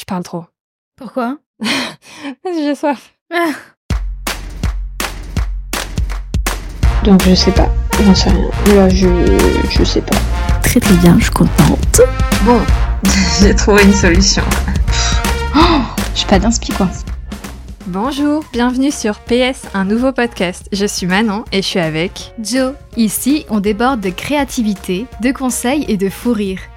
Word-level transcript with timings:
Je 0.00 0.06
parle 0.06 0.22
trop. 0.22 0.46
Pourquoi? 0.96 1.36
J'ai 2.42 2.74
soif. 2.74 3.12
Ah. 3.30 3.50
Donc 7.04 7.22
je 7.22 7.34
sais 7.34 7.52
pas, 7.52 7.68
j'en 8.02 8.14
sais 8.14 8.30
rien. 8.30 8.48
Là 8.74 8.88
je, 8.88 9.06
je 9.70 9.84
sais 9.84 10.00
pas. 10.00 10.16
Très 10.62 10.80
très 10.80 10.94
bien, 10.94 11.18
je 11.18 11.24
suis 11.24 11.32
contente. 11.32 12.00
Bon, 12.46 12.58
j'ai 13.40 13.54
trouvé 13.54 13.82
une 13.82 13.92
solution. 13.92 14.42
Je 16.14 16.18
suis 16.20 16.26
pas 16.26 16.38
d'inspi 16.38 16.72
quoi. 16.72 16.88
Bonjour, 17.86 18.42
bienvenue 18.52 18.90
sur 18.90 19.20
PS, 19.20 19.66
un 19.74 19.84
nouveau 19.84 20.12
podcast. 20.12 20.66
Je 20.72 20.86
suis 20.86 21.06
Manon 21.06 21.44
et 21.52 21.60
je 21.60 21.66
suis 21.66 21.78
avec. 21.78 22.32
Joe, 22.40 22.72
ici 22.96 23.44
on 23.50 23.60
déborde 23.60 24.00
de 24.00 24.08
créativité, 24.10 25.04
de 25.20 25.30
conseils 25.30 25.84
et 25.88 25.98
de 25.98 26.08
fou 26.08 26.32
rire. 26.32 26.60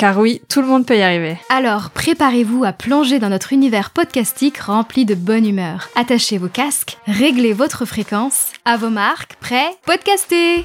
Car 0.00 0.16
oui, 0.16 0.40
tout 0.48 0.62
le 0.62 0.66
monde 0.66 0.86
peut 0.86 0.96
y 0.96 1.02
arriver. 1.02 1.36
alors 1.50 1.90
préparez-vous 1.90 2.64
à 2.64 2.72
plonger 2.72 3.18
dans 3.18 3.28
notre 3.28 3.52
univers 3.52 3.90
podcastique 3.90 4.56
rempli 4.56 5.04
de 5.04 5.14
bonne 5.14 5.46
humeur. 5.46 5.90
Attachez 5.94 6.38
vos 6.38 6.48
casques, 6.48 6.96
réglez 7.06 7.52
votre 7.52 7.84
fréquence. 7.84 8.50
À 8.64 8.78
vos 8.78 8.88
marques, 8.88 9.36
prêts, 9.40 9.68
podcastez 9.84 10.64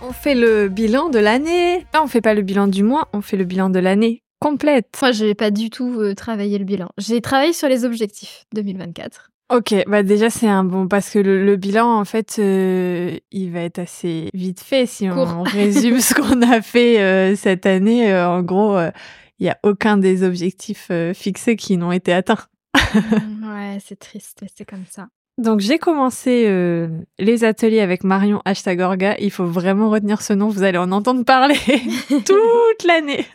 On 0.00 0.12
fait 0.14 0.34
le 0.34 0.70
bilan 0.70 1.10
de 1.10 1.18
l'année. 1.18 1.86
Là, 1.92 2.02
on 2.02 2.06
fait 2.06 2.22
pas 2.22 2.32
le 2.32 2.40
bilan 2.40 2.68
du 2.68 2.82
mois, 2.82 3.08
on 3.12 3.20
fait 3.20 3.36
le 3.36 3.44
bilan 3.44 3.68
de 3.68 3.80
l'année 3.80 4.22
complète. 4.40 4.96
Moi, 5.02 5.12
je 5.12 5.26
n'ai 5.26 5.34
pas 5.34 5.50
du 5.50 5.68
tout 5.68 6.00
euh, 6.00 6.14
travaillé 6.14 6.56
le 6.56 6.64
bilan. 6.64 6.88
J'ai 6.96 7.20
travaillé 7.20 7.52
sur 7.52 7.68
les 7.68 7.84
objectifs 7.84 8.46
2024. 8.54 9.30
Ok, 9.50 9.74
bah 9.88 10.04
déjà 10.04 10.30
c'est 10.30 10.46
un 10.46 10.62
bon 10.62 10.86
parce 10.86 11.10
que 11.10 11.18
le, 11.18 11.44
le 11.44 11.56
bilan 11.56 11.98
en 11.98 12.04
fait 12.04 12.36
euh, 12.38 13.16
il 13.32 13.50
va 13.50 13.62
être 13.62 13.80
assez 13.80 14.28
vite 14.32 14.60
fait 14.60 14.86
si 14.86 15.10
on, 15.10 15.42
résume 15.44 15.98
ce 16.00 16.14
qu'on 16.14 16.40
a 16.42 16.62
fait 16.62 17.00
euh, 17.00 17.34
cette 17.34 17.66
année. 17.66 18.12
euh, 18.12 18.28
en 18.28 18.42
gros, 18.42 18.76
euh, 18.76 18.92
il 19.40 19.46
y 19.46 19.48
a 19.48 19.58
aucun 19.64 19.96
des 19.96 20.22
objectifs 20.22 20.86
euh, 20.92 21.12
fixés 21.14 21.56
qui 21.56 21.76
n'ont 21.76 21.90
été 21.90 22.12
atteints. 22.12 22.38
ouais, 22.94 23.78
c'est 23.84 23.98
triste, 23.98 24.44
c'est 24.56 24.64
comme 24.64 24.84
ça. 24.88 25.08
Donc 25.36 25.58
j'ai 25.60 25.78
commencé 25.78 26.44
euh, 26.46 26.86
les 27.18 27.42
ateliers 27.42 27.80
avec 27.80 28.04
Marion 28.04 28.42
hashtag 28.44 28.80
Orga. 28.80 29.16
Il 29.18 29.32
faut 29.32 29.46
vraiment 29.46 29.90
retenir 29.90 30.22
ce 30.22 30.32
nom, 30.32 30.48
vous 30.48 30.62
allez 30.62 30.78
en 30.78 30.92
entendre 30.92 31.24
parler 31.24 31.56
toute 32.08 32.84
l'année. 32.86 33.26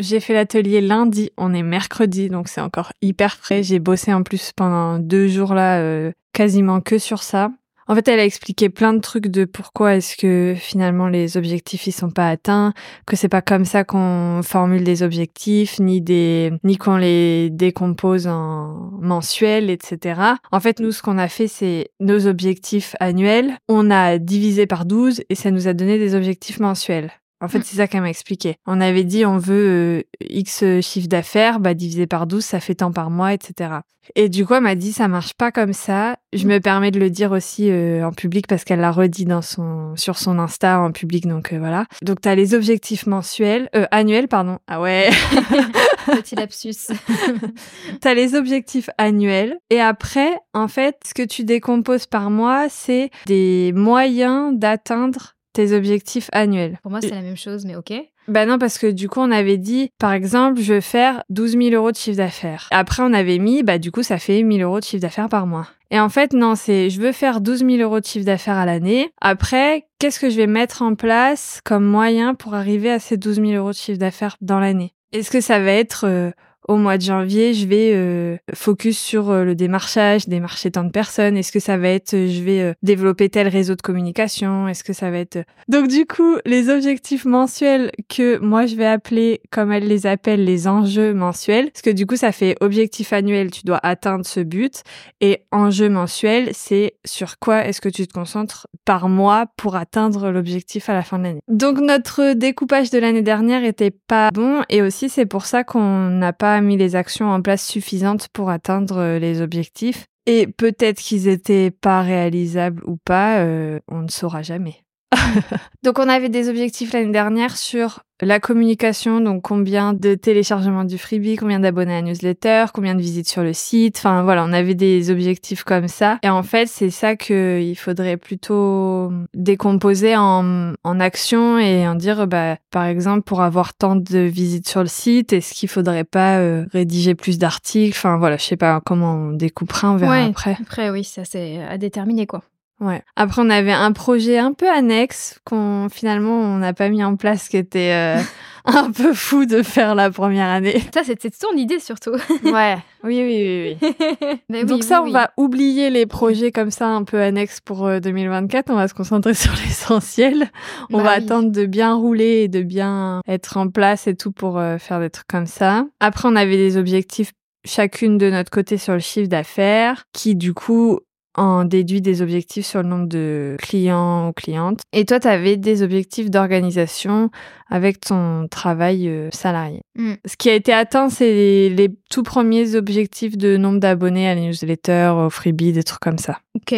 J'ai 0.00 0.18
fait 0.18 0.32
l'atelier 0.32 0.80
lundi, 0.80 1.30
on 1.36 1.52
est 1.52 1.62
mercredi, 1.62 2.30
donc 2.30 2.48
c'est 2.48 2.62
encore 2.62 2.92
hyper 3.02 3.36
frais. 3.36 3.62
J'ai 3.62 3.78
bossé 3.78 4.14
en 4.14 4.22
plus 4.22 4.50
pendant 4.56 4.98
deux 4.98 5.28
jours 5.28 5.52
là, 5.52 5.78
euh, 5.80 6.10
quasiment 6.32 6.80
que 6.80 6.96
sur 6.96 7.22
ça. 7.22 7.50
En 7.86 7.94
fait, 7.94 8.08
elle 8.08 8.20
a 8.20 8.24
expliqué 8.24 8.70
plein 8.70 8.94
de 8.94 9.00
trucs 9.00 9.26
de 9.26 9.44
pourquoi 9.44 9.96
est-ce 9.96 10.16
que 10.16 10.54
finalement 10.56 11.08
les 11.08 11.36
objectifs 11.36 11.86
ils 11.86 11.92
sont 11.92 12.08
pas 12.10 12.30
atteints, 12.30 12.72
que 13.04 13.14
c'est 13.14 13.28
pas 13.28 13.42
comme 13.42 13.66
ça 13.66 13.84
qu'on 13.84 14.40
formule 14.42 14.84
des 14.84 15.02
objectifs, 15.02 15.78
ni 15.80 16.00
des, 16.00 16.50
ni 16.64 16.78
qu'on 16.78 16.96
les 16.96 17.50
décompose 17.50 18.26
en 18.26 18.92
mensuels, 19.00 19.68
etc. 19.68 20.20
En 20.50 20.60
fait, 20.60 20.80
nous, 20.80 20.92
ce 20.92 21.02
qu'on 21.02 21.18
a 21.18 21.28
fait, 21.28 21.48
c'est 21.48 21.90
nos 22.00 22.26
objectifs 22.26 22.96
annuels. 23.00 23.58
On 23.68 23.90
a 23.90 24.16
divisé 24.16 24.66
par 24.66 24.86
12 24.86 25.24
et 25.28 25.34
ça 25.34 25.50
nous 25.50 25.68
a 25.68 25.74
donné 25.74 25.98
des 25.98 26.14
objectifs 26.14 26.58
mensuels. 26.58 27.10
En 27.40 27.48
fait, 27.48 27.62
c'est 27.64 27.76
ça 27.76 27.88
qu'elle 27.88 28.02
m'a 28.02 28.10
expliqué. 28.10 28.56
On 28.66 28.80
avait 28.80 29.04
dit 29.04 29.24
on 29.24 29.38
veut 29.38 30.02
euh, 30.02 30.02
X 30.28 30.64
chiffre 30.80 31.08
d'affaires, 31.08 31.60
bah 31.60 31.74
divisé 31.74 32.06
par 32.06 32.26
12, 32.26 32.44
ça 32.44 32.60
fait 32.60 32.76
tant 32.76 32.92
par 32.92 33.10
mois, 33.10 33.32
etc. 33.32 33.80
Et 34.16 34.28
du 34.28 34.44
coup, 34.44 34.54
elle 34.54 34.62
m'a 34.62 34.74
dit 34.74 34.92
ça 34.92 35.08
marche 35.08 35.34
pas 35.34 35.52
comme 35.52 35.72
ça. 35.72 36.16
Je 36.32 36.46
me 36.46 36.58
permets 36.58 36.90
de 36.90 36.98
le 36.98 37.10
dire 37.10 37.32
aussi 37.32 37.70
euh, 37.70 38.06
en 38.06 38.12
public 38.12 38.46
parce 38.46 38.64
qu'elle 38.64 38.80
l'a 38.80 38.90
redit 38.90 39.24
dans 39.24 39.42
son 39.42 39.94
sur 39.96 40.18
son 40.18 40.38
Insta 40.38 40.80
en 40.80 40.92
public, 40.92 41.26
donc 41.26 41.52
euh, 41.52 41.58
voilà. 41.58 41.86
Donc 42.02 42.20
t'as 42.20 42.34
les 42.34 42.54
objectifs 42.54 43.06
mensuels, 43.06 43.68
euh, 43.76 43.86
annuels, 43.90 44.28
pardon. 44.28 44.58
Ah 44.66 44.80
ouais. 44.80 45.10
Petit 46.06 46.34
lapsus. 46.34 46.92
T'as 48.00 48.14
les 48.14 48.34
objectifs 48.34 48.88
annuels 48.98 49.58
et 49.68 49.80
après, 49.80 50.32
en 50.54 50.66
fait, 50.66 50.96
ce 51.06 51.14
que 51.14 51.22
tu 51.22 51.44
décomposes 51.44 52.06
par 52.06 52.30
mois, 52.30 52.68
c'est 52.68 53.10
des 53.26 53.72
moyens 53.76 54.58
d'atteindre 54.58 55.36
tes 55.52 55.72
objectifs 55.72 56.28
annuels. 56.32 56.78
Pour 56.82 56.90
moi, 56.90 57.00
c'est 57.00 57.10
la 57.10 57.22
même 57.22 57.36
chose, 57.36 57.64
mais 57.64 57.76
ok. 57.76 57.92
Bah 58.28 58.46
non, 58.46 58.58
parce 58.58 58.78
que 58.78 58.86
du 58.86 59.08
coup, 59.08 59.20
on 59.20 59.30
avait 59.30 59.56
dit, 59.56 59.90
par 59.98 60.12
exemple, 60.12 60.60
je 60.60 60.74
veux 60.74 60.80
faire 60.80 61.24
12 61.30 61.52
000 61.58 61.70
euros 61.74 61.90
de 61.90 61.96
chiffre 61.96 62.16
d'affaires. 62.18 62.68
Après, 62.70 63.02
on 63.02 63.12
avait 63.12 63.38
mis, 63.38 63.62
bah 63.62 63.78
du 63.78 63.90
coup, 63.90 64.02
ça 64.02 64.18
fait 64.18 64.42
1000 64.42 64.62
euros 64.62 64.78
de 64.78 64.84
chiffre 64.84 65.02
d'affaires 65.02 65.28
par 65.28 65.46
mois. 65.46 65.66
Et 65.90 65.98
en 65.98 66.08
fait, 66.08 66.32
non, 66.32 66.54
c'est, 66.54 66.88
je 66.90 67.00
veux 67.00 67.10
faire 67.10 67.40
12 67.40 67.60
000 67.60 67.70
euros 67.78 67.98
de 67.98 68.04
chiffre 68.06 68.24
d'affaires 68.24 68.56
à 68.56 68.66
l'année. 68.66 69.10
Après, 69.20 69.86
qu'est-ce 69.98 70.20
que 70.20 70.30
je 70.30 70.36
vais 70.36 70.46
mettre 70.46 70.82
en 70.82 70.94
place 70.94 71.60
comme 71.64 71.84
moyen 71.84 72.34
pour 72.34 72.54
arriver 72.54 72.90
à 72.90 73.00
ces 73.00 73.16
12 73.16 73.36
000 73.36 73.50
euros 73.52 73.70
de 73.70 73.76
chiffre 73.76 73.98
d'affaires 73.98 74.36
dans 74.40 74.60
l'année? 74.60 74.92
Est-ce 75.12 75.32
que 75.32 75.40
ça 75.40 75.58
va 75.58 75.72
être... 75.72 76.06
euh, 76.06 76.30
au 76.68 76.76
mois 76.76 76.98
de 76.98 77.02
janvier, 77.02 77.54
je 77.54 77.66
vais 77.66 77.92
euh, 77.94 78.36
focus 78.54 78.98
sur 78.98 79.30
euh, 79.30 79.44
le 79.44 79.54
démarchage, 79.54 80.28
démarcher 80.28 80.70
tant 80.70 80.84
de 80.84 80.90
personnes. 80.90 81.36
Est-ce 81.36 81.52
que 81.52 81.60
ça 81.60 81.76
va 81.76 81.88
être, 81.88 82.14
euh, 82.14 82.28
je 82.28 82.42
vais 82.42 82.74
développer 82.82 83.28
tel 83.28 83.48
réseau 83.48 83.74
de 83.74 83.82
communication? 83.82 84.68
Est-ce 84.68 84.84
que 84.84 84.92
ça 84.92 85.10
va 85.10 85.18
être... 85.18 85.38
Donc 85.68 85.88
du 85.88 86.06
coup, 86.06 86.36
les 86.44 86.68
objectifs 86.68 87.24
mensuels 87.24 87.90
que 88.08 88.38
moi 88.38 88.66
je 88.66 88.76
vais 88.76 88.86
appeler, 88.86 89.40
comme 89.50 89.72
elle 89.72 89.88
les 89.88 90.06
appelle, 90.06 90.44
les 90.44 90.68
enjeux 90.68 91.14
mensuels, 91.14 91.70
parce 91.70 91.82
que 91.82 91.90
du 91.90 92.06
coup, 92.06 92.16
ça 92.16 92.32
fait 92.32 92.56
objectif 92.60 93.12
annuel, 93.12 93.50
tu 93.50 93.62
dois 93.64 93.80
atteindre 93.82 94.26
ce 94.26 94.40
but, 94.40 94.82
et 95.20 95.44
enjeu 95.50 95.88
mensuel, 95.88 96.50
c'est 96.52 96.94
sur 97.04 97.38
quoi 97.38 97.64
est-ce 97.66 97.80
que 97.80 97.88
tu 97.88 98.06
te 98.06 98.12
concentres 98.12 98.66
par 98.84 99.08
mois 99.08 99.46
pour 99.56 99.76
atteindre 99.76 100.30
l'objectif 100.30 100.88
à 100.88 100.94
la 100.94 101.02
fin 101.02 101.18
de 101.18 101.24
l'année? 101.24 101.42
Donc 101.48 101.78
notre 101.78 102.34
découpage 102.34 102.90
de 102.90 102.98
l'année 102.98 103.22
dernière 103.22 103.64
était 103.64 103.90
pas 103.90 104.30
bon, 104.30 104.62
et 104.68 104.82
aussi 104.82 105.08
c'est 105.08 105.26
pour 105.26 105.46
ça 105.46 105.64
qu'on 105.64 106.10
n'a 106.10 106.32
pas 106.32 106.49
mis 106.60 106.76
les 106.76 106.96
actions 106.96 107.30
en 107.30 107.40
place 107.42 107.66
suffisantes 107.66 108.28
pour 108.32 108.50
atteindre 108.50 108.98
euh, 108.98 109.18
les 109.18 109.40
objectifs. 109.40 110.06
Et 110.26 110.46
peut-être 110.46 110.98
qu'ils 110.98 111.28
étaient 111.28 111.70
pas 111.70 112.02
réalisables 112.02 112.82
ou 112.84 112.96
pas, 112.96 113.40
euh, 113.40 113.80
on 113.88 114.02
ne 114.02 114.08
saura 114.08 114.42
jamais. 114.42 114.84
donc 115.82 115.98
on 115.98 116.08
avait 116.08 116.28
des 116.28 116.48
objectifs 116.48 116.92
l'année 116.92 117.12
dernière 117.12 117.56
sur 117.56 118.00
la 118.22 118.38
communication, 118.38 119.20
donc 119.20 119.42
combien 119.42 119.94
de 119.94 120.14
téléchargements 120.14 120.84
du 120.84 120.98
freebie, 120.98 121.36
combien 121.36 121.58
d'abonnés 121.58 121.94
à 121.94 122.02
la 122.02 122.02
newsletter, 122.02 122.66
combien 122.74 122.94
de 122.94 123.00
visites 123.00 123.28
sur 123.28 123.42
le 123.42 123.54
site, 123.54 123.96
enfin 123.96 124.22
voilà, 124.22 124.44
on 124.44 124.52
avait 124.52 124.74
des 124.74 125.10
objectifs 125.10 125.64
comme 125.64 125.88
ça. 125.88 126.18
Et 126.22 126.28
en 126.28 126.42
fait, 126.42 126.66
c'est 126.66 126.90
ça 126.90 127.16
qu'il 127.16 127.76
faudrait 127.78 128.18
plutôt 128.18 129.10
décomposer 129.34 130.16
en, 130.16 130.74
en 130.84 131.00
actions 131.00 131.58
et 131.58 131.88
en 131.88 131.94
dire, 131.94 132.26
bah, 132.26 132.56
par 132.70 132.84
exemple, 132.84 133.22
pour 133.22 133.40
avoir 133.40 133.72
tant 133.74 133.96
de 133.96 134.18
visites 134.18 134.68
sur 134.68 134.82
le 134.82 134.88
site, 134.88 135.32
est-ce 135.32 135.54
qu'il 135.54 135.70
faudrait 135.70 136.04
pas 136.04 136.38
euh, 136.38 136.66
rédiger 136.72 137.14
plus 137.14 137.38
d'articles, 137.38 137.96
enfin 137.96 138.18
voilà, 138.18 138.36
je 138.36 138.44
sais 138.44 138.56
pas 138.56 138.82
comment 138.84 139.14
on 139.14 139.32
découpera, 139.32 139.92
on 139.92 139.96
verra 139.96 140.12
Ouais. 140.12 140.28
après. 140.28 140.56
Après, 140.60 140.90
oui, 140.90 141.04
ça 141.04 141.24
c'est 141.24 141.62
à 141.62 141.78
déterminer 141.78 142.26
quoi. 142.26 142.42
Ouais. 142.80 143.02
Après, 143.14 143.42
on 143.42 143.50
avait 143.50 143.72
un 143.72 143.92
projet 143.92 144.38
un 144.38 144.52
peu 144.54 144.68
annexe 144.68 145.38
qu'on 145.44 145.88
finalement 145.90 146.32
on 146.32 146.58
n'a 146.58 146.72
pas 146.72 146.88
mis 146.88 147.04
en 147.04 147.16
place, 147.16 147.48
qui 147.48 147.58
était 147.58 147.92
euh, 147.92 148.22
un 148.64 148.90
peu 148.90 149.12
fou 149.12 149.44
de 149.44 149.62
faire 149.62 149.94
la 149.94 150.10
première 150.10 150.48
année. 150.48 150.80
Ça, 150.94 151.04
c'était 151.04 151.30
ton 151.30 151.54
idée 151.56 151.78
surtout. 151.78 152.12
Ouais. 152.44 152.78
Oui, 153.04 153.22
oui, 153.22 153.76
oui, 153.78 153.78
oui. 153.82 154.40
Mais 154.48 154.64
Donc 154.64 154.80
oui, 154.80 154.86
ça, 154.86 155.02
oui, 155.02 155.08
on 155.08 155.12
va 155.12 155.30
oublier 155.38 155.88
les 155.88 156.04
projets 156.04 156.52
comme 156.52 156.70
ça 156.70 156.88
un 156.88 157.04
peu 157.04 157.18
annexes 157.20 157.60
pour 157.60 157.86
euh, 157.86 157.98
2024. 157.98 158.70
On 158.70 158.74
va 158.76 158.88
se 158.88 158.94
concentrer 158.94 159.32
sur 159.32 159.52
l'essentiel. 159.52 160.50
On 160.90 160.98
Bah 160.98 161.04
va 161.04 161.10
attendre 161.12 161.50
de 161.50 161.64
bien 161.64 161.94
rouler 161.94 162.42
et 162.42 162.48
de 162.48 162.62
bien 162.62 163.20
être 163.26 163.56
en 163.56 163.68
place 163.68 164.06
et 164.06 164.14
tout 164.14 164.32
pour 164.32 164.58
euh, 164.58 164.76
faire 164.76 165.00
des 165.00 165.08
trucs 165.08 165.28
comme 165.28 165.46
ça. 165.46 165.86
Après, 166.00 166.28
on 166.28 166.36
avait 166.36 166.58
des 166.58 166.76
objectifs 166.76 167.32
chacune 167.64 168.18
de 168.18 168.30
notre 168.30 168.50
côté 168.50 168.76
sur 168.76 168.94
le 168.94 169.00
chiffre 169.00 169.28
d'affaires 169.28 170.04
qui 170.12 170.34
du 170.34 170.54
coup 170.54 171.00
en 171.40 171.64
déduit 171.64 172.02
des 172.02 172.20
objectifs 172.20 172.66
sur 172.66 172.82
le 172.82 172.88
nombre 172.88 173.08
de 173.08 173.56
clients 173.58 174.28
ou 174.28 174.32
clientes. 174.32 174.82
Et 174.92 175.06
toi, 175.06 175.18
tu 175.18 175.26
avais 175.26 175.56
des 175.56 175.82
objectifs 175.82 176.30
d'organisation 176.30 177.30
avec 177.70 178.00
ton 178.00 178.46
travail 178.48 179.08
euh, 179.08 179.30
salarié. 179.32 179.80
Mm. 179.96 180.14
Ce 180.26 180.36
qui 180.36 180.50
a 180.50 180.54
été 180.54 180.72
atteint, 180.74 181.08
c'est 181.08 181.32
les, 181.32 181.70
les 181.70 181.88
tout 182.10 182.22
premiers 182.22 182.74
objectifs 182.74 183.38
de 183.38 183.56
nombre 183.56 183.80
d'abonnés 183.80 184.28
à 184.28 184.34
la 184.34 184.40
newsletter, 184.42 185.14
au 185.16 185.30
freebie, 185.30 185.72
des 185.72 185.82
trucs 185.82 186.00
comme 186.00 186.18
ça. 186.18 186.40
Ok. 186.54 186.74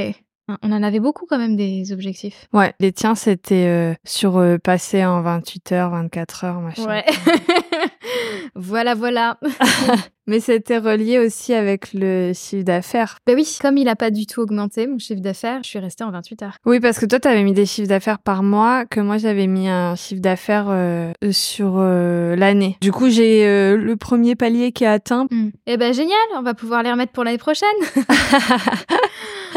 On 0.63 0.73
en 0.73 0.83
avait 0.83 1.01
beaucoup 1.01 1.27
quand 1.29 1.39
même 1.39 1.57
des 1.57 1.93
objectifs. 1.93 2.47
Ouais, 2.53 2.73
les 2.81 2.93
tiens, 2.93 3.15
c'était 3.15 3.67
euh, 3.67 3.95
sur 4.05 4.39
euh, 4.39 4.59
passer 4.59 5.05
en 5.05 5.23
28 5.23 5.73
heures, 5.73 5.91
24 5.91 6.45
heures, 6.45 6.61
machin. 6.61 6.87
Ouais. 6.87 7.05
voilà, 8.55 8.95
voilà. 8.95 9.39
Mais 10.29 10.39
c'était 10.39 10.79
relié 10.79 11.19
aussi 11.19 11.53
avec 11.53 11.93
le 11.93 12.33
chiffre 12.33 12.63
d'affaires. 12.63 13.19
Bah 13.27 13.33
oui, 13.35 13.59
comme 13.61 13.77
il 13.77 13.89
a 13.89 13.97
pas 13.97 14.11
du 14.11 14.25
tout 14.27 14.41
augmenté 14.41 14.87
mon 14.87 14.99
chiffre 14.99 15.21
d'affaires, 15.21 15.61
je 15.65 15.69
suis 15.69 15.81
restée 15.81 16.05
en 16.05 16.13
28 16.13 16.43
heures. 16.43 16.57
Oui, 16.65 16.79
parce 16.79 17.01
que 17.01 17.07
toi, 17.07 17.19
tu 17.19 17.27
avais 17.27 17.43
mis 17.43 17.53
des 17.53 17.67
chiffres 17.67 17.89
d'affaires 17.89 18.21
par 18.21 18.45
mois, 18.45 18.87
que 18.87 19.01
moi, 19.01 19.19
j'avais 19.19 19.49
mis 19.49 19.69
un 19.69 19.97
chiffre 19.97 20.21
d'affaires 20.21 20.69
euh, 20.69 21.13
sur 21.33 21.75
euh, 21.79 22.37
l'année. 22.37 22.79
Du 22.81 22.93
coup, 22.93 23.11
j'ai 23.11 23.45
euh, 23.47 23.77
le 23.77 23.97
premier 23.97 24.37
palier 24.37 24.71
qui 24.71 24.85
est 24.85 24.89
atteint. 24.89 25.27
Eh 25.67 25.77
ben 25.77 25.93
génial, 25.93 26.17
on 26.37 26.43
va 26.43 26.55
pouvoir 26.55 26.85
les 26.85 26.93
remettre 26.93 27.13
pour 27.13 27.25
l'année 27.25 27.39
prochaine. 27.39 27.69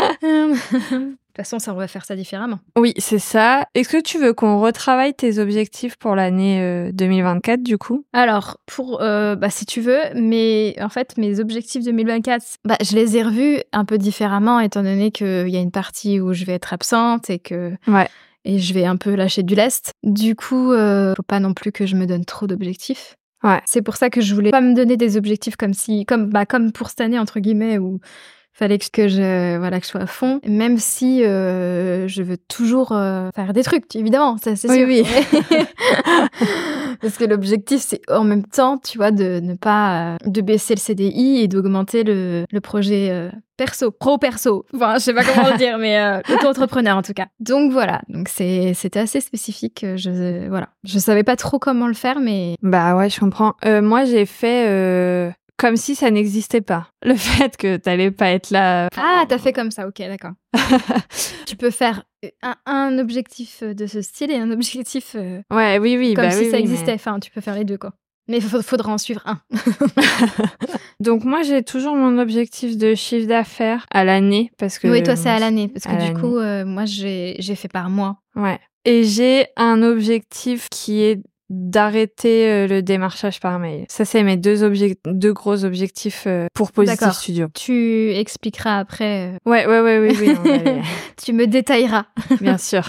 De 1.36 1.42
toute 1.42 1.50
façon, 1.50 1.60
ça, 1.60 1.74
on 1.74 1.78
va 1.78 1.90
faire 1.90 2.06
ça 2.06 2.16
différemment. 2.16 2.60
Oui, 2.78 2.94
c'est 2.98 3.20
ça. 3.20 3.68
Est-ce 3.76 3.90
que 3.90 4.02
tu 4.02 4.18
veux 4.18 4.34
qu'on 4.34 4.62
retravaille 4.62 5.14
tes 5.14 5.38
objectifs 5.38 5.98
pour 5.98 6.16
l'année 6.16 6.90
2024 6.94 7.62
du 7.62 7.78
coup? 7.78 8.06
Alors, 8.14 8.58
pour, 8.66 9.00
bah, 9.00 9.50
si 9.50 9.66
tu 9.66 9.82
veux, 9.82 10.00
mais 10.16 10.78
en 10.80 10.88
fait, 10.88 11.18
mes 11.18 11.42
objectifs 11.42 11.84
2024, 11.84 12.42
bah, 12.64 12.78
je 12.82 12.96
les 12.96 13.18
ai 13.18 13.24
revus 13.24 13.60
un 13.74 13.84
peu 13.84 13.98
différemment, 13.98 14.62
étant 14.62 14.82
donné 14.84 15.12
qu'il 15.12 15.50
y 15.50 15.58
a 15.58 15.60
une 15.60 15.72
partie 15.72 16.22
où 16.22 16.32
je 16.32 16.46
vais 16.46 16.54
être 16.54 16.72
absente 16.72 17.30
et 17.30 17.40
que 17.40 17.74
ouais. 17.88 18.08
et 18.46 18.60
je 18.60 18.74
vais 18.74 18.86
un 18.86 18.96
peu 18.96 19.16
lâcher 19.16 19.44
du 19.44 19.56
lest. 19.56 19.92
Du 20.04 20.36
coup, 20.36 20.72
euh, 20.72 21.14
faut 21.16 21.24
pas 21.24 21.40
non 21.40 21.54
plus 21.54 21.72
que 21.72 21.86
je 21.86 21.96
me 21.96 22.06
donne 22.06 22.24
trop 22.26 22.48
d'objectifs. 22.48 23.16
Ouais. 23.44 23.62
C'est 23.66 23.82
pour 23.82 23.96
ça 23.96 24.10
que 24.10 24.22
je 24.22 24.34
voulais 24.34 24.52
pas 24.52 24.62
me 24.62 24.74
donner 24.74 24.98
des 24.98 25.18
objectifs 25.18 25.56
comme 25.56 25.74
si, 25.74 26.06
comme 26.06 26.30
bah, 26.30 26.46
comme 26.46 26.72
pour 26.72 26.90
cette 26.90 27.02
année 27.02 27.20
entre 27.20 27.40
guillemets 27.40 27.78
où 27.78 28.00
fallait 28.56 28.80
que 28.80 29.08
je 29.10 29.58
voilà 29.58 29.80
que 29.80 29.86
je 29.86 29.92
sois 29.92 30.02
à 30.02 30.08
fond 30.08 30.40
même 30.48 30.78
si 30.78 31.24
euh, 31.24 32.08
je 32.08 32.24
veux 32.24 32.38
toujours 32.38 32.94
euh, 32.94 33.30
faire 33.36 33.52
des 33.52 33.64
trucs 33.64 33.94
évidemment 33.96 34.38
ça 34.38 34.56
c'est 34.56 34.70
oui, 34.70 35.04
sûr. 35.04 35.06
oui. 35.52 35.58
parce 37.02 37.18
que 37.18 37.26
l'objectif 37.26 37.82
c'est 37.82 38.02
en 38.10 38.24
même 38.24 38.46
temps 38.46 38.78
tu 38.78 38.98
vois 38.98 39.12
de 39.12 39.42
ne 39.42 39.56
pas 39.56 40.14
euh, 40.14 40.18
de 40.26 40.40
baisser 40.40 40.74
le 40.74 40.80
CDI 40.80 41.42
et 41.42 41.48
d'augmenter 41.50 42.06
le, 42.06 42.46
le 42.50 42.62
projet 42.62 43.30
perso 43.58 43.92
pro 43.92 44.18
perso. 44.18 44.66
Enfin 44.74 44.96
je 44.96 45.04
sais 45.04 45.14
pas 45.14 45.24
comment 45.24 45.50
le 45.50 45.58
dire 45.58 45.78
mais 45.78 46.22
auto-entrepreneur 46.34 46.96
en 46.96 47.02
tout 47.02 47.14
cas. 47.14 47.28
Donc 47.42 47.74
voilà. 47.74 48.02
Donc 48.08 48.30
c'est 48.30 48.74
c'était 48.74 49.00
assez 49.00 49.20
spécifique 49.20 49.86
je 49.98 50.48
voilà. 50.48 50.70
Je 50.86 50.98
savais 51.00 51.24
pas 51.24 51.36
trop 51.36 51.60
comment 51.60 51.88
le 51.88 51.94
faire 51.94 52.20
mais 52.22 52.56
Bah 52.62 52.96
ouais, 52.96 53.10
je 53.10 53.20
comprends. 53.20 53.54
Moi, 53.66 54.06
j'ai 54.06 54.26
fait 54.26 55.34
comme 55.58 55.76
si 55.78 55.96
ça 55.96 56.12
n'existait 56.12 56.62
pas. 56.62 56.88
Le 57.04 57.16
fait 57.16 57.56
que 57.58 57.78
t'allais 57.78 58.12
pas 58.12 58.30
être 58.32 58.50
là. 58.52 58.88
ah 58.98 59.26
t'as 59.28 59.38
fait 59.38 59.54
comme 59.54 59.72
ça 59.72 59.88
ok 59.88 60.00
d'accord 60.00 60.34
tu 61.46 61.56
peux 61.56 61.72
faire 61.72 62.04
un, 62.42 62.56
un 62.66 62.98
objectif 63.00 63.64
de 63.64 63.86
ce 63.88 64.02
style 64.02 64.32
et 64.32 64.36
un 64.38 64.52
objectif 64.52 65.16
euh, 65.16 65.42
Ouais, 65.52 65.78
oui, 65.80 65.96
oui. 65.98 66.14
comme 66.14 66.26
bah 66.26 66.32
si 66.32 66.46
oui, 66.46 66.50
ça 66.50 66.58
oui, 66.58 66.64
existait. 66.64 66.86
mais- 66.88 66.94
Enfin, 66.96 67.20
tu 67.20 67.30
peux 67.32 67.42
faire 67.42 67.56
les 67.56 67.64
deux, 67.66 67.78
quoi. 67.78 67.94
Mais 68.28 68.38
il 68.38 68.42
faudra 68.44 68.92
en 68.92 68.98
suivre 68.98 69.22
un. 69.26 69.40
Donc 71.00 71.24
moi, 71.24 71.44
j'ai 71.44 71.62
toujours 71.64 71.96
mon 71.96 72.18
objectif 72.18 72.78
de 72.78 72.96
chiffre 72.96 73.28
d'affaires 73.28 73.86
à 73.92 74.04
l'année 74.04 74.52
parce 74.58 74.80
que. 74.80 74.88
oui, 74.88 75.04
toi, 75.04 75.16
c'est 75.16 75.30
à 75.30 75.38
l'année. 75.40 75.68
Parce 75.68 75.86
que 75.86 76.08
du 76.12 76.20
coup, 76.20 76.38
euh, 76.38 76.66
moi, 76.66 76.86
j'ai 76.86 77.38
fait 77.56 77.68
par 77.68 77.90
mois. 77.90 78.18
Ouais. 78.36 78.60
Et 78.86 79.04
j'ai 79.04 79.48
un 79.58 79.84
objectif 79.84 80.70
qui 80.70 81.02
est 81.04 81.22
d'arrêter 81.50 82.50
euh, 82.52 82.68
le 82.68 82.82
démarchage 82.82 83.40
par 83.40 83.60
mail. 83.60 83.86
Ça, 83.90 84.06
c'est 84.06 84.24
mes 84.24 84.38
deux, 84.38 84.58
deux 85.06 85.34
gros 85.34 85.64
objectifs 85.66 86.24
euh, 86.28 86.48
pour 86.54 86.72
Positive. 86.72 87.12
Studio. 87.12 87.48
Tu 87.54 88.12
expliqueras 88.14 88.80
après. 88.80 89.34
euh, 89.34 89.38
Ouais, 89.50 89.66
ouais, 89.68 89.82
ouais, 89.82 90.00
oui, 90.00 90.18
oui, 90.20 90.30
aller- 90.52 90.82
tu 91.24 91.34
me 91.34 91.46
détailleras. 91.48 92.06
bien 92.42 92.58
sûr. 92.58 92.84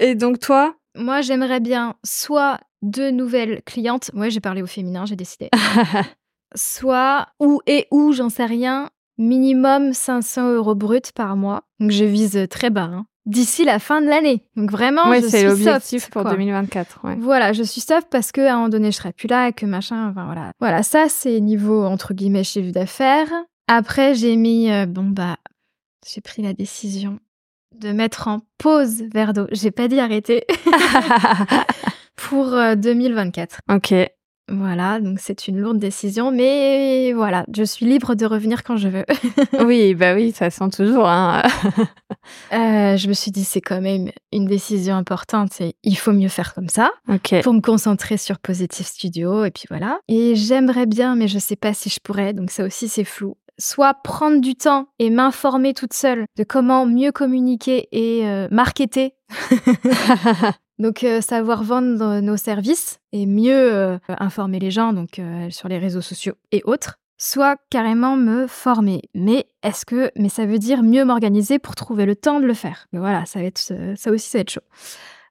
Et 0.00 0.14
donc 0.14 0.38
toi? 0.40 0.74
Moi, 0.96 1.20
j'aimerais 1.22 1.60
bien 1.60 1.94
soit 2.04 2.58
deux 2.82 3.10
nouvelles 3.10 3.62
clientes. 3.64 4.10
Ouais, 4.14 4.30
j'ai 4.30 4.40
parlé 4.40 4.62
au 4.62 4.66
féminin, 4.66 5.06
j'ai 5.06 5.16
décidé. 5.16 5.48
soit 6.54 7.28
ou 7.40 7.60
et 7.66 7.86
ou, 7.90 8.12
j'en 8.12 8.28
sais 8.28 8.46
rien, 8.46 8.90
minimum 9.18 9.92
500 9.92 10.52
euros 10.54 10.74
brut 10.74 11.12
par 11.12 11.36
mois. 11.36 11.64
Donc, 11.80 11.90
je 11.90 12.04
vise 12.04 12.46
très 12.50 12.70
bas. 12.70 12.90
hein. 12.92 13.06
D'ici 13.28 13.64
la 13.64 13.78
fin 13.78 14.00
de 14.00 14.06
l'année. 14.06 14.42
Donc, 14.56 14.70
vraiment, 14.70 15.08
Ouais, 15.08 15.20
je 15.20 15.28
c'est 15.28 15.38
suis 15.40 15.46
l'objectif 15.48 16.02
soft, 16.02 16.12
pour 16.12 16.22
quoi. 16.22 16.30
2024. 16.32 17.00
Ouais. 17.04 17.16
Voilà, 17.20 17.52
je 17.52 17.62
suis 17.62 17.80
soft 17.80 18.08
parce 18.10 18.32
que 18.32 18.40
à 18.40 18.52
un 18.54 18.56
moment 18.56 18.68
donné, 18.70 18.90
je 18.90 18.96
serai 18.96 19.12
plus 19.12 19.28
là 19.28 19.48
et 19.48 19.52
que 19.52 19.66
machin. 19.66 20.08
Enfin 20.10 20.24
voilà. 20.24 20.52
Voilà, 20.60 20.82
ça 20.82 21.08
c'est 21.08 21.38
niveau 21.40 21.84
entre 21.84 22.14
guillemets 22.14 22.42
chiffre 22.42 22.72
d'affaires. 22.72 23.28
Après, 23.68 24.14
j'ai 24.14 24.34
mis 24.36 24.72
euh, 24.72 24.86
bon 24.86 25.04
bah, 25.04 25.36
j'ai 26.10 26.20
pris 26.22 26.40
la 26.42 26.54
décision 26.54 27.18
de 27.78 27.92
mettre 27.92 28.28
en 28.28 28.40
pause 28.56 29.02
d'eau. 29.34 29.46
J'ai 29.52 29.70
pas 29.70 29.88
dit 29.88 30.00
arrêter 30.00 30.46
pour 32.16 32.54
euh, 32.54 32.74
2024. 32.74 33.60
ok. 33.70 33.94
Voilà, 34.48 34.98
donc 34.98 35.18
c'est 35.20 35.46
une 35.46 35.58
lourde 35.58 35.78
décision, 35.78 36.30
mais 36.30 37.12
voilà, 37.12 37.44
je 37.54 37.62
suis 37.64 37.84
libre 37.84 38.14
de 38.14 38.24
revenir 38.24 38.64
quand 38.64 38.76
je 38.76 38.88
veux. 38.88 39.04
Oui, 39.64 39.94
bah 39.94 40.14
oui, 40.14 40.32
ça 40.32 40.50
sent 40.50 40.70
toujours. 40.70 41.08
Hein. 41.08 41.42
Euh, 42.52 42.96
je 42.96 43.08
me 43.08 43.14
suis 43.14 43.30
dit 43.30 43.44
c'est 43.44 43.60
quand 43.60 43.80
même 43.80 44.10
une 44.32 44.46
décision 44.46 44.96
importante 44.96 45.60
et 45.60 45.76
il 45.82 45.96
faut 45.96 46.12
mieux 46.12 46.28
faire 46.28 46.54
comme 46.54 46.68
ça. 46.68 46.90
ok. 47.08 47.42
pour 47.42 47.54
me 47.54 47.60
concentrer 47.60 48.16
sur 48.16 48.38
Positive 48.38 48.86
Studio 48.86 49.44
et 49.44 49.50
puis 49.50 49.64
voilà. 49.68 50.00
Et 50.08 50.34
j'aimerais 50.36 50.86
bien, 50.86 51.14
mais 51.14 51.28
je 51.28 51.38
sais 51.38 51.56
pas 51.56 51.72
si 51.72 51.88
je 51.88 52.00
pourrais, 52.02 52.32
donc 52.34 52.50
ça 52.50 52.64
aussi 52.64 52.88
c'est 52.88 53.04
flou. 53.04 53.36
Soit 53.58 53.94
prendre 54.04 54.40
du 54.40 54.54
temps 54.54 54.88
et 54.98 55.10
m'informer 55.10 55.74
toute 55.74 55.94
seule 55.94 56.26
de 56.36 56.44
comment 56.44 56.86
mieux 56.86 57.12
communiquer 57.12 57.88
et 57.92 58.26
euh, 58.26 58.48
marketer. 58.50 59.14
donc 60.78 61.04
euh, 61.04 61.20
savoir 61.20 61.62
vendre 61.62 62.20
nos 62.20 62.36
services 62.36 63.00
et 63.12 63.26
mieux 63.26 63.72
euh, 63.72 63.98
informer 64.08 64.58
les 64.58 64.70
gens 64.70 64.92
donc 64.92 65.18
euh, 65.18 65.50
sur 65.50 65.68
les 65.68 65.78
réseaux 65.78 66.00
sociaux 66.00 66.34
et 66.52 66.62
autres. 66.64 66.98
Soit 67.20 67.56
carrément 67.68 68.16
me 68.16 68.46
former. 68.46 69.02
Mais 69.12 69.46
est-ce 69.64 69.84
que 69.84 70.12
mais 70.14 70.28
ça 70.28 70.46
veut 70.46 70.60
dire 70.60 70.84
mieux 70.84 71.04
m'organiser 71.04 71.58
pour 71.58 71.74
trouver 71.74 72.06
le 72.06 72.14
temps 72.14 72.38
de 72.38 72.46
le 72.46 72.54
faire? 72.54 72.86
Mais 72.92 73.00
voilà, 73.00 73.26
ça 73.26 73.40
va 73.40 73.46
être 73.46 73.58
ça 73.58 74.10
aussi 74.12 74.28
ça 74.28 74.38
va 74.38 74.42
être 74.42 74.50
chaud. 74.50 74.60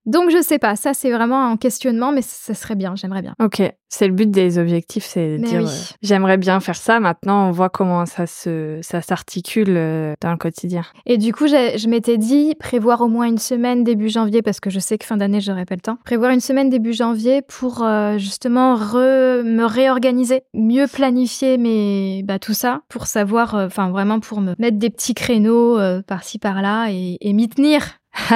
Donc 0.08 0.30
je 0.32 0.42
sais 0.42 0.58
pas, 0.58 0.76
ça 0.76 0.94
c'est 0.94 1.12
vraiment 1.12 1.46
un 1.52 1.58
questionnement, 1.58 2.12
mais 2.12 2.22
ça 2.22 2.54
serait 2.54 2.76
bien, 2.76 2.96
j'aimerais 2.96 3.22
bien. 3.22 3.36
Ok, 3.44 3.62
c'est 3.90 4.08
le 4.08 4.14
but 4.14 4.32
des 4.32 4.58
objectifs, 4.58 5.04
c'est 5.06 5.38
de 5.38 5.44
dire 5.44 5.60
oui. 5.60 5.66
euh, 5.68 5.96
j'aimerais 6.02 6.38
bien 6.38 6.60
faire 6.62 6.76
ça. 6.78 7.00
Maintenant, 7.02 7.50
on 7.50 7.52
voit 7.52 7.70
comment 7.70 8.06
ça 8.06 8.26
se 8.26 8.80
ça 8.82 9.02
s'articule 9.02 9.76
euh, 9.76 10.14
dans 10.22 10.32
le 10.32 10.38
quotidien. 10.38 10.84
Et 11.06 11.18
du 11.18 11.34
coup, 11.34 11.48
je 11.48 11.88
m'étais 11.90 12.18
dit 12.18 12.56
prévoir 12.56 13.02
au 13.02 13.10
moins 13.10 13.26
une 13.28 13.38
semaine 13.38 13.84
début 13.84 14.08
janvier, 14.10 14.42
parce 14.42 14.60
que 14.62 14.70
je 14.70 14.80
sais 14.80 14.98
que 14.98 15.06
fin 15.06 15.18
d'année, 15.18 15.42
j'aurai 15.42 15.66
pas 15.66 15.76
le 15.76 15.82
temps. 15.82 15.98
Prévoir 16.06 16.32
une 16.32 16.40
semaine 16.40 16.70
début 16.70 16.94
janvier 16.94 17.42
pour 17.42 17.84
euh, 17.84 18.18
justement 18.18 18.76
re- 18.78 19.44
me 19.44 19.66
réorganiser, 19.66 20.44
mieux 20.54 20.88
planifier 20.88 21.58
mes, 21.58 22.24
bah, 22.24 22.40
tout 22.40 22.54
ça, 22.54 22.82
pour 22.88 23.08
savoir, 23.08 23.56
enfin 23.56 23.90
vraiment 23.90 24.22
pour 24.22 24.40
me 24.40 24.56
mettre 24.58 24.78
des 24.78 24.90
petits 24.90 25.14
créneaux 25.16 25.78
par-ci 26.08 26.40
par-là 26.40 26.88
et, 26.92 27.18
et 27.20 27.34
m'y 27.34 27.50
tenir. 27.50 27.84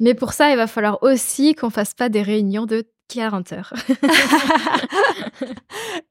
Mais 0.00 0.14
pour 0.14 0.32
ça, 0.32 0.50
il 0.50 0.56
va 0.56 0.66
falloir 0.66 1.02
aussi 1.02 1.54
qu'on 1.54 1.70
fasse 1.70 1.94
pas 1.94 2.08
des 2.08 2.22
réunions 2.22 2.66
de 2.66 2.84
40 3.08 3.52
heures. 3.52 3.72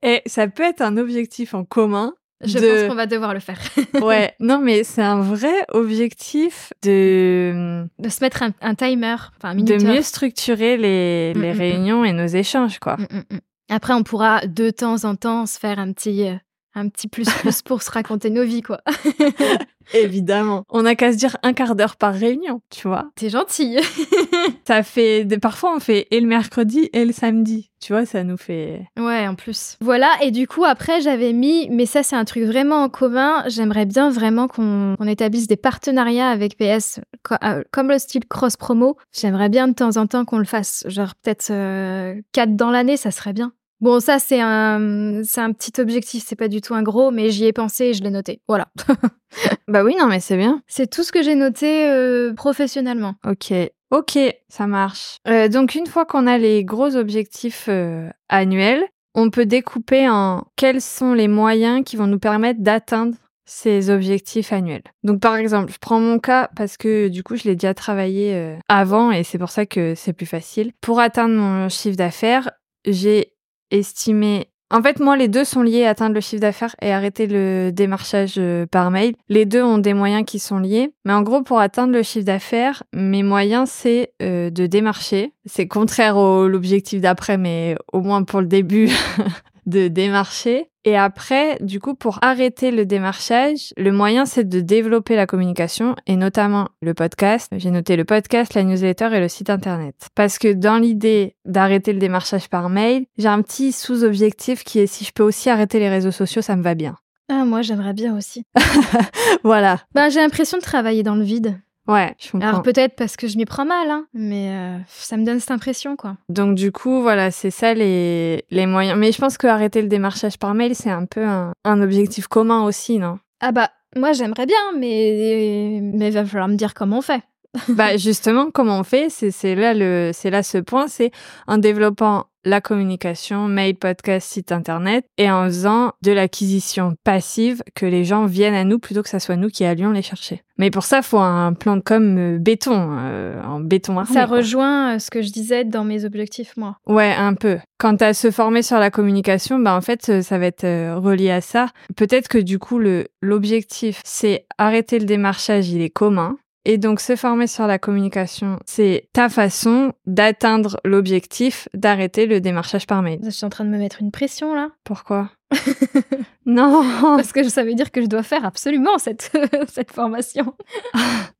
Et 0.01 0.21
ça 0.25 0.47
peut 0.47 0.63
être 0.63 0.81
un 0.81 0.97
objectif 0.97 1.53
en 1.53 1.63
commun. 1.65 2.13
Je 2.45 2.59
de- 2.59 2.81
pense 2.81 2.89
qu'on 2.89 2.95
va 2.95 3.05
devoir 3.05 3.33
le 3.33 3.39
faire. 3.39 3.59
Ouais, 4.01 4.33
non, 4.39 4.59
mais 4.59 4.83
c'est 4.83 5.01
un 5.01 5.21
vrai 5.21 5.65
objectif 5.71 6.73
de 6.83 7.85
de 7.99 8.09
se 8.09 8.21
mettre 8.21 8.43
un, 8.43 8.51
un 8.61 8.75
timer, 8.75 9.15
enfin 9.37 9.49
un 9.51 9.55
de 9.55 9.75
mieux 9.83 10.01
structurer 10.01 10.75
les, 10.77 11.33
Mm, 11.35 11.41
les 11.41 11.51
mm, 11.51 11.55
mm. 11.55 11.59
réunions 11.59 12.05
et 12.05 12.11
nos 12.11 12.25
échanges, 12.27 12.79
quoi. 12.79 12.97
Mm. 12.97 13.37
Après, 13.69 13.93
on 13.93 14.03
pourra 14.03 14.45
de 14.45 14.69
temps 14.71 15.05
en 15.05 15.15
temps 15.15 15.45
se 15.45 15.57
faire 15.57 15.79
un 15.79 15.93
petit, 15.93 16.27
euh, 16.27 16.35
un 16.75 16.89
petit 16.89 17.07
plus 17.07 17.29
plus 17.29 17.61
pour 17.61 17.81
se 17.83 17.91
raconter 17.91 18.29
nos 18.29 18.43
vies, 18.43 18.61
quoi. 18.61 18.81
Évidemment. 19.93 20.63
On 20.69 20.83
n'a 20.83 20.95
qu'à 20.95 21.11
se 21.11 21.17
dire 21.17 21.35
un 21.43 21.53
quart 21.53 21.75
d'heure 21.75 21.97
par 21.97 22.13
réunion, 22.13 22.61
tu 22.69 22.87
vois. 22.87 23.11
T'es 23.15 23.29
gentille. 23.29 23.79
Ça 24.67 24.81
fait, 24.81 25.25
des- 25.25 25.37
parfois 25.39 25.75
on 25.75 25.79
fait 25.79 26.07
et 26.11 26.21
le 26.21 26.27
mercredi 26.27 26.89
et 26.93 27.03
le 27.03 27.11
samedi, 27.11 27.69
tu 27.81 27.91
vois, 27.93 28.05
ça 28.05 28.23
nous 28.23 28.37
fait. 28.37 28.81
ouais, 28.97 29.27
en 29.27 29.35
plus. 29.35 29.77
Voilà, 29.81 30.09
et 30.21 30.31
du 30.31 30.47
coup, 30.47 30.63
après, 30.63 31.01
j'avais 31.01 31.33
mis, 31.33 31.67
mais 31.69 31.85
ça, 31.85 32.01
c'est 32.01 32.15
un 32.15 32.23
truc 32.23 32.43
vraiment 32.43 32.83
en 32.83 32.89
commun. 32.89 33.43
J'aimerais 33.47 33.85
bien 33.85 34.09
vraiment 34.09 34.47
qu'on 34.47 34.95
établisse 35.05 35.47
des 35.47 35.57
partenariats 35.57 36.29
avec 36.29 36.57
PS, 36.57 37.01
euh, 37.43 37.63
comme 37.71 37.89
le 37.89 37.99
style 37.99 38.25
cross 38.25 38.55
promo. 38.55 38.97
J'aimerais 39.11 39.49
bien 39.49 39.67
de 39.67 39.73
temps 39.73 39.97
en 39.97 40.07
temps 40.07 40.23
qu'on 40.23 40.37
le 40.39 40.45
fasse. 40.45 40.85
Genre, 40.87 41.13
peut-être 41.21 41.49
euh, 41.51 42.15
quatre 42.31 42.55
dans 42.55 42.71
l'année, 42.71 42.95
ça 42.97 43.11
serait 43.11 43.33
bien. 43.33 43.51
Bon, 43.83 43.99
ça, 43.99 44.17
c'est 44.17 44.39
un, 44.39 45.23
c'est 45.25 45.41
un 45.41 45.51
petit 45.51 45.81
objectif, 45.81 46.23
c'est 46.25 46.37
pas 46.37 46.47
du 46.47 46.61
tout 46.61 46.73
un 46.73 46.83
gros, 46.83 47.11
mais 47.11 47.31
j'y 47.31 47.43
ai 47.43 47.51
pensé 47.51 47.87
et 47.87 47.93
je 47.93 48.01
l'ai 48.01 48.11
noté. 48.11 48.39
Voilà. 48.47 48.69
Bah 49.67 49.83
oui, 49.83 49.95
non, 49.99 50.05
mais 50.07 50.19
c'est 50.19 50.37
bien. 50.37 50.61
C'est 50.67 50.89
tout 50.89 51.03
ce 51.03 51.11
que 51.11 51.23
j'ai 51.23 51.33
noté 51.35 51.89
euh, 51.89 52.33
professionnellement. 52.33 53.15
Ok, 53.25 53.51
ok, 53.91 54.19
ça 54.47 54.67
marche. 54.67 55.17
Euh, 55.27 55.47
donc 55.47 55.73
une 55.73 55.87
fois 55.87 56.05
qu'on 56.05 56.27
a 56.27 56.37
les 56.37 56.63
gros 56.63 56.95
objectifs 56.95 57.65
euh, 57.67 58.09
annuels, 58.29 58.83
on 59.15 59.31
peut 59.31 59.47
découper 59.47 60.07
en 60.07 60.45
quels 60.55 60.81
sont 60.81 61.13
les 61.13 61.27
moyens 61.27 61.83
qui 61.83 61.95
vont 61.95 62.07
nous 62.07 62.19
permettre 62.19 62.61
d'atteindre 62.61 63.15
ces 63.45 63.89
objectifs 63.89 64.53
annuels. 64.53 64.83
Donc 65.03 65.19
par 65.19 65.35
exemple, 65.35 65.73
je 65.73 65.79
prends 65.79 65.99
mon 65.99 66.19
cas 66.19 66.49
parce 66.55 66.77
que 66.77 67.07
du 67.07 67.23
coup 67.23 67.35
je 67.35 67.45
l'ai 67.45 67.55
déjà 67.55 67.73
travaillé 67.73 68.55
avant 68.69 69.11
et 69.11 69.23
c'est 69.23 69.39
pour 69.39 69.49
ça 69.49 69.65
que 69.65 69.95
c'est 69.95 70.13
plus 70.13 70.27
facile. 70.27 70.71
Pour 70.79 70.99
atteindre 70.99 71.33
mon 71.33 71.69
chiffre 71.69 71.97
d'affaires, 71.97 72.51
j'ai 72.85 73.32
estimer 73.73 74.47
en 74.73 74.81
fait, 74.81 74.99
moi, 74.99 75.15
les 75.15 75.27
deux 75.27 75.43
sont 75.43 75.61
liés, 75.61 75.85
atteindre 75.85 76.15
le 76.15 76.19
chiffre 76.19 76.41
d'affaires 76.41 76.75
et 76.81 76.91
arrêter 76.91 77.27
le 77.27 77.69
démarchage 77.71 78.35
euh, 78.39 78.65
par 78.65 78.89
mail. 78.89 79.13
Les 79.29 79.45
deux 79.45 79.61
ont 79.61 79.77
des 79.77 79.93
moyens 79.93 80.25
qui 80.25 80.39
sont 80.39 80.57
liés. 80.57 80.91
Mais 81.05 81.13
en 81.13 81.21
gros, 81.21 81.43
pour 81.43 81.59
atteindre 81.59 81.93
le 81.93 82.01
chiffre 82.01 82.25
d'affaires, 82.25 82.81
mes 82.91 83.21
moyens, 83.21 83.69
c'est 83.69 84.13
euh, 84.23 84.49
de 84.49 84.65
démarcher. 84.65 85.31
C'est 85.45 85.67
contraire 85.67 86.17
à 86.17 86.47
l'objectif 86.47 87.01
d'après, 87.01 87.37
mais 87.37 87.75
au 87.91 88.01
moins 88.01 88.23
pour 88.23 88.41
le 88.41 88.47
début, 88.47 88.89
de 89.65 89.87
démarcher. 89.87 90.69
Et 90.85 90.97
après, 90.97 91.57
du 91.61 91.79
coup, 91.79 91.95
pour 91.95 92.19
arrêter 92.21 92.71
le 92.71 92.85
démarchage, 92.85 93.73
le 93.77 93.91
moyen, 93.91 94.25
c'est 94.25 94.43
de 94.43 94.59
développer 94.59 95.15
la 95.15 95.25
communication 95.25 95.95
et 96.07 96.17
notamment 96.17 96.67
le 96.81 96.93
podcast. 96.93 97.49
J'ai 97.55 97.71
noté 97.71 97.95
le 97.95 98.03
podcast, 98.03 98.53
la 98.53 98.63
newsletter 98.63 99.09
et 99.13 99.19
le 99.21 99.29
site 99.29 99.49
internet. 99.49 100.09
Parce 100.15 100.37
que 100.37 100.51
dans 100.51 100.77
l'idée 100.77 101.35
d'arrêter 101.45 101.93
le 101.93 101.99
démarchage 101.99 102.49
par 102.49 102.69
mail, 102.69 103.05
j'ai 103.17 103.29
un 103.29 103.41
petit 103.41 103.71
sous-objectif 103.71 104.63
qui 104.65 104.79
est 104.79 104.87
si 104.87 105.05
je 105.05 105.13
peux 105.13 105.23
aussi 105.23 105.49
arrêter 105.49 105.79
les 105.79 105.89
réseaux 105.89 106.11
sociaux, 106.11 106.41
ça 106.41 106.57
me 106.57 106.63
va 106.63 106.75
bien. 106.75 106.95
Ah, 107.29 107.45
moi, 107.45 107.61
j'aimerais 107.61 107.93
bien 107.93 108.17
aussi. 108.17 108.45
voilà. 109.43 109.79
Ben, 109.93 110.09
j'ai 110.09 110.19
l'impression 110.19 110.57
de 110.57 110.63
travailler 110.63 111.03
dans 111.03 111.15
le 111.15 111.23
vide. 111.23 111.57
Ouais, 111.87 112.15
je 112.19 112.31
comprends. 112.31 112.47
Alors 112.47 112.61
peut-être 112.61 112.95
parce 112.95 113.17
que 113.17 113.27
je 113.27 113.37
m'y 113.37 113.45
prends 113.45 113.65
mal, 113.65 113.89
hein, 113.89 114.05
mais 114.13 114.49
euh, 114.51 114.77
ça 114.87 115.17
me 115.17 115.25
donne 115.25 115.39
cette 115.39 115.51
impression, 115.51 115.95
quoi. 115.95 116.15
Donc 116.29 116.55
du 116.55 116.71
coup, 116.71 117.01
voilà, 117.01 117.29
c'est 117.29 117.51
ça 117.51 117.73
les, 117.73 118.45
les 118.51 118.65
moyens. 118.65 118.97
Mais 118.97 119.11
je 119.11 119.19
pense 119.19 119.37
que 119.37 119.47
arrêter 119.47 119.81
le 119.81 119.89
démarchage 119.89 120.37
par 120.37 120.53
mail, 120.53 120.75
c'est 120.75 120.89
un 120.89 121.05
peu 121.05 121.25
un, 121.25 121.51
un 121.65 121.81
objectif 121.81 122.27
commun 122.27 122.63
aussi, 122.63 122.99
non? 122.99 123.19
Ah 123.41 123.51
bah, 123.51 123.69
moi 123.97 124.13
j'aimerais 124.13 124.45
bien, 124.45 124.57
mais 124.77 125.79
mais 125.81 126.09
va 126.09 126.25
falloir 126.25 126.47
me 126.47 126.55
dire 126.55 126.73
comment 126.73 126.99
on 126.99 127.01
fait. 127.01 127.21
bah 127.69 127.97
justement, 127.97 128.49
comment 128.51 128.79
on 128.79 128.83
fait? 128.83 129.09
C'est 129.09 129.55
là 129.55 129.73
le, 129.73 130.11
c'est 130.13 130.29
là 130.29 130.43
ce 130.43 130.57
point, 130.57 130.87
c'est 130.87 131.11
en 131.47 131.57
développant 131.57 132.25
la 132.45 132.61
communication, 132.61 133.47
mail, 133.47 133.75
podcast, 133.75 134.29
site 134.29 134.51
internet, 134.51 135.05
et 135.17 135.31
en 135.31 135.45
faisant 135.45 135.93
de 136.01 136.11
l'acquisition 136.11 136.95
passive 137.03 137.63
que 137.73 137.85
les 137.85 138.03
gens 138.03 138.25
viennent 138.25 138.53
à 138.53 138.65
nous 138.65 138.79
plutôt 138.79 139.01
que 139.01 139.09
ça 139.09 139.19
soit 139.19 139.35
nous 139.35 139.49
qui 139.49 139.63
allions 139.63 139.91
les 139.91 140.01
chercher. 140.01 140.41
Mais 140.57 140.69
pour 140.69 140.83
ça, 140.83 141.01
faut 141.01 141.19
un 141.19 141.53
plan 141.53 141.77
de 141.77 141.81
com 141.81 142.17
euh, 142.17 142.37
béton, 142.37 142.97
euh, 142.99 143.41
en 143.43 143.59
béton 143.59 143.97
armé. 143.97 144.13
Ça 144.13 144.25
rejoint 144.25 144.95
euh, 144.95 144.99
ce 144.99 145.09
que 145.09 145.21
je 145.21 145.31
disais 145.31 145.63
dans 145.63 145.83
mes 145.83 146.05
objectifs, 146.05 146.55
moi. 146.57 146.77
Ouais, 146.85 147.13
un 147.13 147.33
peu. 147.33 147.57
Quand 147.77 148.01
à 148.01 148.13
se 148.13 148.29
former 148.29 148.61
sur 148.61 148.77
la 148.77 148.91
communication, 148.91 149.59
bah 149.59 149.75
en 149.75 149.81
fait, 149.81 150.21
ça 150.21 150.37
va 150.37 150.45
être 150.45 150.95
relié 150.97 151.31
à 151.31 151.41
ça. 151.41 151.67
Peut-être 151.95 152.27
que 152.27 152.37
du 152.37 152.59
coup, 152.59 152.77
le 152.77 153.07
l'objectif, 153.21 154.01
c'est 154.03 154.45
arrêter 154.57 154.99
le 154.99 155.05
démarchage, 155.05 155.69
il 155.69 155.81
est 155.81 155.89
commun. 155.89 156.37
Et 156.65 156.77
donc, 156.77 157.01
se 157.01 157.17
former 157.17 157.47
sur 157.47 157.67
la 157.67 157.77
communication, 157.77 158.57
c'est 158.65 159.09
ta 159.11 159.27
façon 159.27 159.93
d'atteindre 160.05 160.79
l'objectif 160.85 161.67
d'arrêter 161.73 162.25
le 162.25 162.39
démarchage 162.39 162.87
par 162.87 163.01
mail. 163.01 163.19
Je 163.23 163.29
suis 163.31 163.45
en 163.45 163.49
train 163.49 163.65
de 163.65 163.69
me 163.69 163.77
mettre 163.77 164.01
une 164.01 164.11
pression, 164.11 164.55
là. 164.55 164.69
Pourquoi 164.85 165.29
Non 166.45 166.83
Parce 167.01 167.33
que 167.33 167.43
ça 167.49 167.65
veut 167.65 167.73
dire 167.73 167.91
que 167.91 168.01
je 168.01 168.07
dois 168.07 168.23
faire 168.23 168.45
absolument 168.45 168.97
cette, 168.97 169.31
cette 169.67 169.91
formation. 169.91 170.53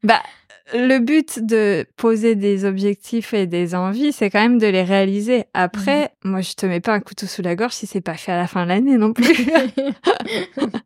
Bah, 0.03 0.21
le 0.73 0.99
but 0.99 1.39
de 1.45 1.85
poser 1.95 2.35
des 2.35 2.65
objectifs 2.65 3.33
et 3.33 3.47
des 3.47 3.73
envies, 3.73 4.11
c'est 4.11 4.29
quand 4.29 4.41
même 4.41 4.57
de 4.57 4.67
les 4.67 4.83
réaliser. 4.83 5.45
Après, 5.53 6.11
moi, 6.25 6.41
je 6.41 6.53
te 6.53 6.65
mets 6.65 6.81
pas 6.81 6.93
un 6.93 6.99
couteau 6.99 7.25
sous 7.25 7.41
la 7.41 7.55
gorge 7.55 7.71
si 7.71 7.87
c'est 7.87 8.01
pas 8.01 8.15
fait 8.15 8.33
à 8.33 8.37
la 8.37 8.47
fin 8.47 8.63
de 8.63 8.69
l'année 8.69 8.97
non 8.97 9.13
plus. 9.13 9.47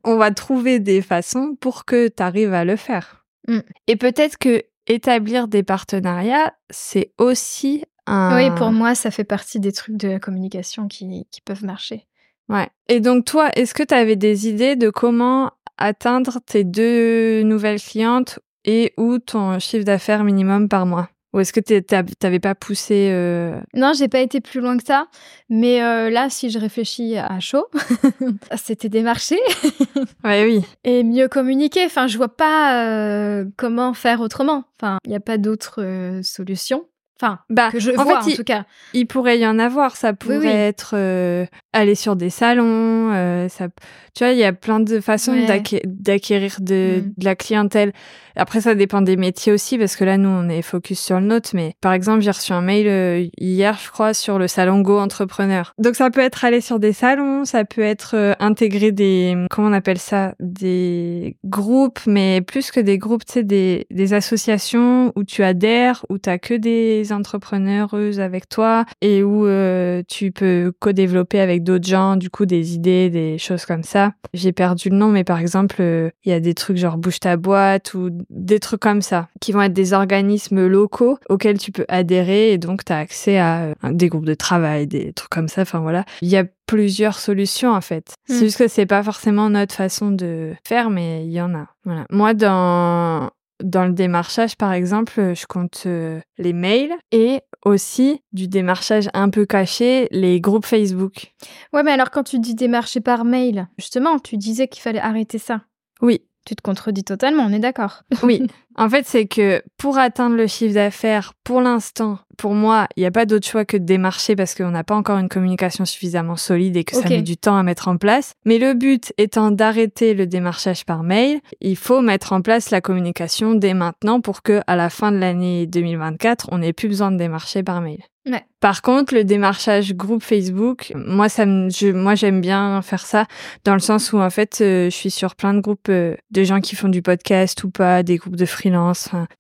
On 0.04 0.18
va 0.18 0.30
trouver 0.30 0.80
des 0.80 1.02
façons 1.02 1.56
pour 1.60 1.86
que 1.86 2.10
tu 2.10 2.22
arrives 2.22 2.54
à 2.54 2.64
le 2.64 2.76
faire. 2.76 3.17
Mm. 3.48 3.60
Et 3.88 3.96
peut-être 3.96 4.38
que 4.38 4.64
établir 4.88 5.48
des 5.48 5.64
partenariats, 5.64 6.54
c'est 6.70 7.12
aussi 7.18 7.84
un... 8.06 8.36
Oui, 8.38 8.56
pour 8.58 8.72
moi, 8.72 8.96
ça 8.96 9.12
fait 9.12 9.24
partie 9.24 9.60
des 9.60 9.72
trucs 9.72 9.98
de 9.98 10.08
la 10.08 10.20
communication 10.20 10.88
qui, 10.88 11.28
qui 11.30 11.42
peuvent 11.42 11.66
marcher. 11.66 12.08
Ouais. 12.50 12.70
Et 12.88 13.02
donc 13.02 13.26
toi, 13.26 13.50
est-ce 13.56 13.74
que 13.74 13.84
tu 13.84 13.94
avais 13.94 14.16
des 14.16 14.48
idées 14.48 14.76
de 14.76 14.90
comment 14.90 15.52
atteindre 15.78 16.40
tes 16.46 16.64
deux 16.64 17.44
nouvelles 17.44 17.82
clientes 17.82 18.40
et 18.64 18.94
ou 18.98 19.20
ton 19.20 19.60
chiffre 19.60 19.84
d'affaires 19.84 20.24
minimum 20.24 20.70
par 20.70 20.86
mois? 20.86 21.10
Ou 21.38 21.40
est-ce 21.42 21.54
que 21.54 21.60
t'avais 21.60 22.40
pas 22.40 22.56
poussé 22.56 23.10
euh, 23.12 23.60
Non, 23.76 23.92
j'ai 23.96 24.08
pas 24.08 24.22
été 24.22 24.42
plus 24.42 24.60
loin 24.60 24.76
que 24.76 24.84
ça. 24.84 25.06
Mais 25.50 25.84
euh, 25.84 26.10
là, 26.10 26.32
si 26.32 26.50
je 26.50 26.58
réfléchis 26.58 27.16
à 27.16 27.40
chaud, 27.40 27.68
c'était 28.56 28.90
des 28.90 29.04
marchés 29.04 29.38
Ouais, 30.24 30.44
oui. 30.44 30.64
et 30.84 31.04
mieux 31.04 31.28
communiquer. 31.28 31.86
Enfin, 31.86 32.08
je 32.08 32.18
vois 32.18 32.36
pas 32.36 32.84
euh, 32.88 33.46
comment 33.56 33.94
faire 33.94 34.20
autrement. 34.22 34.64
Enfin, 34.82 34.98
il 35.06 35.12
n'y 35.12 35.16
a 35.16 35.20
pas 35.20 35.38
d'autre 35.38 35.84
euh, 35.84 36.24
solution. 36.24 36.88
Enfin, 37.22 37.40
Bah, 37.50 37.70
que 37.72 37.80
je 37.80 37.92
en 37.92 38.04
vois 38.04 38.22
fait, 38.22 38.26
en 38.26 38.32
il- 38.32 38.36
tout 38.38 38.44
cas. 38.44 38.66
Il 38.94 39.08
pourrait 39.08 39.40
y 39.40 39.48
en 39.48 39.60
avoir. 39.60 39.96
Ça 39.96 40.14
pourrait 40.14 40.38
oui. 40.38 40.48
être 40.48 40.92
euh, 40.96 41.46
aller 41.74 41.96
sur 41.96 42.16
des 42.16 42.30
salons. 42.30 43.12
euh, 43.14 43.50
ça, 43.50 43.68
tu 44.16 44.24
vois, 44.24 44.34
il 44.34 44.38
y 44.40 44.44
a 44.44 44.54
plein 44.54 44.80
de 44.80 45.00
façons 45.00 45.32
Ouais. 45.34 45.46
d'acquérir 45.86 46.58
de, 46.60 47.02
Mm. 47.04 47.14
de 47.18 47.26
la 47.26 47.36
clientèle. 47.36 47.94
Après, 48.36 48.62
ça 48.62 48.76
dépend 48.76 49.02
des 49.02 49.18
métiers 49.18 49.52
aussi, 49.52 49.78
parce 49.80 49.96
que 49.96 50.04
là, 50.04 50.18
nous, 50.18 50.30
on 50.30 50.48
est 50.48 50.62
focus 50.62 51.00
sur 51.00 51.20
le 51.20 51.26
nôtre. 51.26 51.50
Mais 51.54 51.74
par 51.82 51.94
exemple, 51.94 52.22
j'ai 52.22 52.30
reçu 52.32 52.54
un 52.54 52.62
mail 52.62 52.88
euh, 52.88 53.26
hier, 53.40 53.80
je 53.84 53.90
crois, 53.90 54.14
sur 54.14 54.38
le 54.38 54.48
salon 54.48 54.82
Go 54.82 55.00
Entrepreneur. 55.00 55.74
Donc, 55.80 55.96
ça 55.96 56.10
peut 56.12 56.22
être 56.22 56.46
aller 56.46 56.62
sur 56.62 56.78
des 56.80 56.94
salons, 56.94 57.46
ça 57.46 57.66
peut 57.66 57.82
être 57.82 58.36
intégrer 58.40 58.92
des, 58.92 59.36
comment 59.50 59.70
on 59.70 59.74
appelle 59.74 59.98
ça, 59.98 60.36
des 60.40 61.38
groupes, 61.46 62.00
mais 62.06 62.42
plus 62.42 62.70
que 62.72 62.80
des 62.80 62.98
groupes, 63.00 63.26
tu 63.26 63.34
sais, 63.34 63.44
des, 63.44 63.88
des 63.90 64.14
associations 64.14 65.12
où 65.16 65.24
tu 65.24 65.44
adhères, 65.44 66.06
où 66.10 66.18
tu 66.20 66.30
que 66.40 66.54
des 66.54 67.07
entrepreneureuses 67.12 68.20
avec 68.20 68.50
toi 68.50 68.86
et 69.02 69.24
où 69.24 69.46
euh, 69.46 70.04
tu 70.08 70.32
peux 70.32 70.72
co-développer 70.80 71.40
avec 71.40 71.64
d'autres 71.64 71.88
gens, 71.88 72.16
du 72.16 72.30
coup, 72.30 72.46
des 72.46 72.76
idées, 72.76 73.10
des 73.10 73.38
choses 73.38 73.66
comme 73.66 73.84
ça. 73.84 74.14
J'ai 74.34 74.52
perdu 74.52 74.90
le 74.90 74.96
nom, 74.96 75.10
mais 75.10 75.24
par 75.24 75.40
exemple, 75.40 75.78
euh, 75.80 76.10
il 76.24 76.32
y 76.32 76.34
a 76.34 76.40
des 76.40 76.54
trucs 76.54 76.78
genre 76.78 76.98
bouge 76.98 77.20
ta 77.20 77.38
boîte 77.38 77.94
ou 77.94 78.10
des 78.30 78.60
trucs 78.60 78.82
comme 78.82 79.02
ça 79.02 79.28
qui 79.42 79.52
vont 79.52 79.62
être 79.62 79.74
des 79.74 79.94
organismes 79.94 80.68
locaux 80.68 81.18
auxquels 81.30 81.58
tu 81.58 81.72
peux 81.72 81.86
adhérer 81.88 82.52
et 82.52 82.58
donc 82.58 82.86
tu 82.86 82.94
as 82.94 82.98
accès 82.98 83.38
à 83.38 83.64
euh, 83.64 83.74
des 83.92 84.10
groupes 84.10 84.26
de 84.26 84.34
travail, 84.34 84.88
des 84.88 85.14
trucs 85.14 85.30
comme 85.30 85.48
ça. 85.48 85.62
Enfin 85.62 85.80
voilà, 85.80 86.06
il 86.22 86.30
y 86.30 86.38
a 86.38 86.46
plusieurs 86.68 87.18
solutions 87.18 87.72
en 87.72 87.82
fait. 87.82 88.14
Hmm. 88.30 88.34
C'est 88.34 88.46
juste 88.46 88.58
que 88.58 88.68
c'est 88.68 88.86
pas 88.86 89.04
forcément 89.04 89.50
notre 89.50 89.74
façon 89.74 90.12
de 90.12 90.54
faire, 90.64 90.90
mais 90.90 91.26
il 91.26 91.32
y 91.32 91.42
en 91.42 91.56
a. 91.56 91.68
Voilà. 91.86 92.06
Moi, 92.10 92.34
dans 92.34 93.30
dans 93.64 93.86
le 93.86 93.94
démarchage, 93.94 94.56
par 94.56 94.74
exemple, 94.74 95.34
je 95.36 95.46
compte 95.48 95.84
euh, 95.86 96.20
les 96.38 96.54
mails 96.54 96.94
et 97.12 97.42
aussi 97.66 98.22
du 98.32 98.48
démarchage 98.48 99.10
un 99.14 99.30
peu 99.30 99.46
caché, 99.46 100.08
les 100.12 100.40
groupes 100.40 100.66
Facebook. 100.66 101.34
Ouais, 101.74 101.84
mais 101.84 101.92
alors 101.92 102.12
quand 102.12 102.24
tu 102.24 102.40
dis 102.40 102.56
démarcher 102.56 103.02
par 103.02 103.26
mail, 103.26 103.68
justement, 103.78 104.20
tu 104.20 104.38
disais 104.38 104.68
qu'il 104.68 104.82
fallait 104.82 105.00
arrêter 105.00 105.38
ça. 105.40 105.62
Oui, 106.02 106.22
Tu 106.46 106.56
te 106.56 106.62
contredis 106.62 107.04
totalement, 107.04 107.44
on 107.44 107.52
est 107.52 107.60
d'accord. 107.60 108.04
Oui, 108.24 108.48
en 108.78 108.90
fait, 108.90 109.06
c'est 109.08 109.26
que 109.26 109.62
pour 109.78 109.98
atteindre 109.98 110.36
le 110.36 110.48
chiffre 110.48 110.76
d'affaires, 110.76 111.34
pour 111.44 111.62
l'instant, 111.62 112.20
pour 112.38 112.54
moi, 112.54 112.88
il 112.96 113.02
n'y 113.02 113.08
a 113.08 113.12
pas 113.12 113.26
d'autre 113.26 113.48
choix 113.48 113.66
que 113.66 113.78
de 113.78 113.84
démarcher 113.84 114.36
parce 114.36 114.54
qu'on 114.54 114.70
n'a 114.70 114.84
pas 114.84 114.96
encore 114.96 115.18
une 115.18 115.30
communication 115.30 115.86
suffisamment 115.86 116.36
solide 116.36 116.78
et 116.78 116.84
que 116.84 116.96
ça 116.96 117.10
met 117.10 117.24
du 117.24 117.38
temps 117.38 117.58
à 117.58 117.64
mettre 117.64 117.88
en 117.88 117.98
place. 117.98 118.34
Mais 118.46 118.60
le 118.60 118.76
but 118.76 119.14
étant 119.18 119.50
d'arrêter 119.52 120.14
le 120.14 120.28
démarchage 120.28 120.86
par 120.86 121.04
mail, 121.04 121.40
il 121.60 121.76
faut 121.76 122.02
mettre 122.02 122.34
en 122.34 122.42
place 122.42 122.70
la 122.70 122.82
communication 122.82 123.56
dès 123.56 123.74
maintenant 123.74 124.22
pour 124.22 124.44
que 124.44 124.62
à 124.68 124.76
la 124.76 124.90
fin 124.90 125.12
de 125.12 125.18
l'année 125.18 125.66
2024, 125.66 126.50
on 126.52 126.60
n'ait 126.60 126.74
plus 126.74 126.88
besoin 126.88 127.12
de 127.12 127.18
démarcher 127.18 127.64
par 127.64 127.82
mail. 127.82 128.04
Ouais. 128.30 128.44
Par 128.60 128.82
contre, 128.82 129.14
le 129.14 129.24
démarchage 129.24 129.94
groupe 129.94 130.24
Facebook, 130.24 130.92
moi, 130.96 131.30
ça 131.30 131.46
me, 131.46 131.70
je, 131.70 131.88
moi, 131.88 132.16
j'aime 132.16 132.42
bien 132.42 132.82
faire 132.82 133.06
ça 133.06 133.26
dans 133.64 133.74
le 133.74 133.80
sens 133.80 134.12
où, 134.12 134.18
en 134.18 134.30
fait, 134.30 134.60
euh, 134.62 134.86
je 134.86 134.96
suis 134.96 135.12
sur 135.12 135.36
plein 135.36 135.54
de 135.54 135.62
groupes 135.62 135.88
euh, 135.90 136.16
de 136.32 136.44
gens 136.44 136.60
qui 136.60 136.76
font 136.76 136.90
du 136.90 137.02
podcast 137.02 137.64
ou 137.64 137.70
pas, 137.70 138.04
des 138.04 138.18
groupes 138.18 138.36
de 138.36 138.46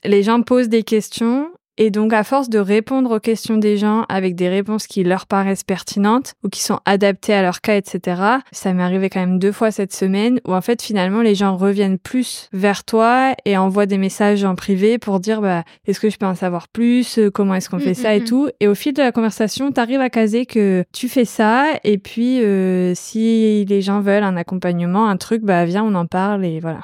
les 0.03 0.24
gens 0.24 0.41
posent 0.41 0.69
des 0.69 0.84
questions 0.84 1.51
et 1.77 1.91
donc, 1.91 2.13
à 2.13 2.24
force 2.24 2.50
de 2.50 2.60
répondre 2.60 3.15
aux 3.15 3.19
questions 3.19 3.57
des 3.57 3.77
gens 3.77 4.05
avec 4.10 4.36
des 4.36 4.50
réponses 4.50 4.88
qui 4.88 5.03
leur 5.03 5.27
paraissent 5.27 5.63
pertinentes 5.63 6.34
ou 6.43 6.50
qui 6.50 6.62
sont 6.62 6.79
adaptées 6.86 7.34
à 7.34 7.41
leur 7.41 7.62
cas, 7.62 7.77
etc., 7.77 8.22
ça 8.51 8.74
m'est 8.74 8.84
arrivé 8.84 9.10
quand 9.10 9.19
même 9.19 9.39
deux 9.39 9.51
fois 9.51 9.72
cette 9.72 9.93
semaine 9.93 10.39
où, 10.48 10.53
en 10.53 10.62
fait, 10.62 10.81
finalement, 10.81 11.22
les 11.22 11.36
gens 11.36 11.55
reviennent 11.55 12.00
plus 12.00 12.50
vers 12.53 12.84
toi 12.84 13.34
et 13.46 13.57
envoient 13.57 13.86
des 13.86 13.98
messages 13.98 14.43
en 14.43 14.55
privé 14.55 14.98
pour 14.98 15.19
dire, 15.19 15.41
bah, 15.41 15.63
est-ce 15.86 16.00
que 16.00 16.10
je 16.10 16.17
peux 16.17 16.25
en 16.25 16.36
savoir 16.36 16.67
plus? 16.67 17.19
Comment 17.34 17.55
est-ce 17.55 17.69
qu'on 17.69 17.77
Mm, 17.77 17.81
fait 17.81 17.93
ça 17.93 18.10
mm, 18.10 18.17
et 18.17 18.19
mm. 18.22 18.25
tout? 18.25 18.50
Et 18.60 18.67
au 18.67 18.75
fil 18.75 18.93
de 18.93 19.01
la 19.01 19.12
conversation, 19.12 19.72
tu 19.72 19.79
arrives 19.79 20.01
à 20.01 20.10
caser 20.10 20.46
que 20.46 20.84
tu 20.93 21.07
fais 21.07 21.25
ça 21.25 21.65
et 21.84 21.98
puis, 21.98 22.43
euh, 22.43 22.93
si 22.96 23.65
les 23.65 23.81
gens 23.81 24.01
veulent 24.01 24.24
un 24.24 24.38
accompagnement, 24.38 25.07
un 25.07 25.17
truc, 25.17 25.43
bah, 25.43 25.65
viens, 25.65 25.84
on 25.84 25.96
en 25.96 26.05
parle 26.05 26.46
et 26.46 26.60
voilà. 26.60 26.79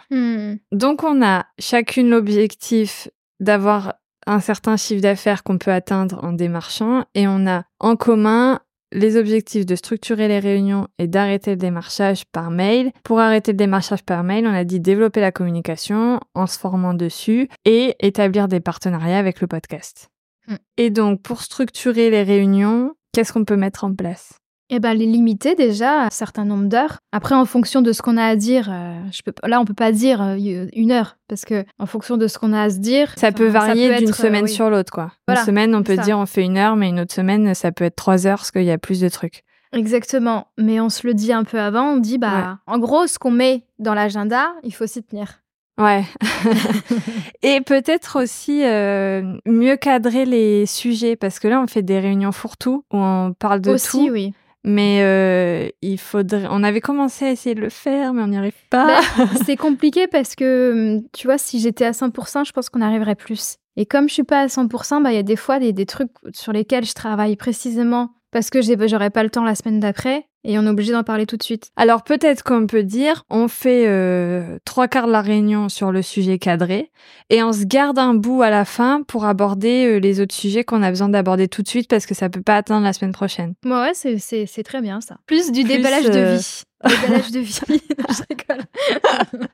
Donc 0.71 1.03
on 1.03 1.21
a 1.23 1.45
chacune 1.59 2.09
l'objectif 2.09 3.09
d'avoir 3.39 3.95
un 4.27 4.39
certain 4.39 4.77
chiffre 4.77 5.01
d'affaires 5.01 5.43
qu'on 5.43 5.57
peut 5.57 5.71
atteindre 5.71 6.23
en 6.23 6.33
démarchant 6.33 7.05
et 7.15 7.27
on 7.27 7.47
a 7.47 7.63
en 7.79 7.95
commun 7.95 8.59
les 8.93 9.17
objectifs 9.17 9.65
de 9.65 9.75
structurer 9.75 10.27
les 10.27 10.39
réunions 10.39 10.87
et 10.99 11.07
d'arrêter 11.07 11.51
le 11.51 11.57
démarchage 11.57 12.25
par 12.25 12.51
mail. 12.51 12.91
Pour 13.03 13.19
arrêter 13.19 13.51
le 13.51 13.57
démarchage 13.57 14.03
par 14.03 14.23
mail, 14.23 14.45
on 14.47 14.53
a 14.53 14.63
dit 14.63 14.79
développer 14.79 15.19
la 15.19 15.31
communication 15.31 16.19
en 16.35 16.47
se 16.47 16.59
formant 16.59 16.93
dessus 16.93 17.49
et 17.65 17.95
établir 17.99 18.47
des 18.47 18.59
partenariats 18.59 19.17
avec 19.17 19.41
le 19.41 19.47
podcast. 19.47 20.09
Mm. 20.47 20.55
Et 20.77 20.89
donc 20.89 21.21
pour 21.21 21.41
structurer 21.41 22.09
les 22.09 22.23
réunions, 22.23 22.93
qu'est-ce 23.13 23.33
qu'on 23.33 23.45
peut 23.45 23.57
mettre 23.57 23.83
en 23.83 23.93
place? 23.93 24.37
Eh 24.75 24.79
ben, 24.79 24.95
les 24.95 25.05
limiter 25.05 25.53
déjà 25.53 26.01
à 26.01 26.05
un 26.07 26.09
certain 26.09 26.45
nombre 26.45 26.67
d'heures. 26.67 26.97
Après, 27.11 27.35
en 27.35 27.45
fonction 27.45 27.83
de 27.83 27.91
ce 27.91 28.01
qu'on 28.01 28.17
a 28.17 28.25
à 28.25 28.35
dire, 28.35 28.69
euh, 28.71 28.99
je 29.11 29.21
peux, 29.21 29.31
là, 29.47 29.61
on 29.61 29.65
peut 29.65 29.75
pas 29.75 29.91
dire 29.91 30.19
euh, 30.19 30.65
une 30.73 30.91
heure 30.91 31.17
parce 31.27 31.45
que 31.45 31.63
en 31.77 31.85
fonction 31.85 32.17
de 32.17 32.27
ce 32.27 32.39
qu'on 32.39 32.53
a 32.53 32.63
à 32.63 32.69
se 32.71 32.79
dire, 32.79 33.13
Ça 33.15 33.31
peut 33.31 33.45
varier 33.45 33.95
d'une 33.99 34.09
euh, 34.09 34.13
semaine 34.13 34.45
oui. 34.45 34.49
sur 34.49 34.71
l'autre, 34.71 34.91
quoi. 34.91 35.11
Voilà, 35.27 35.41
une 35.41 35.45
semaine, 35.45 35.75
on 35.75 35.83
peut 35.83 35.95
ça. 35.95 36.01
dire 36.01 36.17
on 36.17 36.25
fait 36.25 36.41
une 36.41 36.57
heure, 36.57 36.75
mais 36.75 36.89
une 36.89 36.99
autre 36.99 37.13
semaine, 37.13 37.53
ça 37.53 37.71
peut 37.71 37.83
être 37.83 37.95
trois 37.95 38.25
heures 38.25 38.39
parce 38.39 38.49
qu'il 38.49 38.63
y 38.63 38.71
a 38.71 38.79
plus 38.79 38.99
de 38.99 39.09
trucs. 39.09 39.43
Exactement. 39.73 40.47
Mais 40.57 40.79
on 40.79 40.89
se 40.89 41.05
le 41.05 41.13
dit 41.13 41.31
un 41.31 41.43
peu 41.43 41.59
avant. 41.59 41.91
On 41.91 41.97
dit, 41.97 42.17
bah, 42.17 42.57
en 42.65 42.79
gros, 42.79 43.05
ce 43.05 43.19
qu'on 43.19 43.31
met 43.31 43.65
dans 43.77 43.93
l'agenda, 43.93 44.53
il 44.63 44.73
faut 44.73 44.87
s'y 44.87 45.03
tenir. 45.03 45.43
Ouais. 45.79 46.03
Et 47.43 47.61
peut-être 47.61 48.21
aussi 48.21 48.63
euh, 48.63 49.37
mieux 49.45 49.75
cadrer 49.75 50.25
les 50.25 50.65
sujets 50.65 51.15
parce 51.15 51.37
que 51.39 51.47
là, 51.47 51.61
on 51.61 51.67
fait 51.67 51.83
des 51.83 51.99
réunions 51.99 52.31
fourre-tout 52.31 52.85
où 52.91 52.97
on 52.97 53.33
parle 53.37 53.61
de 53.61 53.71
Aussi, 53.71 54.07
tout. 54.07 54.11
oui. 54.11 54.33
Mais 54.65 55.01
euh, 55.01 55.69
il 55.81 55.97
faudrait. 55.97 56.47
On 56.49 56.63
avait 56.63 56.79
commencé 56.79 57.25
à 57.25 57.31
essayer 57.31 57.53
de 57.53 57.61
le 57.61 57.69
faire, 57.69 58.13
mais 58.13 58.21
on 58.21 58.27
n'y 58.27 58.37
arrive 58.37 58.53
pas. 58.69 59.01
Ben, 59.17 59.27
c'est 59.45 59.57
compliqué 59.57 60.07
parce 60.07 60.35
que, 60.35 60.97
hum, 60.97 61.03
tu 61.11 61.27
vois, 61.27 61.37
si 61.37 61.59
j'étais 61.59 61.85
à 61.85 61.91
100%, 61.91 62.45
je 62.45 62.51
pense 62.51 62.69
qu'on 62.69 62.81
arriverait 62.81 63.15
plus. 63.15 63.57
Et 63.75 63.85
comme 63.85 64.07
je 64.07 64.13
suis 64.13 64.23
pas 64.23 64.39
à 64.39 64.47
100%, 64.47 65.03
bah, 65.03 65.11
il 65.11 65.15
y 65.15 65.19
a 65.19 65.23
des 65.23 65.35
fois 65.35 65.59
des, 65.59 65.73
des 65.73 65.85
trucs 65.85 66.11
sur 66.33 66.53
lesquels 66.53 66.85
je 66.85 66.93
travaille 66.93 67.35
précisément 67.35 68.11
parce 68.33 68.49
que 68.49 68.59
j'aurais 68.61 69.09
pas 69.11 69.23
le 69.23 69.29
temps 69.29 69.43
la 69.45 69.55
semaine 69.55 69.79
d'après 69.79 70.25
et 70.43 70.59
on 70.59 70.63
est 70.65 70.69
obligé 70.69 70.91
d'en 70.91 71.03
parler 71.03 71.25
tout 71.25 71.37
de 71.37 71.43
suite. 71.43 71.69
Alors 71.77 72.03
peut-être 72.03 72.43
qu'on 72.43 72.67
peut 72.67 72.83
dire, 72.83 73.23
on 73.29 73.47
fait 73.47 73.85
euh, 73.87 74.57
trois 74.65 74.89
quarts 74.89 75.07
de 75.07 75.11
la 75.13 75.21
réunion 75.21 75.69
sur 75.69 75.93
le 75.93 76.01
sujet 76.01 76.37
cadré 76.39 76.91
et 77.29 77.41
on 77.43 77.53
se 77.53 77.63
garde 77.63 77.97
un 77.97 78.13
bout 78.13 78.41
à 78.41 78.49
la 78.49 78.65
fin 78.65 79.03
pour 79.07 79.23
aborder 79.25 79.85
euh, 79.85 79.97
les 79.99 80.19
autres 80.19 80.35
sujets 80.35 80.65
qu'on 80.65 80.83
a 80.83 80.89
besoin 80.89 81.07
d'aborder 81.07 81.47
tout 81.47 81.61
de 81.61 81.67
suite 81.69 81.87
parce 81.89 82.05
que 82.05 82.13
ça 82.13 82.27
peut 82.29 82.41
pas 82.41 82.57
attendre 82.57 82.83
la 82.83 82.91
semaine 82.91 83.13
prochaine. 83.13 83.53
Moi, 83.63 83.81
ouais, 83.83 83.93
c'est- 83.93 84.17
c'est 84.17 84.45
c'est 84.45 84.63
très 84.63 84.81
bien 84.81 84.99
ça. 84.99 85.15
Plus 85.27 85.51
du 85.53 85.63
Plus, 85.63 85.77
déballage 85.77 86.05
euh, 86.07 86.33
de 86.33 86.37
vie. 86.37 86.63
Déballage 86.83 87.31
de 87.31 87.39
vie. 87.39 87.59
Non, 87.97 88.05
je 88.09 88.23
rigole. 88.29 88.65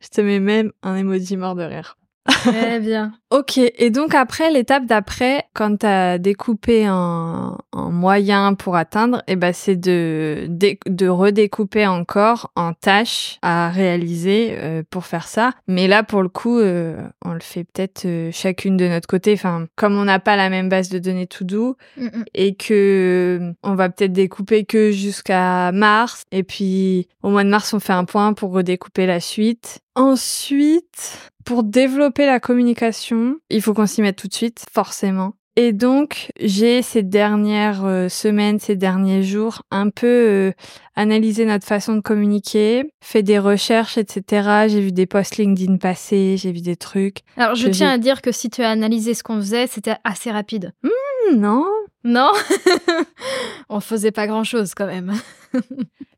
Je 0.00 0.08
te 0.08 0.20
mets 0.20 0.40
même 0.40 0.72
un 0.82 0.96
emoji 0.96 1.36
mort 1.36 1.54
de 1.54 1.62
rire. 1.62 1.96
Très 2.28 2.80
bien. 2.80 3.12
Ok, 3.30 3.58
et 3.58 3.90
donc 3.90 4.14
après, 4.14 4.50
l'étape 4.50 4.84
d'après, 4.84 5.44
quand 5.54 5.78
tu 5.78 5.86
as 5.86 6.18
découpé 6.18 6.84
un, 6.86 7.58
un 7.72 7.90
moyen 7.90 8.54
pour 8.54 8.76
atteindre, 8.76 9.22
eh 9.26 9.36
ben 9.36 9.52
c'est 9.52 9.76
de, 9.76 10.46
de 10.48 11.08
redécouper 11.08 11.86
encore 11.86 12.52
en 12.56 12.74
tâches 12.74 13.38
à 13.42 13.70
réaliser 13.70 14.54
euh, 14.58 14.82
pour 14.88 15.06
faire 15.06 15.26
ça. 15.26 15.52
Mais 15.66 15.88
là, 15.88 16.02
pour 16.02 16.22
le 16.22 16.28
coup, 16.28 16.58
euh, 16.58 16.96
on 17.24 17.32
le 17.32 17.40
fait 17.40 17.64
peut-être 17.64 18.04
euh, 18.04 18.30
chacune 18.32 18.76
de 18.76 18.86
notre 18.86 19.08
côté. 19.08 19.32
Enfin, 19.32 19.66
comme 19.76 19.96
on 19.96 20.04
n'a 20.04 20.18
pas 20.18 20.36
la 20.36 20.50
même 20.50 20.68
base 20.68 20.90
de 20.90 20.98
données 20.98 21.26
tout 21.26 21.44
doux 21.44 21.76
Mm, 21.96 22.04
mm. 22.06 22.24
et 22.34 22.54
que 22.54 23.52
on 23.62 23.74
va 23.74 23.88
peut-être 23.88 24.12
découper 24.12 24.64
que 24.64 24.90
jusqu'à 24.90 25.72
mars, 25.72 26.22
et 26.32 26.42
puis 26.42 27.08
au 27.22 27.30
mois 27.30 27.44
de 27.44 27.48
mars, 27.48 27.72
on 27.74 27.80
fait 27.80 27.92
un 27.92 28.04
point 28.04 28.32
pour 28.32 28.52
redécouper 28.52 29.06
la 29.06 29.20
suite. 29.20 29.80
Ensuite, 29.94 31.30
pour 31.44 31.64
développer 31.64 32.26
la 32.26 32.40
communication, 32.40 33.36
il 33.50 33.60
faut 33.60 33.74
qu'on 33.74 33.86
s'y 33.86 34.02
mette 34.02 34.16
tout 34.16 34.28
de 34.28 34.34
suite, 34.34 34.64
forcément. 34.72 35.34
Et 35.54 35.74
donc, 35.74 36.32
j'ai 36.40 36.80
ces 36.80 37.02
dernières 37.02 37.84
euh, 37.84 38.08
semaines, 38.08 38.58
ces 38.58 38.74
derniers 38.74 39.22
jours, 39.22 39.62
un 39.70 39.90
peu 39.90 40.06
euh, 40.06 40.52
analysé 40.96 41.44
notre 41.44 41.66
façon 41.66 41.94
de 41.94 42.00
communiquer, 42.00 42.90
fait 43.02 43.22
des 43.22 43.38
recherches, 43.38 43.98
etc. 43.98 44.68
J'ai 44.68 44.80
vu 44.80 44.92
des 44.92 45.04
posts 45.04 45.36
LinkedIn 45.36 45.76
passer, 45.76 46.38
j'ai 46.38 46.52
vu 46.52 46.62
des 46.62 46.76
trucs. 46.76 47.18
Alors, 47.36 47.54
je 47.54 47.68
tiens 47.68 47.90
à 47.90 47.98
dire 47.98 48.22
que 48.22 48.32
si 48.32 48.48
tu 48.48 48.62
as 48.62 48.70
analysé 48.70 49.12
ce 49.12 49.22
qu'on 49.22 49.36
faisait, 49.36 49.66
c'était 49.66 49.96
assez 50.04 50.30
rapide. 50.30 50.72
Hmm, 50.82 51.36
non 51.36 51.66
Non? 52.04 52.30
On 53.68 53.80
faisait 53.80 54.10
pas 54.12 54.26
grand-chose 54.26 54.74
quand 54.74 54.86
même. 54.86 55.12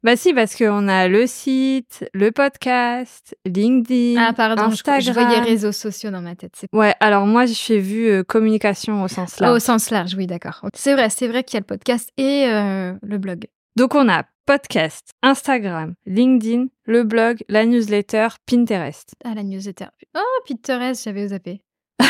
Bah 0.04 0.16
si, 0.16 0.34
parce 0.34 0.54
qu'on 0.54 0.86
a 0.86 1.08
le 1.08 1.26
site, 1.26 2.04
le 2.12 2.30
podcast, 2.30 3.34
LinkedIn, 3.46 4.20
Ah, 4.22 4.34
pardon, 4.34 4.64
je, 4.68 4.72
Instagram. 4.72 5.00
je 5.00 5.12
voyais 5.12 5.38
réseaux 5.40 5.72
sociaux 5.72 6.10
dans 6.10 6.20
ma 6.20 6.36
tête. 6.36 6.66
Ouais, 6.74 6.94
alors 7.00 7.26
moi, 7.26 7.46
j'ai 7.46 7.78
vu 7.78 8.08
euh, 8.10 8.22
communication 8.22 9.02
au 9.02 9.08
sens 9.08 9.40
large. 9.40 9.56
au 9.56 9.58
sens 9.58 9.88
large, 9.88 10.14
oui, 10.14 10.26
d'accord. 10.26 10.60
C'est 10.74 10.92
vrai, 10.92 11.08
c'est 11.08 11.26
vrai 11.26 11.42
qu'il 11.42 11.54
y 11.54 11.56
a 11.56 11.60
le 11.60 11.64
podcast 11.66 12.10
et 12.18 12.44
euh, 12.48 12.92
le 13.02 13.16
blog. 13.16 13.46
Donc 13.76 13.94
on 13.94 14.06
a 14.10 14.24
podcast, 14.44 15.08
Instagram, 15.22 15.94
LinkedIn, 16.04 16.66
le 16.84 17.02
blog, 17.04 17.42
la 17.48 17.64
newsletter, 17.64 18.28
Pinterest. 18.46 19.14
Ah, 19.24 19.32
la 19.34 19.42
newsletter. 19.42 19.86
Oh, 20.14 20.20
Pinterest, 20.46 21.02
j'avais 21.02 21.28
zappé. 21.28 21.62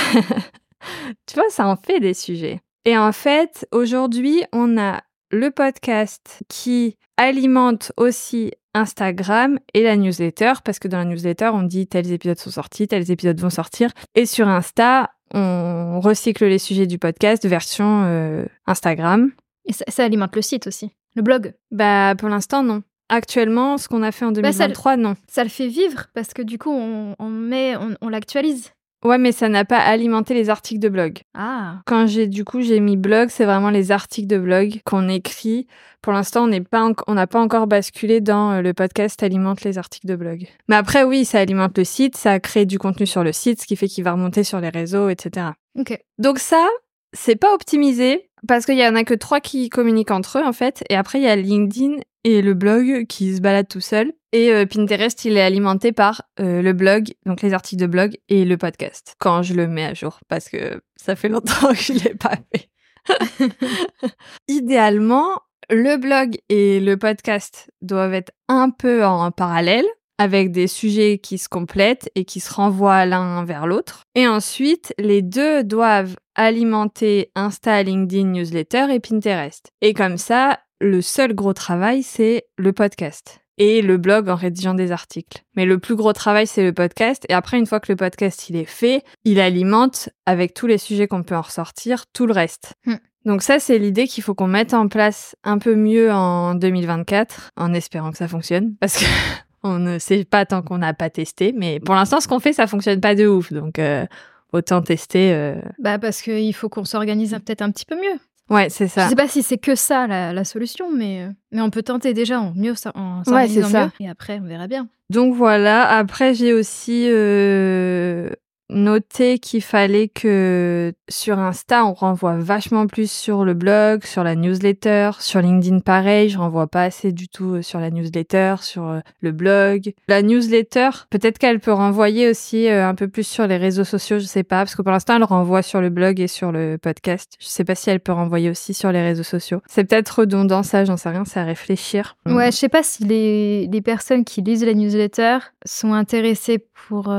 Tu 1.27 1.35
vois, 1.37 1.49
ça 1.49 1.67
en 1.69 1.77
fait 1.77 2.01
des 2.01 2.13
sujets. 2.15 2.61
Et 2.85 2.97
en 2.99 3.13
fait, 3.13 3.67
aujourd'hui, 3.73 4.43
on 4.53 4.77
a 4.79 5.03
le 5.31 5.51
podcast 5.51 6.43
qui 6.49 6.97
alimente 7.17 7.93
aussi 7.97 8.53
Instagram 8.75 9.59
et 9.73 9.83
la 9.83 9.97
newsletter, 9.97 10.53
parce 10.65 10.79
que 10.79 10.89
dans 10.89 10.99
la 10.99 11.05
newsletter, 11.05 11.51
on 11.55 11.63
dit 11.63 11.87
tels 11.87 12.13
épisodes 12.13 12.39
sont 12.39 12.51
sortis, 12.51 12.89
tels 12.89 13.11
épisodes 13.11 13.41
vont 13.41 13.51
sortir. 13.51 13.91
Et 14.15 14.27
sur 14.27 14.49
Insta, 14.49 15.11
on 15.33 16.01
recycle 16.01 16.45
les 16.47 16.59
sujets 16.59 16.87
du 16.87 16.99
podcast 16.99 17.47
version 17.47 18.03
euh, 18.05 18.45
Instagram. 18.67 19.31
Et 19.65 19.73
ça, 19.73 19.85
ça 19.89 20.05
alimente 20.05 20.35
le 20.37 20.43
site 20.43 20.67
aussi. 20.67 20.91
Le 21.17 21.23
blog. 21.23 21.55
Bah, 21.71 22.15
pour 22.19 22.29
l'instant, 22.29 22.63
non. 22.63 22.83
Actuellement, 23.09 23.79
ce 23.79 23.89
qu'on 23.89 24.03
a 24.03 24.13
fait 24.13 24.25
en 24.25 24.33
Bah, 24.33 24.53
ça- 24.53 24.67
2023, 24.67 24.97
non. 24.97 25.15
Ça 25.29 25.43
le 25.45 25.51
fait 25.51 25.69
vivre 25.69 26.07
parce 26.15 26.35
que 26.35 26.43
du 26.43 26.59
coup, 26.59 26.71
on, 26.71 27.15
on 27.19 27.29
met, 27.29 27.77
on, 27.77 27.97
on 28.01 28.09
l'actualise. 28.09 28.73
Ouais, 29.05 29.19
mais 29.19 29.33
ça 29.33 29.49
n'a 29.51 29.65
pas 29.67 29.79
alimenté 29.79 30.33
les 30.35 30.49
articles 30.49 30.81
de 30.81 30.89
blog. 30.89 31.19
Ah. 31.35 31.81
Quand 31.87 32.07
j'ai 32.07 32.27
du 32.27 32.45
coup 32.45 32.63
j'ai 32.63 32.81
mis 32.81 32.97
blog, 32.97 33.29
c'est 33.31 33.45
vraiment 33.45 33.71
les 33.71 33.93
articles 33.93 34.27
de 34.29 34.39
blog 34.39 34.81
qu'on 34.85 35.09
écrit. 35.09 35.67
Pour 36.01 36.13
l'instant, 36.13 36.45
on 36.45 36.47
n'est 36.49 36.61
pas 36.63 36.83
en- 36.85 36.93
on 37.07 37.15
n'a 37.15 37.27
pas 37.27 37.41
encore 37.41 37.67
basculé 37.67 38.21
dans 38.21 38.53
euh, 38.53 38.61
le 38.63 38.73
podcast 38.75 39.23
alimente 39.23 39.63
les 39.63 39.77
articles 39.79 40.07
de 40.07 40.17
blog. 40.17 40.47
Mais 40.69 40.77
après 40.77 41.03
oui, 41.05 41.25
ça 41.25 41.41
alimente 41.41 41.77
le 41.77 41.85
site, 41.85 42.17
ça 42.17 42.41
crée 42.41 42.65
du 42.67 42.79
contenu 42.79 43.07
sur 43.07 43.25
le 43.25 43.33
site, 43.33 43.61
ce 43.61 43.67
qui 43.67 43.77
fait 43.77 43.89
qu'il 43.89 44.05
va 44.05 44.13
remonter 44.13 44.43
sur 44.45 44.61
les 44.61 44.69
réseaux, 44.71 45.09
etc. 45.11 45.49
Ok. 45.79 45.99
Donc 46.19 46.39
ça, 46.39 46.67
c'est 47.13 47.37
pas 47.37 47.53
optimisé 47.55 48.29
parce 48.49 48.65
qu'il 48.67 48.77
y 48.79 48.87
en 48.87 48.95
a 48.95 49.05
que 49.05 49.15
trois 49.15 49.41
qui 49.41 49.69
communiquent 49.69 50.11
entre 50.11 50.39
eux 50.39 50.45
en 50.45 50.53
fait, 50.53 50.83
et 50.91 50.97
après 50.97 51.19
il 51.19 51.25
y 51.25 51.29
a 51.29 51.37
LinkedIn 51.37 51.97
et 52.25 52.41
le 52.43 52.55
blog 52.55 53.05
qui 53.07 53.35
se 53.37 53.41
baladent 53.43 53.69
tout 53.69 53.81
seul. 53.81 54.13
Et 54.35 54.53
euh, 54.53 54.67
Pinterest, 54.67 55.25
il 55.25 55.37
est 55.37 55.43
alimenté 55.43 55.93
par 55.93 56.23
euh, 56.41 56.61
le 56.61 56.73
blog, 56.73 57.15
donc 57.25 57.41
les 57.41 57.55
articles 57.55 57.81
de 57.81 57.87
blog 57.87 58.17
et 58.29 58.45
le 58.45 58.57
podcast. 58.57 59.15
Quand 59.21 59.43
je 59.45 59.55
le 59.55 59.69
mets 59.69 59.85
à 59.85 59.95
jour, 59.95 60.19
parce 60.27 60.49
que 60.49 60.83
ça 60.97 61.15
fait 61.15 61.29
longtemps 61.29 61.69
que 61.69 61.77
je 61.77 61.93
l'ai 61.93 62.17
pas 62.17 62.35
fait. 62.53 62.69
Idéalement, 64.49 65.41
le 65.71 65.99
blog 65.99 66.37
et 66.49 66.81
le 66.81 66.97
podcast 66.97 67.71
doivent 67.81 68.13
être 68.13 68.33
un 68.49 68.71
peu 68.71 69.05
en 69.05 69.31
parallèle 69.31 69.87
avec 70.19 70.51
des 70.51 70.67
sujets 70.67 71.19
qui 71.19 71.39
se 71.39 71.49
complètent 71.49 72.11
et 72.17 72.25
qui 72.25 72.41
se 72.41 72.53
renvoient 72.53 73.07
l'un 73.07 73.45
vers 73.45 73.69
l'autre. 73.69 74.03
Et 74.17 74.27
ensuite, 74.27 74.93
les 74.99 75.23
deux 75.23 75.63
doivent 75.63 76.17
alimenter 76.35 77.31
Insta, 77.37 77.85
LinkedIn, 77.85 78.31
newsletter 78.31 78.87
et 78.93 78.99
Pinterest. 78.99 79.71
Et 79.81 79.95
comme 79.95 80.19
ça, 80.19 80.59
le 80.81 81.03
seul 81.03 81.35
gros 81.35 81.53
travail, 81.53 82.03
c'est 82.03 82.47
le 82.59 82.73
podcast 82.73 83.44
et 83.59 83.83
le 83.83 83.97
blog 83.97 84.29
en 84.29 84.35
rédigeant 84.35 84.75
des 84.75 84.93
articles. 84.93 85.43
Mais 85.57 85.65
le 85.65 85.79
plus 85.79 85.95
gros 85.97 86.13
travail, 86.13 86.47
c'est 86.47 86.63
le 86.63 86.73
podcast. 86.73 87.25
Et 87.29 87.35
après, 87.35 87.59
une 87.59 87.67
fois 87.67 87.81
que 87.81 87.91
le 87.93 87.97
podcast 87.97 88.49
il 88.49 88.57
est 88.57 88.65
fait, 88.65 89.03
il 89.25 89.41
alimente 89.41 90.09
avec 90.27 90.55
tous 90.55 90.67
les 90.67 90.79
sujets 90.79 91.07
qu'on 91.07 91.23
peut 91.23 91.37
en 91.37 91.43
ressortir 91.43 92.07
tout 92.13 92.27
le 92.27 92.33
reste. 92.33 92.75
Hmm. 92.87 92.97
Donc 93.25 93.43
ça, 93.43 93.59
c'est 93.59 93.79
l'idée 93.79 94.07
qu'il 94.07 94.23
faut 94.23 94.35
qu'on 94.35 94.47
mette 94.49 94.75
en 94.75 94.89
place 94.89 95.35
un 95.45 95.59
peu 95.59 95.75
mieux 95.77 96.13
en 96.13 96.55
2024, 96.55 97.53
en 97.57 97.73
espérant 97.73 98.11
que 98.11 98.19
ça 98.19 98.29
fonctionne, 98.29 98.75
parce 98.81 98.99
que 98.99 99.05
on 99.63 99.79
ne 99.79 99.99
sait 99.99 100.25
pas 100.25 100.45
tant 100.45 100.61
qu'on 100.63 100.79
n'a 100.79 100.93
pas 100.93 101.09
testé. 101.09 101.55
Mais 101.57 101.81
pour 101.81 101.95
l'instant, 101.95 102.21
ce 102.21 102.29
qu'on 102.29 102.41
fait, 102.41 102.53
ça 102.53 102.67
fonctionne 102.67 103.01
pas 103.01 103.15
de 103.15 103.27
ouf. 103.27 103.53
Donc 103.53 103.79
euh, 103.79 104.05
autant 104.53 104.83
tester. 104.83 105.33
euh. 105.33 105.55
Bah 105.79 105.99
parce 105.99 106.21
qu'il 106.21 106.55
faut 106.55 106.69
qu'on 106.69 106.85
s'organise 106.85 107.33
peut-être 107.45 107.63
un 107.63 107.71
petit 107.71 107.87
peu 107.87 107.97
mieux. 107.97 108.19
Ouais, 108.51 108.69
c'est 108.69 108.89
ça. 108.89 109.05
Je 109.05 109.09
sais 109.11 109.17
pas 109.17 109.29
si 109.29 109.43
c'est 109.43 109.59
que 109.59 109.75
ça 109.75 110.07
la, 110.07 110.33
la 110.33 110.45
solution, 110.45 110.91
mais, 110.93 111.29
mais 111.51 111.63
on 111.63 111.71
peut 111.71 111.83
tenter 111.83 112.13
déjà 112.13 112.41
en 112.41 112.53
mieux 112.55 112.75
en 112.95 113.23
Ouais, 113.27 113.49
mieux. 113.49 113.91
Et 114.01 114.09
après, 114.09 114.39
on 114.43 114.47
verra 114.47 114.67
bien. 114.67 114.89
Donc 115.11 115.35
voilà, 115.35 115.87
après 115.89 116.35
j'ai 116.35 116.53
aussi 116.55 117.07
euh, 117.09 118.31
noté 118.71 119.39
qu'il 119.39 119.63
fallait 119.63 120.09
que 120.09 120.93
sur 121.09 121.39
Insta, 121.39 121.85
on 121.85 121.93
renvoie 121.93 122.37
vachement 122.37 122.87
plus 122.87 123.11
sur 123.11 123.45
le 123.45 123.55
blog, 123.55 124.05
sur 124.05 124.25
la 124.25 124.35
newsletter, 124.35 125.11
sur 125.19 125.41
LinkedIn 125.41 125.81
pareil, 125.81 126.31
je 126.31 126.39
renvoie 126.39 126.67
pas 126.67 126.85
assez 126.85 127.13
du 127.13 127.29
tout 127.29 127.57
euh, 127.57 127.63
sur 127.63 127.79
la 127.79 127.91
newsletter, 127.91 128.57
sur 128.61 128.89
euh, 128.89 129.01
le 129.21 129.33
blog. 129.33 129.93
La 130.09 130.23
newsletter, 130.23 130.91
peut-être 131.11 131.39
qu'elle 131.39 131.61
peut 131.61 131.73
renvoyer 131.73 132.29
aussi 132.29 132.69
euh, 132.69 132.89
un 132.89 132.95
peu 132.95 133.09
plus 133.09 133.27
sur 133.27 133.47
les 133.47 133.59
réseaux 133.59 133.85
sociaux, 133.85 134.19
je 134.19 134.25
sais 134.25 134.45
pas, 134.45 134.59
parce 134.59 134.75
que 134.75 134.83
pour 134.83 134.93
l'instant 134.93 135.17
elle 135.17 135.25
renvoie 135.25 135.63
sur 135.63 135.81
le 135.81 135.91
blog 135.91 136.21
et 136.21 136.29
sur 136.29 136.51
le 136.51 136.79
podcast. 136.81 137.35
Je 137.39 137.47
sais 137.47 137.65
pas 137.65 137.75
si 137.75 137.91
elle 137.91 138.01
peut 138.01 138.13
renvoyer 138.13 138.49
aussi 138.49 138.73
sur 138.73 138.93
les 138.93 139.03
réseaux 139.03 139.23
sociaux. 139.23 139.61
C'est 139.67 139.85
peut-être 139.85 140.21
redondant 140.21 140.63
ça, 140.63 140.85
j'en 140.85 140.97
sais 140.97 141.11
rien, 141.11 141.25
c'est 141.27 141.41
à 141.41 141.45
réfléchir. 141.45 142.17
Ouais, 142.27 142.51
je 142.51 142.57
sais 142.57 142.69
pas 142.69 142.83
si 142.83 143.05
les, 143.05 143.67
les 143.67 143.81
personnes 143.83 144.25
qui 144.25 144.41
lisent 144.41 144.65
la 144.65 144.75
newsletter 144.75 145.39
sont 145.67 145.93
intéressées 145.93 146.65
pour 146.89 147.15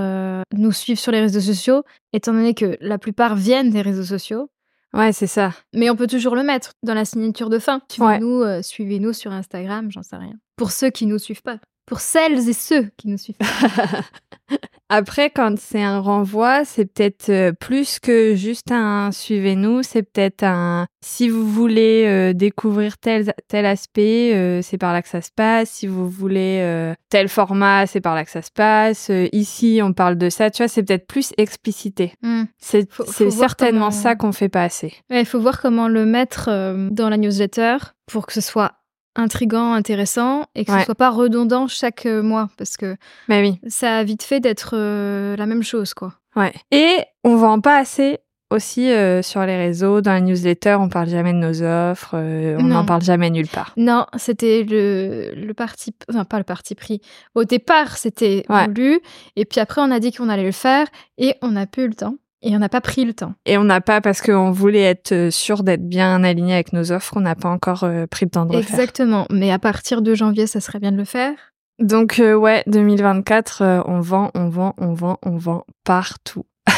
nous 0.54 0.72
suivre 0.72 1.00
sur 1.00 1.12
les 1.12 1.22
réseaux 1.22 1.35
sociaux, 1.42 1.84
étant 2.14 2.34
donné 2.34 2.54
que 2.54 2.78
la 2.82 2.98
plupart 2.98 3.36
viennent 3.36 3.70
des 3.70 3.82
réseaux 3.82 4.04
sociaux. 4.04 4.50
Ouais, 4.94 5.12
c'est 5.12 5.28
ça. 5.28 5.52
Mais 5.74 5.90
on 5.90 5.96
peut 5.96 6.08
toujours 6.08 6.36
le 6.36 6.44
mettre 6.44 6.72
dans 6.84 6.94
la 6.94 7.04
signature 7.04 7.50
de 7.50 7.60
fin. 7.60 7.82
Suivez-nous, 7.92 8.42
euh, 8.44 8.62
suivez-nous 8.62 9.14
sur 9.14 9.32
Instagram, 9.32 9.92
j'en 9.92 10.04
sais 10.04 10.16
rien. 10.16 10.36
Pour 10.56 10.72
ceux 10.72 10.90
qui 10.90 11.06
nous 11.06 11.20
suivent 11.20 11.42
pas. 11.42 11.58
Pour 11.86 12.00
celles 12.00 12.50
et 12.50 12.54
ceux 12.54 12.90
qui 12.98 13.08
nous 13.08 13.18
suivent. 13.18 13.36
Après, 14.90 15.32
quand 15.32 15.58
c'est 15.58 15.82
un 15.82 16.00
renvoi, 16.00 16.64
c'est 16.64 16.86
peut-être 16.86 17.30
euh, 17.30 17.52
plus 17.52 18.00
que 18.00 18.36
juste 18.36 18.72
un 18.72 19.12
suivez-nous, 19.12 19.82
c'est 19.82 20.04
peut-être 20.04 20.44
un 20.44 20.86
si 21.04 21.28
vous 21.28 21.48
voulez 21.48 22.04
euh, 22.06 22.34
découvrir 22.34 23.00
tel, 23.00 23.34
tel 23.48 23.66
aspect, 23.66 24.34
euh, 24.36 24.62
c'est 24.62 24.78
par 24.78 24.94
là 24.94 25.02
que 25.02 25.10
ça 25.10 25.22
se 25.22 25.32
passe. 25.36 25.72
Si 25.72 25.88
vous 25.88 26.08
voulez 26.08 26.94
tel 27.10 27.30
format, 27.30 27.88
c'est 27.88 28.02
par 28.02 28.14
là 28.14 28.24
que 28.26 28.32
ça 28.32 28.44
se 28.44 28.52
passe. 28.52 29.12
ici, 29.32 29.80
on 29.84 29.94
parle 29.94 30.18
de 30.18 30.30
ça. 30.30 30.52
Tu 30.52 30.62
vois, 30.62 30.68
c'est 30.68 30.84
peut-être 30.84 31.08
plus 31.08 31.32
explicité. 31.38 32.14
Hmm. 32.22 32.44
C'est 32.60 32.88
certainement 33.32 33.90
comment- 33.90 33.92
ça 33.92 34.16
qu'on 34.16 34.32
fait 34.32 34.50
pas 34.50 34.64
assez. 34.64 34.94
Ouais, 35.10 35.22
il 35.22 35.26
faut 35.26 35.40
voir 35.40 35.62
comment 35.62 35.88
le 35.88 36.06
mettre 36.06 36.50
dans 36.92 37.10
la 37.10 37.18
newsletter 37.18 37.78
pour 38.06 38.28
que 38.28 38.34
ce 38.34 38.42
soit 38.42 38.74
intrigant, 39.16 39.74
intéressant 39.74 40.46
et 40.56 40.66
que 40.66 40.72
Ouais. 40.72 40.80
ce 40.80 40.86
soit 40.86 40.96
pas 40.96 41.10
redondant 41.10 41.68
chaque 41.68 42.06
euh, 42.06 42.22
mois 42.22 42.50
parce 42.58 42.78
que 42.78 42.96
Mais 43.28 43.42
oui. 43.42 43.60
ça 43.70 43.98
a 43.98 44.04
vite 44.04 44.24
fait 44.24 44.40
d'être 44.40 44.72
euh, 44.74 45.36
la 45.36 45.46
même 45.46 45.64
chose 45.64 45.94
quoi. 45.94 46.14
Ouais. 46.36 46.54
Et 46.72 46.98
on 47.24 47.36
vend 47.38 47.60
pas 47.62 47.78
assez 47.78 48.20
aussi 48.52 48.92
euh, 48.92 49.22
sur 49.24 49.44
les 49.46 49.58
réseaux, 49.58 50.02
dans 50.02 50.12
la 50.14 50.22
newsletter, 50.22 50.76
on 50.80 50.88
parle 50.88 51.10
jamais 51.10 51.34
de 51.34 51.38
nos 51.40 51.64
offres, 51.64 52.12
euh, 52.14 52.56
on 52.60 52.64
n'en 52.66 52.86
parle 52.86 53.02
jamais 53.02 53.32
nulle 53.32 53.48
part. 53.48 53.74
Non, 53.76 54.06
c'était 54.18 54.64
le, 54.64 55.32
le 55.36 55.54
parti, 55.56 55.96
enfin 56.10 56.26
pas 56.26 56.38
le 56.38 56.44
parti 56.44 56.76
pris. 56.76 57.02
Au 57.34 57.44
départ, 57.44 57.98
c'était 57.98 58.46
Ouais. 58.50 58.66
voulu 58.68 59.00
et 59.36 59.46
puis 59.46 59.60
après 59.60 59.82
on 59.82 59.90
a 59.92 60.00
dit 60.00 60.12
qu'on 60.12 60.30
allait 60.30 60.44
le 60.44 60.52
faire 60.52 60.88
et 61.18 61.36
on 61.42 61.52
n'a 61.52 61.66
plus 61.66 61.84
eu 61.84 61.88
le 61.88 61.96
temps 61.96 62.16
et 62.46 62.56
on 62.56 62.60
n'a 62.60 62.70
pas 62.70 62.80
pris 62.80 63.04
le 63.06 63.14
temps. 63.14 63.34
Et 63.46 63.58
on 63.58 63.64
n'a 63.64 63.82
pas, 63.82 64.02
parce 64.02 64.22
qu'on 64.22 64.52
voulait 64.52 64.84
être 64.84 65.12
euh, 65.12 65.32
sûr 65.32 65.64
d'être 65.64 65.88
bien 65.88 66.24
aligné 66.24 66.54
avec 66.54 66.74
nos 66.74 66.92
offres, 66.92 67.18
on 67.18 67.22
n'a 67.22 67.36
pas 67.36 67.50
encore 67.50 67.84
euh, 67.84 68.06
pris 68.06 68.26
le 68.26 68.32
temps 68.32 68.46
de 68.46 68.56
le 68.56 68.62
faire. 68.62 68.80
Exactement. 68.80 69.26
Mais 69.32 69.52
à 69.52 69.58
partir 69.58 70.04
de 70.04 70.14
janvier, 70.14 70.46
ça 70.46 70.62
serait 70.62 70.80
bien 70.80 70.92
de 70.92 70.98
le 70.98 71.06
faire. 71.06 71.34
Donc 71.80 72.20
euh, 72.20 72.36
ouais, 72.36 72.64
2024, 72.68 73.62
euh, 73.62 73.82
on 73.86 74.00
vend, 74.00 74.30
on 74.36 74.48
vend, 74.48 74.76
on 74.78 74.94
vend, 74.94 75.18
on 75.24 75.38
vend 75.38 75.66
partout. 75.84 76.46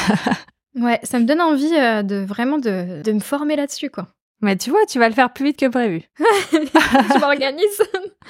Ouais, 0.79 0.99
ça 1.01 1.17
me 1.17 1.25
donne 1.25 1.41
envie 1.41 1.71
de 1.71 2.23
vraiment 2.23 2.59
de, 2.59 3.01
de 3.01 3.11
me 3.11 3.19
former 3.19 3.55
là-dessus 3.55 3.89
quoi. 3.89 4.09
Mais 4.41 4.55
tu 4.55 4.69
vois, 4.69 4.85
tu 4.87 4.99
vas 4.99 5.09
le 5.09 5.15
faire 5.15 5.33
plus 5.33 5.45
vite 5.45 5.57
que 5.57 5.65
prévu. 5.65 6.03
je 6.19 7.19
m'organise. 7.19 7.81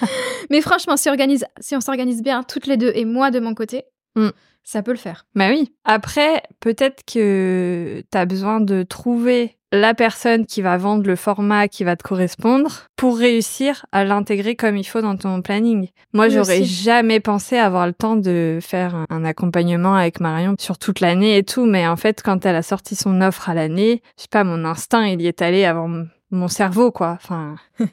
Mais 0.50 0.62
franchement, 0.62 0.96
si, 0.96 1.10
organise, 1.10 1.44
si 1.60 1.76
on 1.76 1.82
s'organise 1.82 2.24
bien 2.24 2.44
toutes 2.44 2.66
les 2.66 2.78
deux 2.78 2.94
et 2.96 3.04
moi 3.04 3.32
de 3.32 3.42
mon 3.42 3.54
côté, 3.54 3.84
Mm. 4.18 4.30
Ça 4.70 4.84
peut 4.84 4.92
le 4.92 4.98
faire. 4.98 5.26
Bah 5.34 5.48
oui. 5.50 5.74
Après, 5.86 6.44
peut-être 6.60 7.04
que 7.06 8.04
tu 8.12 8.18
as 8.18 8.26
besoin 8.26 8.60
de 8.60 8.84
trouver 8.84 9.54
la 9.72 9.94
personne 9.94 10.46
qui 10.46 10.62
va 10.62 10.78
vendre 10.78 11.06
le 11.08 11.16
format 11.16 11.68
qui 11.70 11.84
va 11.86 11.96
te 11.96 12.04
correspondre 12.04 12.84
pour 12.96 13.18
réussir 13.18 13.86
à 13.92 14.04
l'intégrer 14.04 14.56
comme 14.56 14.76
il 14.78 14.84
faut 14.84 15.02
dans 15.02 15.16
ton 15.18 15.42
planning. 15.42 15.90
Moi, 16.14 16.26
Oui, 16.26 16.32
j'aurais 16.32 16.64
jamais 16.64 17.20
pensé 17.20 17.58
avoir 17.58 17.86
le 17.88 17.94
temps 17.94 18.16
de 18.18 18.60
faire 18.62 19.06
un- 19.10 19.26
accompagnement 19.26 19.96
avec 19.96 20.20
Marion 20.20 20.56
sur 20.60 20.78
toute 20.78 21.00
l'année 21.00 21.38
et 21.38 21.44
tout, 21.44 21.66
mais 21.66 21.88
en 21.88 21.96
fait, 21.98 22.22
quand 22.24 22.46
elle 22.46 22.56
a 22.56 22.62
sorti 22.64 22.96
son 22.96 23.22
offre 23.22 23.50
à 23.50 23.54
l'année, 23.54 24.02
je 24.18 24.24
sais 24.24 24.28
pas, 24.32 24.44
mon 24.44 24.64
instinct, 24.66 25.06
il 25.08 25.22
y 25.22 25.28
est 25.28 25.42
allé 25.42 25.64
avant 25.66 25.90
mon 26.32 26.48
cerveau, 26.50 26.92
quoi. 26.92 27.18
Enfin. 27.22 27.56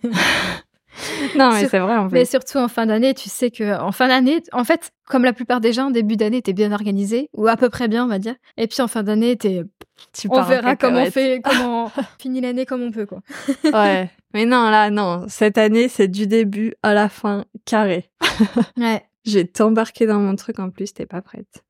non, 1.37 1.51
mais 1.53 1.69
c'est 1.69 1.79
vrai, 1.79 1.97
en 1.97 2.09
fait. 2.09 2.15
Mais 2.15 2.25
surtout 2.25 2.59
en 2.59 2.69
fin 2.69 2.87
d'année, 2.87 3.15
tu 3.15 3.29
sais 3.29 3.51
que 3.51 3.79
en 3.81 3.93
fin 3.93 4.09
d'année, 4.09 4.43
en 4.53 4.65
fait, 4.65 4.93
comme 5.07 5.25
la 5.25 5.33
plupart 5.33 5.61
des 5.61 5.73
gens, 5.73 5.87
en 5.87 5.91
début 5.91 6.17
d'année, 6.17 6.43
t'es 6.43 6.53
bien 6.53 6.73
organisé 6.73 7.29
ou 7.35 7.47
à 7.47 7.57
peu 7.57 7.69
près 7.69 7.89
bien, 7.89 8.05
on 8.05 8.09
va 8.09 8.19
dire. 8.19 8.35
Et 8.57 8.67
puis 8.67 8.81
en 8.81 8.89
fin 8.89 9.03
d'année, 9.03 9.37
t'es, 9.37 9.63
Tu 10.13 10.29
on 10.31 10.43
verra 10.43 10.77
comment 10.77 11.03
on 11.03 11.11
fait, 11.11 11.41
comment 11.45 11.87
on 11.87 12.03
finit 12.19 12.41
l'année 12.41 12.67
comme 12.67 12.83
on 12.83 12.91
peut, 12.91 13.07
quoi. 13.07 13.21
Ouais. 13.65 14.11
Mais 14.33 14.47
non, 14.47 14.71
là, 14.71 14.91
non. 14.91 15.27
Cette 15.29 15.59
année, 15.59 15.89
c'est 15.89 16.09
du 16.09 16.27
début 16.27 16.75
à 16.83 16.95
la 16.95 17.09
fin, 17.09 17.45
carré. 17.65 18.11
Ouais. 18.77 19.03
J'ai 19.25 19.47
t'embarqué 19.47 20.07
dans 20.07 20.19
mon 20.19 20.37
truc 20.37 20.59
en 20.59 20.71
plus, 20.71 20.93
t'es 20.93 21.07
pas 21.07 21.23
prête. 21.23 21.65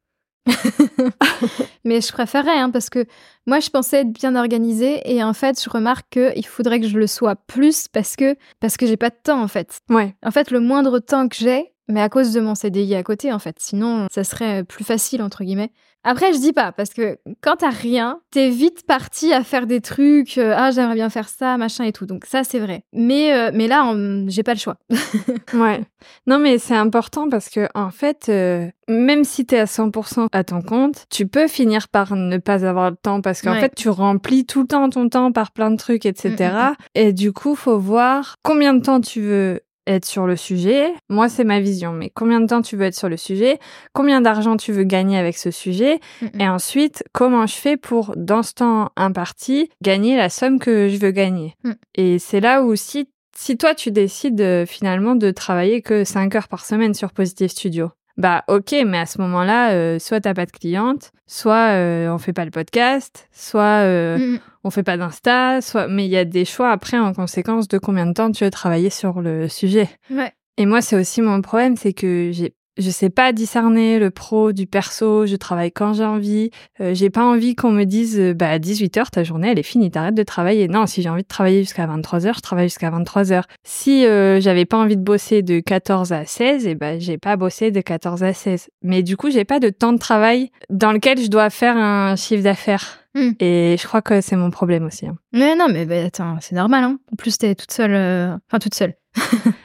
Mais 1.85 2.01
je 2.01 2.13
préférerais, 2.13 2.59
hein, 2.59 2.71
parce 2.71 2.91
que 2.91 3.07
moi, 3.47 3.61
je 3.61 3.71
pensais 3.71 4.01
être 4.01 4.13
bien 4.13 4.37
organisée 4.37 5.01
et 5.05 5.23
en 5.23 5.33
fait, 5.33 5.63
je 5.63 5.69
remarque 5.69 6.07
qu'il 6.11 6.47
faudrait 6.47 6.81
que 6.81 6.89
je 6.89 6.99
le 6.99 7.07
sois 7.07 7.37
plus 7.37 7.89
parce 7.89 8.17
que 8.17 8.37
parce 8.61 8.77
que 8.77 8.87
j'ai 8.87 8.97
pas 8.97 9.11
de 9.11 9.19
temps, 9.23 9.43
en 9.43 9.49
fait. 9.49 9.79
Ouais. 9.91 10.15
En 10.25 10.31
fait, 10.31 10.51
le 10.51 10.61
moindre 10.61 10.99
temps 10.99 11.29
que 11.29 11.37
j'ai, 11.37 11.74
mais 11.89 12.01
à 12.01 12.09
cause 12.09 12.33
de 12.33 12.41
mon 12.41 12.55
CDI 12.55 12.95
à 12.95 13.03
côté, 13.03 13.33
en 13.33 13.39
fait. 13.39 13.57
Sinon, 13.59 14.07
ça 14.13 14.25
serait 14.25 14.65
plus 14.65 14.85
facile, 14.85 15.23
entre 15.23 15.45
guillemets. 15.45 15.71
Après, 16.07 16.35
je 16.35 16.39
dis 16.39 16.53
pas, 16.53 16.71
parce 16.71 16.91
que 16.91 17.17
quand 17.41 17.57
t'as 17.57 17.71
rien, 17.71 18.21
t'es 18.31 18.51
vite 18.51 18.85
parti 18.87 19.33
à 19.33 19.43
faire 19.43 19.67
des 19.67 19.81
trucs, 19.81 20.37
euh, 20.37 20.53
ah, 20.55 20.71
j'aimerais 20.71 20.97
bien 20.97 21.09
faire 21.09 21.31
ça, 21.31 21.57
machin 21.57 21.85
et 21.85 21.93
tout. 21.93 22.05
Donc 22.05 22.27
ça, 22.27 22.45
c'est 22.45 22.59
vrai. 22.59 22.85
Mais, 22.93 23.33
euh, 23.33 23.51
mais 23.55 23.69
là, 23.69 23.85
on- 23.87 24.27
j'ai 24.29 24.43
pas 24.43 24.53
le 24.53 24.59
choix. 24.59 24.77
Ouais. 25.55 25.83
Non, 26.27 26.39
mais 26.39 26.59
c'est 26.59 26.75
important 26.77 27.29
parce 27.31 27.49
que, 27.49 27.69
en 27.75 27.91
fait, 27.91 28.27
euh, 28.29 28.67
même 28.89 29.25
si 29.25 29.47
t'es 29.47 29.59
à 29.59 29.65
100% 29.67 30.27
à 30.33 30.45
ton 30.45 30.61
compte, 30.61 31.07
tu 31.11 31.27
peux 31.27 31.49
finir 31.49 31.89
par 31.89 32.15
ne 32.17 32.37
pas 32.39 32.67
avoir 32.67 32.91
le 32.91 32.97
temps 32.97 33.21
parce 33.23 33.41
qu'en 33.41 33.53
Ouais. 33.53 33.61
fait, 33.61 33.75
tu 33.75 33.89
remplis 33.89 34.45
tout 34.45 34.63
le 34.63 34.67
temps 34.67 34.91
ton 34.91 35.09
temps 35.09 35.33
par 35.33 35.53
plein 35.53 35.71
de 35.71 35.77
trucs, 35.77 36.05
etc. 36.05 36.35
Mm, 36.73 36.75
Et 36.97 37.13
du 37.15 37.33
coup, 37.33 37.55
faut 37.55 37.79
voir 37.79 38.37
combien 38.43 38.75
de 38.75 38.83
temps 38.83 39.01
tu 39.01 39.21
veux 39.23 39.61
être 39.87 40.05
sur 40.05 40.27
le 40.27 40.37
sujet. 40.37 40.93
Moi, 41.09 41.29
c'est 41.29 41.45
ma 41.45 41.61
vision, 41.61 41.93
mais 41.93 42.11
combien 42.11 42.41
de 42.41 42.47
temps 42.47 42.63
tu 42.63 42.77
veux 42.77 42.85
être 42.85 42.95
sur 42.95 43.09
le 43.09 43.17
sujet? 43.17 43.59
Combien 43.93 44.21
d'argent 44.21 44.57
tu 44.57 44.73
veux 44.73 44.85
gagner 44.85 45.19
avec 45.19 45.37
ce 45.37 45.51
sujet? 45.51 46.01
Et 46.39 46.49
ensuite, 46.49 47.05
comment 47.13 47.47
je 47.47 47.55
fais 47.55 47.77
pour, 47.77 48.15
dans 48.17 48.43
ce 48.43 48.55
temps 48.55 48.91
imparti, 48.97 49.71
gagner 49.83 50.17
la 50.17 50.29
somme 50.29 50.59
que 50.59 50.89
je 50.89 50.97
veux 50.99 51.11
gagner? 51.11 51.55
Mm. 51.65 51.73
Et 51.97 52.19
c'est 52.19 52.41
là 52.41 52.63
où 52.63 52.77
si, 52.77 53.09
si 53.37 53.57
toi, 53.57 53.75
tu 53.75 53.91
décides 53.91 54.41
euh, 54.41 54.67
finalement 54.67 55.15
de 55.15 55.31
travailler 55.31 55.83
que 55.83 56.05
5 56.05 56.35
heures 56.35 56.49
par 56.49 56.65
semaine 56.65 56.95
sur 56.95 57.13
Positive 57.13 57.49
Studio, 57.49 57.91
bah 58.17 58.45
ok, 58.47 58.75
mais 58.87 58.99
à 58.99 59.07
ce 59.07 59.21
moment-là, 59.21 59.73
euh, 59.73 59.99
soit 59.99 60.21
t'as 60.21 60.35
pas 60.35 60.47
de 60.47 60.53
cliente, 60.53 61.11
soit 61.27 61.73
euh, 61.73 62.09
on 62.09 62.19
fait 62.19 62.33
pas 62.33 62.45
le 62.45 62.53
podcast, 62.53 63.29
soit 63.33 63.83
euh. 63.83 64.39
On 64.65 64.71
fait 64.71 64.83
pas 64.83 64.97
d'Insta, 64.97 65.61
soit... 65.61 65.89
Mais 65.89 66.07
il 66.07 66.11
y 66.11 66.17
a 66.17 66.25
des 66.25 66.45
choix 66.45 66.71
après 66.71 66.99
en 66.99 67.13
conséquence 67.13 67.69
de 67.69 67.79
combien 67.79 68.07
de 68.07 68.13
temps 68.13 68.33
tu 68.33 68.45
veux 68.45 68.51
travailler 68.51 68.91
sur 68.91 69.21
le 69.21 69.49
sujet. 69.49 69.89
Ouais. 70.11 70.33
Et 70.57 70.67
moi, 70.67 70.81
c'est 70.81 70.97
aussi 70.97 71.21
mon 71.21 71.41
problème, 71.43 71.77
c'est 71.77 71.93
que 71.93 72.31
j'ai, 72.33 72.55
je 72.77 72.91
sais 72.91 73.11
pas 73.11 73.33
discerner 73.33 73.99
le 73.99 74.11
pro 74.11 74.53
du 74.53 74.67
perso. 74.67 75.27
Je 75.27 75.37
travaille 75.37 75.71
quand 75.73 75.93
j'ai 75.95 76.05
envie. 76.05 76.51
Euh, 76.81 76.95
j'ai 76.95 77.11
pas 77.11 77.25
envie 77.25 77.55
qu'on 77.55 77.71
me 77.71 77.85
dise, 77.85 78.19
euh, 78.19 78.35
bah, 78.35 78.51
à 78.51 78.59
18 78.59 78.97
h 78.97 79.11
ta 79.11 79.25
journée, 79.25 79.51
elle 79.51 79.59
est 79.59 79.63
finie, 79.63 79.91
t'arrêtes 79.91 80.15
de 80.15 80.23
travailler. 80.23 80.69
Non, 80.69 80.87
si 80.87 81.03
j'ai 81.03 81.09
envie 81.09 81.23
de 81.23 81.29
travailler 81.29 81.61
jusqu'à 81.63 81.87
23 81.87 82.21
h 82.21 82.35
je 82.37 82.41
travaille 82.41 82.67
jusqu'à 82.69 82.91
23 82.91 83.23
h 83.25 83.43
Si 83.65 84.05
euh, 84.07 84.41
j'avais 84.41 84.65
pas 84.65 84.77
envie 84.77 84.97
de 84.97 85.03
bosser 85.03 85.43
de 85.43 85.61
14 85.61 86.13
à 86.13 86.25
16, 86.25 86.67
et 86.67 86.75
ben, 86.75 87.01
j'ai 87.01 87.19
pas 87.19 87.37
bossé 87.37 87.71
de 87.71 87.81
14 87.81 88.23
à 88.25 88.33
16. 88.33 88.69
Mais 88.83 89.03
du 89.03 89.17
coup, 89.17 89.31
j'ai 89.31 89.45
pas 89.45 89.61
de 89.61 89.69
temps 89.71 89.93
de 89.93 89.99
travail 89.99 90.51
dans 90.71 90.93
lequel 90.93 91.21
je 91.21 91.29
dois 91.29 91.51
faire 91.51 91.77
un 91.77 92.17
chiffre 92.17 92.43
d'affaires. 92.43 92.99
Mm. 93.15 93.31
Et 93.39 93.77
je 93.81 93.87
crois 93.87 94.03
que 94.03 94.21
c'est 94.21 94.35
mon 94.35 94.51
problème 94.51 94.85
aussi. 94.87 95.07
hein. 95.07 95.17
Mais 95.33 95.55
non, 95.55 95.67
mais 95.71 95.87
bah, 95.87 96.03
attends, 96.05 96.37
c'est 96.41 96.57
normal, 96.57 96.83
hein. 96.83 96.99
En 97.13 97.17
plus, 97.17 97.39
t'es 97.39 97.55
toute 97.55 97.71
seule. 97.71 97.95
euh, 97.95 98.35
Enfin, 98.49 98.59
toute 98.59 98.75
seule. 98.75 98.95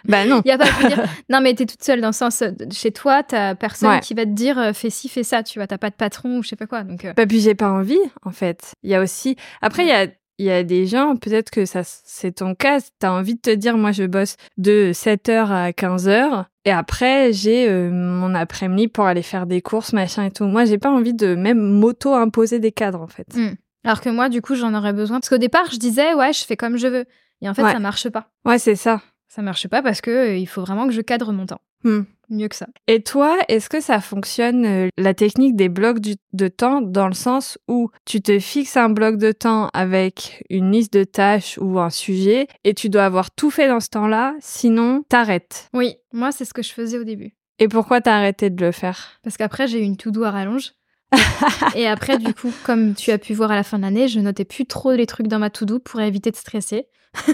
Bah 0.06 0.26
non. 0.26 0.42
Y 0.46 0.52
a 0.52 0.58
pas 0.58 0.66
de 0.66 0.88
dire. 0.88 1.04
Non, 1.30 1.42
mais 1.42 1.54
t'es 1.54 1.66
toute 1.66 1.84
seule 1.84 2.02
dans 2.02 2.08
le 2.10 2.14
sens. 2.14 2.42
euh, 2.42 2.52
Chez 2.72 2.92
toi, 2.92 3.24
t'as 3.24 3.56
personne 3.56 3.90
Ouais. 3.90 4.00
qui 4.00 4.14
va 4.14 4.26
te 4.26 4.32
dire 4.32 4.58
euh, 4.58 4.74
fais 4.74 4.90
ci, 4.90 5.10
fais 5.10 5.24
ça, 5.24 5.44
tu 5.44 5.60
vois. 5.60 5.68
T'as 5.68 5.78
pas 5.78 5.90
de 5.90 5.96
patron 5.96 6.38
ou 6.40 6.44
je 6.44 6.50
sais 6.50 6.56
pas 6.56 6.68
quoi. 6.68 6.84
Donc, 6.84 7.06
euh, 7.06 7.14
Bah, 7.16 7.26
puis 7.28 7.40
j'ai 7.40 7.56
pas 7.56 7.70
envie, 7.70 8.00
en 8.24 8.32
fait. 8.32 8.72
Il 8.84 8.90
y 8.90 8.96
a 8.96 9.02
aussi. 9.02 9.36
Après, 9.62 9.84
il 9.84 9.90
y 9.90 9.92
a, 9.92 10.08
il 10.40 10.46
y 10.46 10.52
a 10.52 10.64
des 10.64 10.86
gens, 10.88 11.16
peut-être 11.18 11.50
que 11.52 11.66
ça, 11.66 11.82
c'est 11.84 12.32
ton 12.38 12.56
cas, 12.56 12.80
t'as 13.00 13.12
envie 13.12 13.36
de 13.36 13.42
te 13.42 13.50
dire, 13.50 13.78
moi, 13.78 13.92
je 13.92 14.04
bosse 14.06 14.36
de 14.58 14.92
7h 14.94 15.52
à 15.52 15.72
15h. 15.72 16.46
Et 16.66 16.72
après, 16.72 17.34
j'ai 17.34 17.68
euh, 17.70 17.90
mon 17.92 18.34
après-midi 18.36 18.88
pour 18.88 19.06
aller 19.06 19.22
faire 19.24 19.46
des 19.48 19.62
courses, 19.62 19.94
machin 19.94 20.24
et 20.26 20.32
tout. 20.32 20.46
Moi, 20.46 20.66
j'ai 20.66 20.78
pas 20.78 20.90
envie 20.92 21.14
de 21.14 21.36
même 21.36 21.60
m'auto-imposer 21.60 22.60
des 22.60 22.72
cadres, 22.72 23.02
en 23.02 23.08
fait. 23.08 23.28
Mm. 23.36 23.56
Alors 23.84 24.02
que 24.02 24.10
moi, 24.10 24.30
du 24.30 24.42
coup, 24.42 24.56
j'en 24.56 24.74
aurais 24.74 24.94
besoin. 24.94 25.20
Parce 25.20 25.30
qu'au 25.30 25.38
départ, 25.38 25.66
je 25.72 25.78
disais, 25.78 26.14
ouais, 26.14 26.34
je 26.34 26.44
fais 26.46 26.56
comme 26.58 26.78
je 26.78 26.88
veux. 26.88 27.06
Et 27.42 27.50
en 27.50 27.54
fait, 27.54 27.64
Ouais. 27.64 27.72
ça 27.74 27.80
marche 27.80 28.10
pas. 28.10 28.30
Ouais, 28.46 28.60
c'est 28.60 28.76
ça. 28.76 29.02
Ça 29.30 29.42
marche 29.42 29.68
pas 29.68 29.82
parce 29.82 30.02
que 30.02 30.10
euh, 30.12 30.36
il 30.36 30.48
faut 30.48 30.62
vraiment 30.62 30.88
que 30.88 30.94
je 30.94 31.02
cadre 31.02 31.32
mon 31.32 31.46
temps. 31.46 31.62
Hmm. 31.84 32.02
Mieux 32.32 32.48
que 32.48 32.56
ça. 32.56 32.68
Et 32.88 33.02
toi, 33.02 33.38
est-ce 33.48 33.70
que 33.70 33.80
ça 33.80 34.02
fonctionne, 34.02 34.66
euh, 34.66 34.88
la 34.98 35.14
technique 35.14 35.56
des 35.56 35.70
blocs 35.70 36.00
du- 36.00 36.16
de 36.34 36.48
temps, 36.48 36.82
dans 36.82 37.08
le 37.08 37.14
sens 37.14 37.58
où 37.68 37.90
tu 38.06 38.22
te 38.22 38.38
fixes 38.40 38.76
un 38.78 38.90
bloc 38.90 39.18
de 39.18 39.32
temps 39.32 39.70
avec 39.74 40.44
une 40.50 40.72
liste 40.72 40.94
de 40.94 41.04
tâches 41.04 41.58
ou 41.60 41.80
un 41.80 41.90
sujet, 41.90 42.48
et 42.66 42.74
tu 42.76 42.90
dois 42.90 43.06
avoir 43.06 43.32
tout 43.32 43.50
fait 43.50 43.68
dans 43.68 43.80
ce 43.80 43.90
temps-là, 43.90 44.36
sinon 44.42 45.04
t'arrêtes? 45.10 45.70
Oui, 45.74 45.96
moi, 46.14 46.32
c'est 46.32 46.46
ce 46.46 46.54
que 46.54 46.62
je 46.62 46.72
faisais 46.74 47.00
au 47.00 47.04
début. 47.04 47.34
Et 47.58 47.68
pourquoi 47.68 48.00
t'as 48.02 48.16
arrêté 48.16 48.50
de 48.50 48.64
le 48.64 48.72
faire? 48.72 49.20
Parce 49.24 49.38
qu'après, 49.38 49.68
j'ai 49.68 49.80
eu 49.80 49.84
une 49.84 49.98
to-do 49.98 50.24
à 50.24 50.32
rallonge. 50.32 50.74
et 51.76 51.88
après, 51.88 52.20
du 52.20 52.34
coup, 52.36 52.52
comme 52.64 52.94
tu 52.94 53.10
as 53.12 53.18
pu 53.18 53.34
voir 53.34 53.50
à 53.52 53.56
la 53.56 53.64
fin 53.64 53.78
de 53.78 53.84
l'année, 53.84 54.08
je 54.08 54.20
notais 54.20 54.46
plus 54.46 54.66
trop 54.68 54.92
les 54.92 55.08
trucs 55.08 55.28
dans 55.28 55.40
ma 55.40 55.50
to-do 55.50 55.80
pour 55.80 56.00
éviter 56.02 56.30
de 56.30 56.36
stresser. 56.36 56.86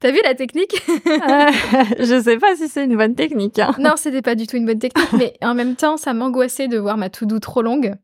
T'as 0.00 0.12
vu 0.12 0.18
la 0.24 0.34
technique? 0.34 0.80
Euh, 1.06 1.50
je 1.98 2.20
sais 2.22 2.38
pas 2.38 2.56
si 2.56 2.68
c'est 2.68 2.84
une 2.84 2.96
bonne 2.96 3.14
technique. 3.14 3.58
hein. 3.58 3.74
Non, 3.78 3.92
c'était 3.96 4.22
pas 4.22 4.34
du 4.34 4.46
tout 4.46 4.56
une 4.56 4.64
bonne 4.66 4.78
technique, 4.78 5.12
mais 5.12 5.34
en 5.42 5.54
même 5.54 5.74
temps, 5.76 5.96
ça 5.96 6.14
m'angoissait 6.14 6.68
de 6.68 6.78
voir 6.78 6.96
ma 6.96 7.10
to-do 7.10 7.38
trop 7.38 7.60
longue. 7.62 7.94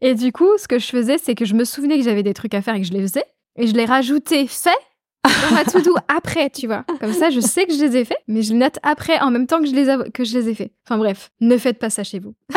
et 0.00 0.14
du 0.14 0.32
coup, 0.32 0.48
ce 0.58 0.68
que 0.68 0.78
je 0.78 0.86
faisais, 0.86 1.16
c'est 1.18 1.34
que 1.34 1.44
je 1.44 1.54
me 1.54 1.64
souvenais 1.64 1.96
que 1.98 2.04
j'avais 2.04 2.22
des 2.22 2.34
trucs 2.34 2.54
à 2.54 2.62
faire 2.62 2.74
et 2.74 2.80
que 2.80 2.86
je 2.86 2.92
les 2.92 3.00
faisais, 3.00 3.24
et 3.56 3.66
je 3.66 3.74
les 3.74 3.84
rajoutais 3.84 4.46
faits 4.46 4.72
dans 5.24 5.54
ma 5.54 5.64
to-do 5.64 5.94
après, 6.08 6.50
tu 6.50 6.66
vois. 6.66 6.84
Comme 7.00 7.12
ça, 7.14 7.30
je 7.30 7.40
sais 7.40 7.64
que 7.66 7.72
je 7.72 7.82
les 7.82 7.96
ai 7.96 8.04
faits, 8.04 8.18
mais 8.28 8.42
je 8.42 8.52
les 8.52 8.58
note 8.58 8.78
après 8.82 9.18
en 9.20 9.30
même 9.30 9.46
temps 9.46 9.60
que 9.60 9.66
je 9.66 9.74
les, 9.74 9.88
a- 9.88 10.04
que 10.12 10.24
je 10.24 10.36
les 10.38 10.50
ai 10.50 10.54
faits. 10.54 10.72
Enfin 10.86 10.98
bref, 10.98 11.30
ne 11.40 11.56
faites 11.56 11.78
pas 11.78 11.88
ça 11.90 12.04
chez 12.04 12.18
vous. 12.18 12.34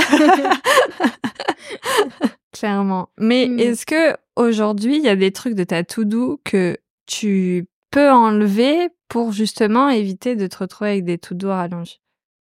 Clairement. 2.52 3.10
Mais 3.20 3.48
Mm. 3.48 3.60
est-ce 3.60 3.86
que 3.86 4.16
aujourd'hui, 4.36 4.98
il 4.98 5.04
y 5.04 5.10
a 5.10 5.16
des 5.16 5.32
trucs 5.32 5.54
de 5.54 5.64
ta 5.64 5.84
to-do 5.84 6.42
que 6.44 6.78
tu 7.08 7.66
peux 7.92 8.12
enlever 8.12 8.90
pour 9.10 9.32
justement 9.32 9.90
éviter 9.90 10.36
de 10.36 10.46
te 10.48 10.58
retrouver 10.58 10.92
avec 10.92 11.06
des 11.06 11.18
to-do 11.18 11.50
rallonges 11.50 11.98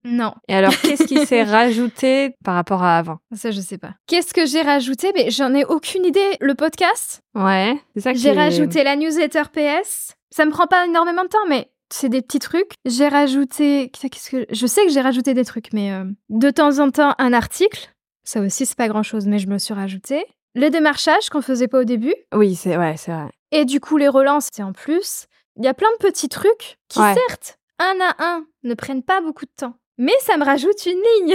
Non, 0.05 0.33
Et 0.48 0.55
alors, 0.55 0.72
qu'est-ce 0.81 1.05
qui 1.05 1.24
s'est 1.27 1.42
rajouté 1.59 2.35
par 2.44 2.55
rapport 2.55 2.83
à 2.83 2.98
avant? 2.98 3.18
Ça 3.35 3.50
je 3.50 3.61
sais 3.61 3.79
pas. 3.79 3.94
Qu'est-ce 4.07 4.35
que 4.35 4.46
j'ai 4.46 4.62
rajouté? 4.62 5.12
Mais 5.14 5.31
j'en 5.31 5.55
ai 5.55 5.64
aucune 5.64 6.05
idée. 6.05 6.37
Le 6.40 6.55
podcast, 6.55 7.20
Ouais, 7.35 7.77
c'est 7.94 8.00
ça 8.00 8.12
qui 8.12 8.18
J'ai 8.20 8.33
rajouté 8.33 8.83
la 8.83 8.96
newsletter 8.96 9.42
PS. 9.53 10.14
Ça 10.31 10.44
me 10.46 10.50
prend 10.50 10.66
pas 10.66 10.87
énormément 10.87 11.22
de 11.24 11.29
temps, 11.29 11.46
mais 11.48 11.70
c'est 11.90 12.09
des 12.09 12.22
petits 12.22 12.38
trucs. 12.40 12.72
J'ai 12.87 13.07
rajouté. 13.09 13.90
Qu'est-ce 13.90 14.31
que 14.31 14.46
je 14.50 14.66
sais 14.66 14.85
que 14.87 14.90
j'ai 14.92 15.00
rajouté 15.03 15.35
des 15.35 15.44
trucs, 15.44 15.72
mais 15.72 15.92
euh, 15.92 16.05
de 16.31 16.50
temps 16.50 16.79
en 16.81 16.90
temps 16.90 17.14
un 17.18 17.33
article. 17.33 17.90
Ça 18.24 18.40
aussi 18.40 18.64
c'est 18.66 18.77
pas 18.79 18.88
grand 18.88 19.03
chose, 19.03 19.27
mais 19.27 19.38
je 19.38 19.46
me 19.48 19.59
suis 19.59 19.74
rajouté. 19.74 20.24
Le 20.57 20.70
démarchage 20.70 21.29
qu'on 21.31 21.42
faisait 21.42 21.68
pas 21.68 21.81
au 21.81 21.85
début. 21.85 22.14
Oui, 22.35 22.55
c'est 22.55 22.77
ouais, 22.79 22.94
c'est 22.96 23.12
vrai. 23.12 23.29
Et 23.54 23.64
du 23.64 23.80
coup 23.80 23.96
les 23.96 24.08
relances 24.08 24.48
c'est 24.52 24.62
en 24.62 24.72
plus. 24.72 25.26
Il 25.56 25.64
y 25.64 25.68
a 25.68 25.74
plein 25.74 25.90
de 25.98 26.06
petits 26.06 26.28
trucs 26.28 26.78
qui 26.88 27.00
Ouais. 27.00 27.14
certes 27.14 27.58
un 27.78 27.94
à 28.00 28.14
un 28.24 28.46
ne 28.62 28.74
prennent 28.74 29.02
pas 29.02 29.20
beaucoup 29.20 29.44
de 29.46 29.50
temps, 29.56 29.74
mais 29.98 30.12
ça 30.20 30.36
me 30.36 30.44
rajoute 30.44 30.86
une 30.86 31.00
ligne 31.26 31.34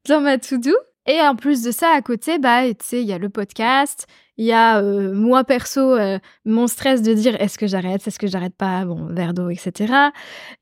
dans 0.08 0.20
ma 0.20 0.38
to-do. 0.38 0.72
Et 1.06 1.20
en 1.20 1.36
plus 1.36 1.62
de 1.62 1.70
ça, 1.70 1.90
à 1.90 2.00
côté, 2.00 2.38
bah, 2.38 2.62
tu 2.68 2.74
sais, 2.82 3.02
il 3.02 3.06
y 3.06 3.12
a 3.12 3.18
le 3.18 3.28
podcast, 3.28 4.06
il 4.38 4.46
y 4.46 4.52
a 4.52 4.80
euh, 4.80 5.12
moi 5.12 5.44
perso, 5.44 5.80
euh, 5.80 6.18
mon 6.46 6.66
stress 6.66 7.02
de 7.02 7.12
dire 7.12 7.38
est-ce 7.40 7.58
que 7.58 7.66
j'arrête, 7.66 8.06
est-ce 8.06 8.18
que 8.18 8.26
j'arrête 8.26 8.54
pas, 8.56 8.86
bon, 8.86 9.08
verre 9.12 9.34
d'eau, 9.34 9.50
etc. 9.50 9.92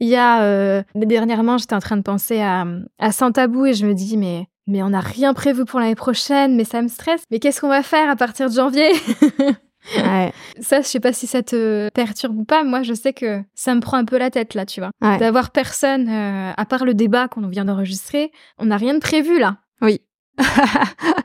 Il 0.00 0.08
y 0.08 0.16
a, 0.16 0.42
euh, 0.42 0.82
dernièrement, 0.96 1.58
j'étais 1.58 1.76
en 1.76 1.80
train 1.80 1.96
de 1.96 2.02
penser 2.02 2.40
à, 2.40 2.66
à 2.98 3.12
Sans 3.12 3.30
Tabou 3.30 3.66
et 3.66 3.74
je 3.74 3.86
me 3.86 3.94
dis, 3.94 4.16
mais, 4.16 4.48
mais 4.66 4.82
on 4.82 4.90
n'a 4.90 5.00
rien 5.00 5.34
prévu 5.34 5.64
pour 5.64 5.80
l'année 5.80 5.94
prochaine, 5.94 6.56
mais 6.56 6.64
ça 6.64 6.82
me 6.82 6.88
stresse. 6.88 7.22
Mais 7.30 7.38
qu'est-ce 7.38 7.60
qu'on 7.60 7.68
va 7.68 7.82
faire 7.82 8.10
à 8.10 8.16
partir 8.16 8.48
de 8.48 8.54
janvier? 8.54 8.90
Ouais. 9.96 10.32
Ça, 10.60 10.80
je 10.80 10.86
sais 10.86 11.00
pas 11.00 11.12
si 11.12 11.26
ça 11.26 11.42
te 11.42 11.88
perturbe 11.90 12.38
ou 12.38 12.44
pas. 12.44 12.62
Moi, 12.62 12.82
je 12.82 12.94
sais 12.94 13.12
que 13.12 13.42
ça 13.54 13.74
me 13.74 13.80
prend 13.80 13.96
un 13.96 14.04
peu 14.04 14.16
la 14.16 14.30
tête 14.30 14.54
là, 14.54 14.64
tu 14.64 14.80
vois. 14.80 14.90
Ouais. 15.00 15.18
D'avoir 15.18 15.50
personne, 15.50 16.08
euh, 16.08 16.52
à 16.56 16.64
part 16.66 16.84
le 16.84 16.94
débat 16.94 17.28
qu'on 17.28 17.46
vient 17.48 17.64
d'enregistrer, 17.64 18.30
on 18.58 18.66
n'a 18.66 18.76
rien 18.76 18.94
de 18.94 19.00
prévu 19.00 19.38
là 19.38 19.58
Oui. 19.80 20.00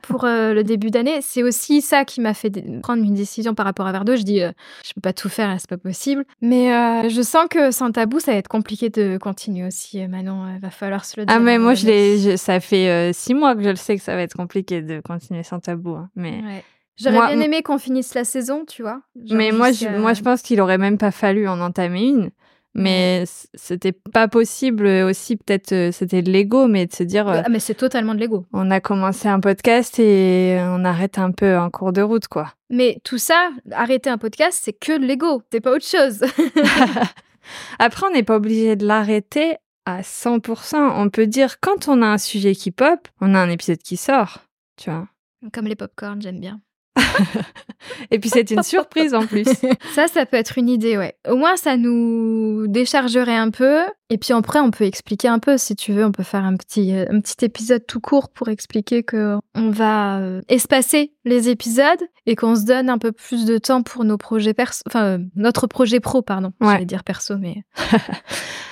Pour 0.04 0.26
euh, 0.26 0.54
le 0.54 0.64
début 0.64 0.90
d'année. 0.92 1.20
C'est 1.22 1.44
aussi 1.44 1.82
ça 1.82 2.06
qui 2.06 2.22
m'a 2.22 2.34
fait 2.34 2.52
prendre 2.82 3.04
une 3.04 3.14
décision 3.14 3.54
par 3.54 3.66
rapport 3.66 3.88
à 3.88 3.92
Verdo. 3.92 4.16
Je 4.16 4.24
dis, 4.24 4.42
euh, 4.42 4.52
je 4.86 4.94
peux 4.94 5.02
pas 5.02 5.14
tout 5.14 5.30
faire, 5.30 5.56
c'est 5.60 5.70
pas 5.70 5.78
possible. 5.78 6.26
Mais 6.42 6.74
euh, 6.74 7.10
je 7.10 7.22
sens 7.22 7.46
que 7.50 7.72
sans 7.72 7.92
tabou, 7.92 8.20
ça 8.20 8.32
va 8.32 8.38
être 8.38 8.48
compliqué 8.48 8.90
de 8.90 9.18
continuer 9.18 9.66
aussi, 9.66 10.02
euh, 10.02 10.08
Manon. 10.08 10.44
Il 10.56 10.62
va 10.62 10.70
falloir 10.70 11.06
se 11.06 11.20
le 11.20 11.26
dire. 11.26 11.36
Ah 11.36 11.40
mais 11.40 11.58
moi 11.60 11.74
je 11.74 11.86
l'ai, 11.86 12.38
ça 12.38 12.60
fait 12.60 13.12
six 13.14 13.34
mois 13.34 13.56
que 13.56 13.64
je 13.64 13.70
le 13.70 13.76
sais 13.76 13.98
que 13.98 14.04
ça 14.04 14.16
va 14.16 14.22
être 14.22 14.36
compliqué 14.36 14.82
de 14.82 15.02
continuer 15.02 15.44
sans 15.44 15.60
tabou. 15.60 15.96
hein. 15.96 16.10
Mais. 16.16 16.42
Ouais. 16.42 16.64
J'aurais 17.00 17.36
bien 17.36 17.42
aimé 17.42 17.62
qu'on 17.62 17.78
finisse 17.78 18.16
la 18.16 18.24
saison, 18.24 18.66
tu 18.68 18.82
vois. 18.82 19.02
Genre 19.24 19.38
mais 19.38 19.52
moi 19.52 19.72
je, 19.72 19.88
moi 20.00 20.14
je 20.14 20.24
pense 20.24 20.42
qu'il 20.42 20.60
aurait 20.62 20.80
même 20.80 20.98
pas 20.98 21.12
fallu 21.12 21.48
en 21.48 21.60
entamer 21.62 22.02
une. 22.08 22.32
Mais 22.78 23.24
c'était 23.56 23.92
pas 23.92 24.28
possible 24.28 24.86
aussi 24.86 25.36
peut-être 25.36 25.72
euh, 25.72 25.92
c'était 25.92 26.22
de 26.22 26.32
l'ego 26.32 26.68
mais 26.68 26.86
de 26.86 26.94
se 26.94 27.02
dire 27.02 27.28
Ah, 27.28 27.50
mais 27.50 27.60
c'est 27.60 27.74
totalement 27.74 28.14
de 28.14 28.20
l'ego. 28.20 28.46
on 28.54 28.70
a 28.70 28.80
commencé 28.80 29.28
un 29.28 29.40
podcast 29.40 29.98
et 30.00 30.60
on 30.62 30.86
arrête 30.86 31.18
un 31.18 31.32
peu 31.32 31.58
en 31.58 31.72
cours 31.72 31.92
de 31.92 32.02
route 32.04 32.28
quoi. 32.28 32.54
Mais 32.70 33.00
tout 33.04 33.18
ça, 33.18 33.50
arrêter 33.72 34.10
un 34.12 34.20
podcast, 34.20 34.60
c'est 34.62 34.74
que 34.74 34.98
de 35.00 35.06
l'ego. 35.06 35.42
C'est 35.52 35.60
pas 35.60 35.72
autre 35.72 35.88
chose. 35.88 36.22
Après 37.80 38.06
on 38.08 38.12
n'est 38.12 38.24
pas 38.24 38.36
obligé 38.36 38.76
de 38.76 38.86
l'arrêter 38.86 39.56
à 39.86 40.02
100%. 40.02 40.76
On 40.96 41.10
peut 41.10 41.28
dire 41.28 41.60
quand 41.60 41.88
on 41.88 42.02
a 42.02 42.08
un 42.08 42.18
sujet 42.18 42.54
qui 42.54 42.72
pop, 42.72 43.08
on 43.22 43.34
a 43.34 43.40
un 43.40 43.50
épisode 43.50 43.80
qui 43.80 43.98
sort, 43.98 44.40
tu 44.76 44.92
vois. 44.92 45.08
Comme 45.54 45.66
les 45.66 45.76
popcorn, 45.76 46.22
j'aime 46.22 46.40
bien. 46.40 46.62
Et 48.12 48.20
puis 48.20 48.30
c'est 48.30 48.52
une 48.52 48.64
surprise 48.64 49.14
en 49.14 49.26
plus. 49.26 49.46
Ça, 49.96 50.08
ça 50.08 50.26
peut 50.26 50.38
être 50.38 50.58
une 50.58 50.70
idée, 50.70 50.98
ouais. 50.98 51.16
Au 51.28 51.36
moins, 51.36 51.56
ça 51.56 51.78
nous 51.78 52.68
déchargerait 52.68 53.36
un 53.36 53.50
peu. 53.50 53.82
Et 54.10 54.18
puis 54.18 54.34
après, 54.34 54.60
on 54.60 54.72
peut 54.72 54.86
expliquer 54.86 55.28
un 55.28 55.40
peu, 55.40 55.58
si 55.58 55.76
tu 55.76 55.94
veux. 55.94 56.06
On 56.06 56.12
peut 56.12 56.24
faire 56.24 56.44
un 56.44 56.56
petit, 56.56 56.94
euh, 56.94 57.06
un 57.10 57.20
petit 57.20 57.44
épisode 57.46 57.86
tout 57.88 58.00
court 58.00 58.30
pour 58.30 58.50
expliquer 58.50 59.04
que 59.04 59.38
on 59.56 59.70
va 59.70 60.20
euh, 60.20 60.42
espacer 60.50 61.14
les 61.26 61.50
épisodes 61.50 62.02
et 62.26 62.36
qu'on 62.36 62.56
se 62.56 62.66
donne 62.66 62.90
un 62.90 62.98
peu 62.98 63.12
plus 63.12 63.46
de 63.46 63.58
temps 63.58 63.84
pour 63.84 64.04
nos 64.04 64.18
projets 64.18 64.54
perso, 64.54 64.82
enfin 64.88 65.04
euh, 65.04 65.18
notre 65.36 65.68
projet 65.68 66.00
pro, 66.00 66.22
pardon. 66.22 66.52
Ouais. 66.62 66.74
J'allais 66.74 66.86
dire 66.86 67.04
perso, 67.04 67.38
mais 67.38 67.64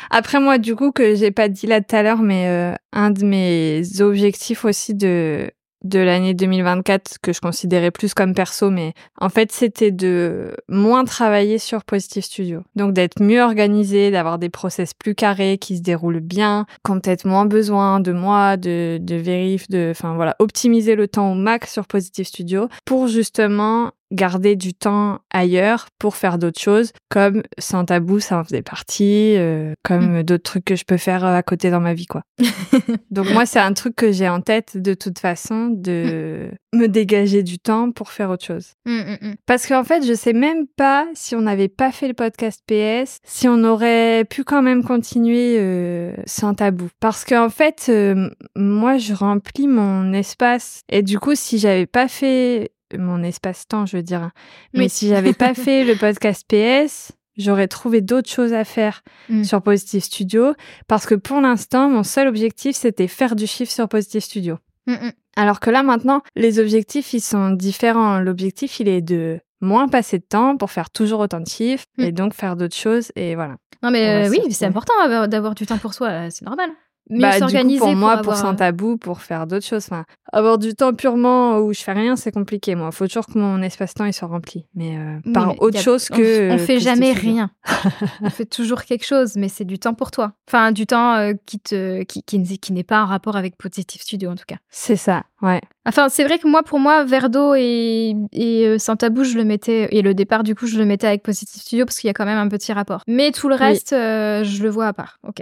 Après 0.09 0.39
moi, 0.39 0.57
du 0.57 0.75
coup, 0.75 0.91
que 0.91 1.15
j'ai 1.15 1.31
pas 1.31 1.49
dit 1.49 1.67
là 1.67 1.81
tout 1.81 1.95
à 1.95 2.03
l'heure, 2.03 2.21
mais 2.21 2.47
euh, 2.47 2.73
un 2.93 3.11
de 3.11 3.25
mes 3.25 4.01
objectifs 4.01 4.65
aussi 4.65 4.93
de 4.95 5.51
de 5.85 5.99
l'année 5.99 6.33
2024 6.33 7.19
que 7.21 7.31
je 7.31 7.39
considérais 7.39 7.91
plus 7.91 8.13
comme 8.13 8.33
perso, 8.33 8.69
mais 8.69 8.93
en 9.21 9.29
fait 9.29 9.51
c'était 9.51 9.91
de 9.91 10.55
moins 10.67 11.05
travailler 11.05 11.59
sur 11.59 11.83
Positive 11.83 12.23
Studio. 12.23 12.63
Donc 12.75 12.93
d'être 12.93 13.21
mieux 13.21 13.41
organisé, 13.41 14.11
d'avoir 14.11 14.39
des 14.39 14.49
process 14.49 14.93
plus 14.93 15.15
carrés 15.15 15.57
qui 15.57 15.77
se 15.77 15.81
déroulent 15.81 16.19
bien, 16.19 16.65
qu'on 16.83 16.99
peut-être 16.99 17.25
moins 17.25 17.45
besoin 17.45 17.99
de 17.99 18.11
moi, 18.11 18.57
de, 18.57 18.97
de 18.99 19.15
vérif, 19.15 19.69
de, 19.69 19.89
enfin 19.91 20.15
voilà, 20.15 20.35
optimiser 20.39 20.95
le 20.95 21.07
temps 21.07 21.31
au 21.31 21.35
max 21.35 21.71
sur 21.71 21.85
Positive 21.85 22.25
Studio 22.25 22.67
pour 22.85 23.07
justement 23.07 23.91
garder 24.11 24.55
du 24.55 24.73
temps 24.73 25.19
ailleurs 25.31 25.87
pour 25.99 26.15
faire 26.15 26.37
d'autres 26.37 26.61
choses, 26.61 26.91
comme 27.09 27.43
sans 27.57 27.85
tabou, 27.85 28.19
ça 28.19 28.39
en 28.39 28.43
faisait 28.43 28.61
partie, 28.61 29.35
euh, 29.37 29.73
comme 29.83 30.23
d'autres 30.23 30.43
trucs 30.43 30.65
que 30.65 30.75
je 30.75 30.85
peux 30.85 30.97
faire 30.97 31.25
euh, 31.25 31.35
à 31.35 31.43
côté 31.43 31.71
dans 31.71 31.79
ma 31.79 31.93
vie, 31.93 32.05
quoi. 32.05 32.21
Donc 33.11 33.31
moi, 33.31 33.45
c'est 33.45 33.59
un 33.59 33.73
truc 33.73 33.95
que 33.95 34.11
j'ai 34.11 34.29
en 34.29 34.41
tête 34.41 34.77
de 34.77 34.93
toute 34.93 35.19
façon, 35.19 35.69
de 35.69 36.49
me 36.73 36.87
dégager 36.87 37.43
du 37.43 37.59
temps 37.59 37.91
pour 37.91 38.11
faire 38.11 38.29
autre 38.29 38.45
chose. 38.45 38.73
Hum. 38.87 39.35
Parce 39.45 39.67
qu'en 39.67 39.83
fait, 39.83 40.05
je 40.05 40.13
sais 40.13 40.33
même 40.33 40.67
pas 40.67 41.07
si 41.13 41.35
on 41.35 41.41
n'avait 41.41 41.67
pas 41.69 41.91
fait 41.91 42.07
le 42.07 42.13
podcast 42.13 42.61
PS, 42.67 43.19
si 43.23 43.47
on 43.47 43.63
aurait 43.63 44.25
pu 44.29 44.43
quand 44.43 44.61
même 44.61 44.83
continuer 44.83 45.57
euh, 45.59 46.13
sans 46.25 46.53
tabou. 46.53 46.89
Parce 46.99 47.25
qu'en 47.25 47.49
fait, 47.49 47.87
euh, 47.89 48.29
moi, 48.55 48.97
je 48.97 49.13
remplis 49.13 49.67
mon 49.67 50.13
espace. 50.13 50.81
Et 50.89 51.01
du 51.01 51.19
coup, 51.19 51.35
si 51.35 51.57
j'avais 51.57 51.85
pas 51.85 52.07
fait 52.07 52.71
mon 52.97 53.23
espace-temps, 53.23 53.85
je 53.85 53.97
veux 53.97 54.03
dire, 54.03 54.29
mais 54.73 54.81
Oui. 54.81 54.89
si 54.89 55.07
j'avais 55.09 55.33
pas 55.33 55.53
fait 55.55 55.83
le 55.83 55.95
podcast 55.95 56.45
PS, 56.47 57.11
j'aurais 57.37 57.67
trouvé 57.67 58.01
d'autres 58.01 58.29
choses 58.29 58.53
à 58.53 58.63
faire 58.63 59.01
Mm. 59.29 59.43
sur 59.43 59.61
Positive 59.61 60.01
Studio. 60.03 60.53
Parce 60.87 61.05
que 61.05 61.15
pour 61.15 61.41
l'instant, 61.41 61.89
mon 61.89 62.03
seul 62.03 62.27
objectif, 62.27 62.75
c'était 62.75 63.07
faire 63.07 63.35
du 63.35 63.47
chiffre 63.47 63.71
sur 63.71 63.87
Positive 63.89 64.21
Studio. 64.21 64.57
Hum, 64.87 64.97
hum. 65.01 65.11
Alors 65.35 65.59
que 65.59 65.69
là 65.69 65.83
maintenant, 65.83 66.21
les 66.35 66.59
objectifs, 66.59 67.13
ils 67.13 67.19
sont 67.21 67.49
différents. 67.51 68.19
L'objectif, 68.19 68.79
il 68.79 68.87
est 68.87 69.01
de 69.01 69.39
moins 69.61 69.87
passer 69.87 70.19
de 70.19 70.23
temps 70.23 70.55
pour 70.57 70.69
faire 70.71 70.89
toujours 70.91 71.19
autant 71.21 71.39
de 71.41 71.47
chiffres 71.47 71.85
Mm. 71.97 72.03
et 72.03 72.11
donc 72.11 72.33
faire 72.33 72.55
d'autres 72.55 72.75
choses 72.75 73.11
et 73.15 73.35
voilà. 73.35 73.55
Non, 73.83 73.91
mais 73.91 74.25
euh, 74.27 74.29
oui, 74.29 74.39
c'est 74.51 74.65
important 74.65 74.93
d'avoir- 75.01 75.27
d'avoir 75.27 75.53
du 75.55 75.65
temps 75.65 75.77
pour 75.77 75.93
soi, 75.93 76.07
euh, 76.09 76.27
c'est 76.31 76.45
normal. 76.45 76.69
Mieux 77.09 77.21
bah, 77.21 77.37
s'organiser 77.37 77.77
pour 77.79 77.95
moi, 77.95 78.13
pour 78.13 78.19
avoir, 78.33 78.37
sans 78.37 78.53
euh, 78.53 78.55
tabou, 78.55 78.97
pour 78.97 79.21
faire 79.21 79.45
d'autres 79.45 79.65
choses. 79.65 79.85
Enfin, 79.91 80.05
avoir 80.33 80.57
du 80.57 80.73
temps 80.73 80.91
purement 80.93 81.59
où 81.59 81.71
je 81.71 81.81
fais 81.81 81.91
rien, 81.93 82.15
c'est 82.15 82.31
compliqué. 82.31 82.73
Moi, 82.73 82.91
faut 82.91 83.05
toujours 83.05 83.27
que 83.27 83.37
mon 83.37 83.61
espace-temps 83.61 84.05
il 84.05 84.13
soit 84.13 84.27
rempli, 84.27 84.65
mais 84.73 84.97
euh, 84.97 85.17
Oui, 85.25 85.31
par 85.33 85.47
mais 85.49 85.55
autre 85.59 85.77
a- 85.77 85.81
chose 85.81 86.07
on- 86.11 86.15
que. 86.17 86.49
On, 86.51 86.57
fait 86.57 86.73
Positive 86.75 86.79
jamais 86.79 87.13
Studio. 87.13 87.31
rien. 87.33 87.49
on 88.21 88.29
fait 88.31 88.45
toujours 88.45 88.83
quelque 88.83 89.05
chose, 89.05 89.35
mais 89.35 89.49
c'est 89.49 89.65
du 89.65 89.77
temps 89.77 89.93
pour 89.93 90.09
toi. 90.09 90.33
Enfin, 90.49 90.71
du 90.71 90.87
temps 90.87 91.13
euh, 91.17 91.33
qui 91.45 91.59
te, 91.59 92.01
qui, 92.03 92.23
qui, 92.23 92.39
n'est- 92.39 92.57
qui 92.57 92.73
n'est 92.73 92.83
pas 92.83 93.03
en 93.03 93.05
rapport 93.05 93.35
avec 93.35 93.55
Positive 93.55 94.01
Studio 94.01 94.31
en 94.31 94.35
tout 94.35 94.45
cas. 94.47 94.57
C'est 94.71 94.95
ça, 94.95 95.23
ouais. 95.43 95.61
Enfin, 95.87 96.09
c'est 96.09 96.23
vrai 96.23 96.39
que 96.39 96.47
moi, 96.47 96.63
pour 96.63 96.79
moi, 96.79 97.03
Verdo 97.03 97.53
et, 97.55 98.15
et 98.33 98.65
euh, 98.67 98.79
Sans 98.79 98.95
Tabou, 98.95 99.23
je 99.23 99.37
le 99.37 99.43
mettais 99.43 99.89
et 99.95 100.01
le 100.01 100.15
départ 100.15 100.41
du 100.41 100.55
coup, 100.55 100.65
je 100.65 100.79
le 100.79 100.85
mettais 100.85 101.05
avec 101.05 101.21
Positive 101.21 101.61
Studio 101.61 101.85
parce 101.85 101.99
qu'il 101.99 102.07
y 102.07 102.11
a 102.11 102.13
quand 102.13 102.25
même 102.25 102.39
un 102.39 102.47
petit 102.49 102.73
rapport. 102.73 103.03
Mais 103.07 103.31
tout 103.31 103.47
le 103.47 103.53
reste, 103.55 103.93
euh, 103.93 104.43
je 104.43 104.63
le 104.63 104.69
vois 104.69 104.87
à 104.87 104.93
part. 104.93 105.19
Ok. 105.27 105.41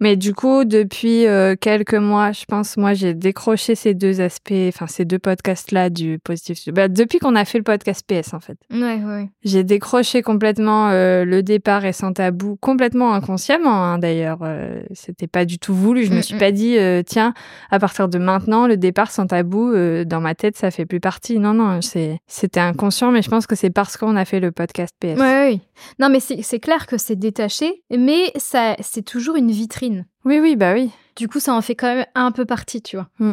Mais 0.00 0.16
du 0.16 0.34
coup, 0.34 0.64
depuis 0.64 1.26
euh, 1.26 1.54
quelques 1.60 1.94
mois, 1.94 2.32
je 2.32 2.44
pense, 2.44 2.76
moi, 2.76 2.94
j'ai 2.94 3.14
décroché 3.14 3.74
ces 3.74 3.94
deux 3.94 4.20
aspects, 4.20 4.52
enfin, 4.68 4.86
ces 4.86 5.04
deux 5.04 5.18
podcasts-là 5.18 5.90
du 5.90 6.18
positif. 6.18 6.72
Bah, 6.72 6.88
depuis 6.88 7.18
qu'on 7.18 7.34
a 7.36 7.44
fait 7.44 7.58
le 7.58 7.64
podcast 7.64 8.04
PS, 8.06 8.34
en 8.34 8.40
fait. 8.40 8.58
Ouais, 8.70 9.00
ouais. 9.04 9.28
J'ai 9.44 9.64
décroché 9.64 10.22
complètement 10.22 10.88
euh, 10.90 11.24
le 11.24 11.42
départ 11.42 11.84
et 11.84 11.92
sans 11.92 12.12
tabou, 12.12 12.56
complètement 12.60 13.12
inconsciemment, 13.14 13.84
hein, 13.84 13.98
d'ailleurs. 13.98 14.38
Euh, 14.42 14.80
C'était 14.92 15.26
pas 15.26 15.44
du 15.44 15.58
tout 15.58 15.74
voulu. 15.74 16.04
Je 16.04 16.12
me 16.12 16.18
Mm, 16.18 16.22
suis 16.22 16.34
mm. 16.36 16.38
pas 16.38 16.52
dit, 16.52 16.76
euh, 16.78 17.02
tiens, 17.06 17.34
à 17.70 17.78
partir 17.78 18.08
de 18.08 18.18
maintenant, 18.18 18.66
le 18.66 18.76
départ 18.76 19.10
sans 19.10 19.26
tabou, 19.26 19.72
dans 20.04 20.20
ma 20.20 20.34
tête, 20.34 20.56
ça 20.56 20.70
fait 20.70 20.86
plus 20.86 21.00
partie. 21.00 21.38
Non, 21.38 21.54
non, 21.54 21.80
c'est, 21.82 22.18
c'était 22.26 22.60
inconscient, 22.60 23.10
mais 23.10 23.22
je 23.22 23.30
pense 23.30 23.46
que 23.46 23.54
c'est 23.56 23.70
parce 23.70 23.96
qu'on 23.96 24.16
a 24.16 24.24
fait 24.24 24.40
le 24.40 24.52
podcast 24.52 24.94
PS. 25.00 25.18
Ouais, 25.18 25.48
oui. 25.50 25.60
Non, 25.98 26.08
mais 26.08 26.20
c'est 26.20 26.42
c'est 26.42 26.58
clair 26.60 26.86
que 26.86 26.98
c'est 26.98 27.16
détaché, 27.16 27.82
mais 27.96 28.32
ça, 28.36 28.76
c'est 28.80 29.02
toujours 29.04 29.36
une 29.36 29.50
vitrine. 29.58 30.06
Oui, 30.24 30.38
oui, 30.40 30.56
bah 30.56 30.72
oui. 30.74 30.90
Du 31.16 31.26
coup, 31.28 31.40
ça 31.40 31.52
en 31.54 31.60
fait 31.62 31.74
quand 31.74 31.92
même 31.94 32.06
un 32.14 32.30
peu 32.30 32.44
partie, 32.44 32.80
tu 32.80 32.96
vois. 32.96 33.08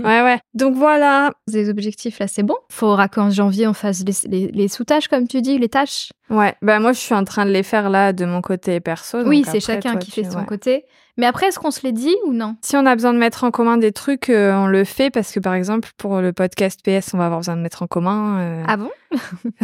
Ouais, 0.00 0.22
ouais. 0.22 0.38
Donc 0.54 0.74
voilà. 0.76 1.30
Les 1.46 1.68
objectifs, 1.68 2.18
là, 2.18 2.26
c'est 2.26 2.42
bon. 2.42 2.56
Faudra 2.70 3.08
qu'en 3.08 3.30
janvier, 3.30 3.66
on 3.66 3.74
fasse 3.74 4.02
les, 4.04 4.28
les, 4.28 4.50
les 4.50 4.68
sous-tâches, 4.68 5.08
comme 5.08 5.28
tu 5.28 5.42
dis, 5.42 5.58
les 5.58 5.68
tâches. 5.68 6.10
Ouais, 6.30 6.54
bah 6.62 6.80
moi, 6.80 6.92
je 6.92 6.98
suis 7.00 7.14
en 7.14 7.24
train 7.24 7.44
de 7.44 7.50
les 7.50 7.62
faire 7.62 7.90
là 7.90 8.12
de 8.14 8.24
mon 8.24 8.40
côté 8.40 8.80
perso. 8.80 9.22
oui, 9.26 9.44
c'est 9.46 9.60
chacun 9.60 9.92
toi, 9.92 10.00
qui 10.00 10.10
tu- 10.10 10.20
fait 10.22 10.26
de 10.26 10.32
son 10.32 10.38
ouais. 10.40 10.46
côté. 10.46 10.84
Mais 11.18 11.26
après, 11.26 11.48
est-ce 11.48 11.58
qu'on 11.58 11.70
se 11.70 11.82
les 11.82 11.92
dit 11.92 12.14
ou 12.26 12.32
non? 12.32 12.56
Si 12.62 12.74
on 12.76 12.86
a 12.86 12.94
besoin 12.94 13.12
de 13.12 13.18
mettre 13.18 13.44
en 13.44 13.50
commun 13.50 13.76
des 13.76 13.92
trucs, 13.92 14.30
euh, 14.30 14.54
on 14.54 14.66
le 14.66 14.84
fait 14.84 15.10
parce 15.10 15.30
que 15.32 15.40
par 15.40 15.52
exemple 15.54 15.90
pour 15.98 16.20
le 16.20 16.32
podcast 16.32 16.80
PS, 16.82 17.12
on 17.12 17.18
va 17.18 17.26
avoir 17.26 17.40
besoin 17.40 17.56
de 17.56 17.60
mettre 17.60 17.82
en 17.82 17.86
commun. 17.86 18.38
euh, 18.40 18.64
Ah 18.66 18.76
bon? 18.78 18.90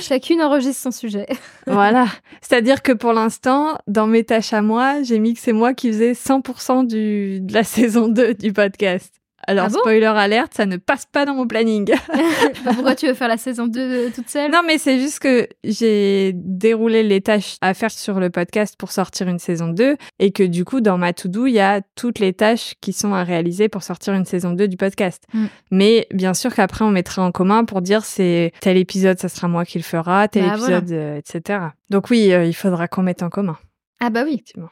Chacune 0.00 0.42
enregistre 0.42 0.82
son 0.82 0.90
sujet. 0.90 1.26
Voilà. 1.66 2.06
C'est-à-dire 2.42 2.82
que 2.82 2.92
pour 2.92 3.12
l'instant, 3.12 3.78
dans 3.86 4.06
mes 4.06 4.24
tâches 4.24 4.52
à 4.52 4.60
moi, 4.62 5.02
j'ai 5.02 5.18
mis 5.18 5.34
que 5.34 5.40
c'est 5.40 5.52
moi 5.52 5.72
qui 5.74 5.88
faisais 5.88 6.12
100% 6.12 6.86
du, 6.86 7.40
de 7.40 7.52
la 7.54 7.64
saison 7.64 8.08
2 8.08 8.34
du 8.34 8.52
podcast. 8.52 9.14
Alors, 9.46 9.66
Ah 9.66 9.68
bon 9.68 9.78
spoiler 9.80 10.06
alerte, 10.06 10.54
ça 10.54 10.66
ne 10.66 10.76
passe 10.76 11.06
pas 11.06 11.24
dans 11.24 11.34
mon 11.34 11.46
planning. 11.46 11.90
Pourquoi 12.64 12.94
tu 12.94 13.06
veux 13.06 13.14
faire 13.14 13.28
la 13.28 13.36
saison 13.36 13.66
2 13.66 14.10
toute 14.14 14.28
seule? 14.28 14.50
Non, 14.50 14.60
mais 14.66 14.78
c'est 14.78 14.98
juste 14.98 15.18
que 15.18 15.48
j'ai 15.64 16.32
déroulé 16.34 17.02
les 17.02 17.20
tâches 17.20 17.56
à 17.60 17.74
faire 17.74 17.90
sur 17.90 18.20
le 18.20 18.30
podcast 18.30 18.76
pour 18.78 18.92
sortir 18.92 19.28
une 19.28 19.38
saison 19.38 19.68
2 19.68 19.96
et 20.18 20.32
que 20.32 20.42
du 20.42 20.64
coup, 20.64 20.80
dans 20.80 20.98
ma 20.98 21.12
to-do, 21.12 21.46
il 21.46 21.52
y 21.54 21.60
a 21.60 21.80
toutes 21.94 22.18
les 22.18 22.32
tâches 22.32 22.74
qui 22.80 22.92
sont 22.92 23.12
à 23.14 23.24
réaliser 23.24 23.68
pour 23.68 23.82
sortir 23.82 24.14
une 24.14 24.24
saison 24.24 24.52
2 24.52 24.68
du 24.68 24.76
podcast. 24.76 25.22
Mm. 25.32 25.44
Mais 25.70 26.06
bien 26.12 26.34
sûr 26.34 26.54
qu'après, 26.54 26.84
on 26.84 26.90
mettra 26.90 27.22
en 27.22 27.32
commun 27.32 27.64
pour 27.64 27.82
dire 27.82 28.04
c'est 28.04 28.52
tel 28.60 28.76
épisode, 28.76 29.18
ça 29.18 29.28
sera 29.28 29.48
moi 29.48 29.64
qui 29.64 29.78
le 29.78 29.84
fera, 29.84 30.28
tel 30.28 30.44
Bah, 30.44 30.56
voilà. 30.56 30.78
épisode, 30.78 30.92
euh, 30.96 31.18
etc. 31.18 31.58
Donc 31.90 32.10
oui, 32.10 32.32
euh, 32.32 32.44
il 32.44 32.54
faudra 32.54 32.88
qu'on 32.88 33.02
mette 33.02 33.22
en 33.22 33.30
commun. 33.30 33.56
Ah 34.00 34.10
bah 34.10 34.22
oui. 34.24 34.34
Effectivement. 34.34 34.68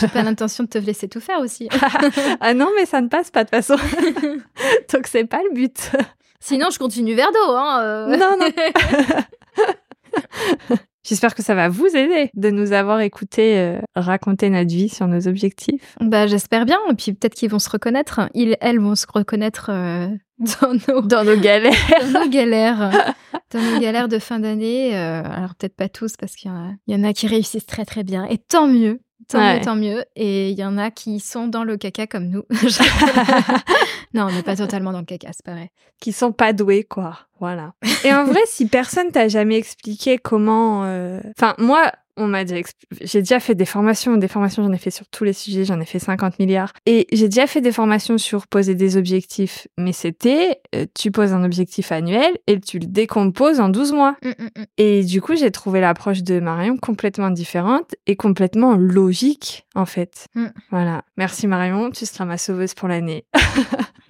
J'ai 0.00 0.08
pas 0.08 0.22
l'intention 0.22 0.64
de 0.64 0.68
te 0.68 0.78
laisser 0.78 1.08
tout 1.08 1.20
faire 1.20 1.40
aussi. 1.40 1.68
ah 2.40 2.54
non, 2.54 2.68
mais 2.76 2.86
ça 2.86 3.00
ne 3.00 3.08
passe 3.08 3.30
pas 3.30 3.44
de 3.44 3.50
toute 3.50 3.62
façon. 3.62 3.76
Donc 4.92 5.06
c'est 5.06 5.24
pas 5.24 5.40
le 5.42 5.54
but. 5.54 5.92
Sinon, 6.40 6.68
je 6.72 6.78
continue 6.78 7.14
vers 7.14 7.30
d'eau. 7.32 7.54
Hein, 7.54 7.80
euh. 7.82 8.16
Non, 8.16 8.36
non. 8.38 8.48
J'espère 11.04 11.34
que 11.34 11.42
ça 11.42 11.54
va 11.54 11.68
vous 11.68 11.86
aider 11.86 12.30
de 12.34 12.50
nous 12.50 12.72
avoir 12.72 13.00
écouté 13.00 13.58
euh, 13.58 13.80
raconter 13.96 14.50
notre 14.50 14.68
vie 14.68 14.90
sur 14.90 15.06
nos 15.06 15.26
objectifs. 15.26 15.96
Bah, 16.00 16.26
j'espère 16.26 16.66
bien. 16.66 16.78
Et 16.90 16.94
puis 16.94 17.14
peut-être 17.14 17.34
qu'ils 17.34 17.48
vont 17.48 17.58
se 17.58 17.70
reconnaître. 17.70 18.28
Ils, 18.34 18.56
elles 18.60 18.78
vont 18.78 18.94
se 18.94 19.06
reconnaître 19.12 19.70
euh, 19.70 20.08
dans, 20.38 20.74
nos, 20.88 21.00
Dans 21.00 21.24
nos 21.24 21.36
galères. 21.36 21.72
dans 22.12 22.24
nos 22.24 22.28
galères. 22.28 23.14
Dans 23.52 23.60
nos 23.60 23.80
galères 23.80 24.08
de 24.08 24.18
fin 24.18 24.38
d'année. 24.38 24.94
Alors 24.94 25.54
peut-être 25.54 25.76
pas 25.76 25.88
tous 25.88 26.16
parce 26.16 26.34
qu'il 26.34 26.50
y 26.88 26.94
en 26.94 27.04
a 27.04 27.12
qui 27.14 27.26
réussissent 27.26 27.66
très 27.66 27.86
très 27.86 28.04
bien. 28.04 28.26
Et 28.26 28.36
tant 28.36 28.66
mieux. 28.66 29.00
Tant 29.28 29.38
Ouais. 29.38 29.58
mieux, 29.58 29.60
tant 29.64 29.76
mieux. 29.76 30.04
Et 30.16 30.50
il 30.50 30.58
y 30.58 30.64
en 30.64 30.78
a 30.78 30.90
qui 30.90 31.20
sont 31.20 31.48
dans 31.48 31.62
le 31.64 31.76
caca 31.76 32.06
comme 32.06 32.28
nous. 32.28 32.44
non, 34.14 34.24
on 34.28 34.32
n'est 34.32 34.42
pas 34.42 34.56
totalement 34.56 34.92
dans 34.92 35.00
le 35.00 35.04
caca, 35.04 35.28
c'est 35.32 35.44
pas 35.44 35.52
vrai. 35.52 35.70
qui 36.00 36.12
sont 36.12 36.32
pas 36.32 36.52
doués, 36.52 36.84
quoi. 36.84 37.18
Voilà. 37.40 37.74
Et 38.04 38.12
en 38.12 38.24
vrai, 38.26 38.40
si 38.46 38.66
personne 38.66 39.10
t'a 39.12 39.28
jamais 39.28 39.56
expliqué 39.56 40.18
comment... 40.18 40.84
euh, 40.84 41.20
Enfin, 41.36 41.54
moi, 41.58 41.92
on 42.18 42.26
m'a 42.26 42.44
déjà... 42.44 42.62
J'ai 43.00 43.20
déjà 43.20 43.40
fait 43.40 43.54
des 43.54 43.64
formations. 43.64 44.16
Des 44.16 44.28
formations, 44.28 44.62
j'en 44.62 44.72
ai 44.72 44.78
fait 44.78 44.90
sur 44.90 45.06
tous 45.08 45.24
les 45.24 45.32
sujets. 45.32 45.64
J'en 45.64 45.80
ai 45.80 45.84
fait 45.84 45.98
50 45.98 46.38
milliards. 46.38 46.72
Et 46.86 47.06
j'ai 47.12 47.28
déjà 47.28 47.46
fait 47.46 47.60
des 47.60 47.72
formations 47.72 48.18
sur 48.18 48.46
poser 48.46 48.74
des 48.74 48.96
objectifs. 48.96 49.68
Mais 49.78 49.92
c'était, 49.92 50.60
euh, 50.74 50.86
tu 50.98 51.10
poses 51.10 51.32
un 51.32 51.44
objectif 51.44 51.92
annuel 51.92 52.36
et 52.46 52.60
tu 52.60 52.78
le 52.78 52.86
décomposes 52.86 53.60
en 53.60 53.68
12 53.68 53.92
mois. 53.92 54.16
Mm, 54.22 54.28
mm, 54.28 54.44
mm. 54.44 54.64
Et 54.78 55.04
du 55.04 55.20
coup, 55.20 55.36
j'ai 55.36 55.50
trouvé 55.50 55.80
l'approche 55.80 56.22
de 56.22 56.40
Marion 56.40 56.76
complètement 56.76 57.30
différente 57.30 57.94
et 58.06 58.16
complètement 58.16 58.74
logique, 58.74 59.66
en 59.74 59.86
fait. 59.86 60.26
Mm. 60.34 60.46
Voilà. 60.70 61.02
Merci 61.16 61.46
Marion, 61.46 61.90
tu 61.90 62.06
seras 62.06 62.24
ma 62.24 62.38
sauveuse 62.38 62.74
pour 62.74 62.88
l'année. 62.88 63.24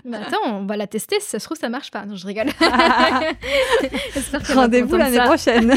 Mais 0.05 0.17
attends, 0.27 0.39
on 0.47 0.67
va 0.67 0.77
la 0.77 0.87
tester. 0.87 1.21
Si 1.21 1.29
ça 1.29 1.39
se 1.39 1.45
trouve, 1.45 1.59
ça 1.59 1.69
marche 1.69 1.91
pas. 1.91 2.05
Non, 2.07 2.17
je 2.17 2.27
rigole. 2.27 2.49
Rendez-vous 4.55 4.97
l'année 4.97 5.21
prochaine. 5.21 5.75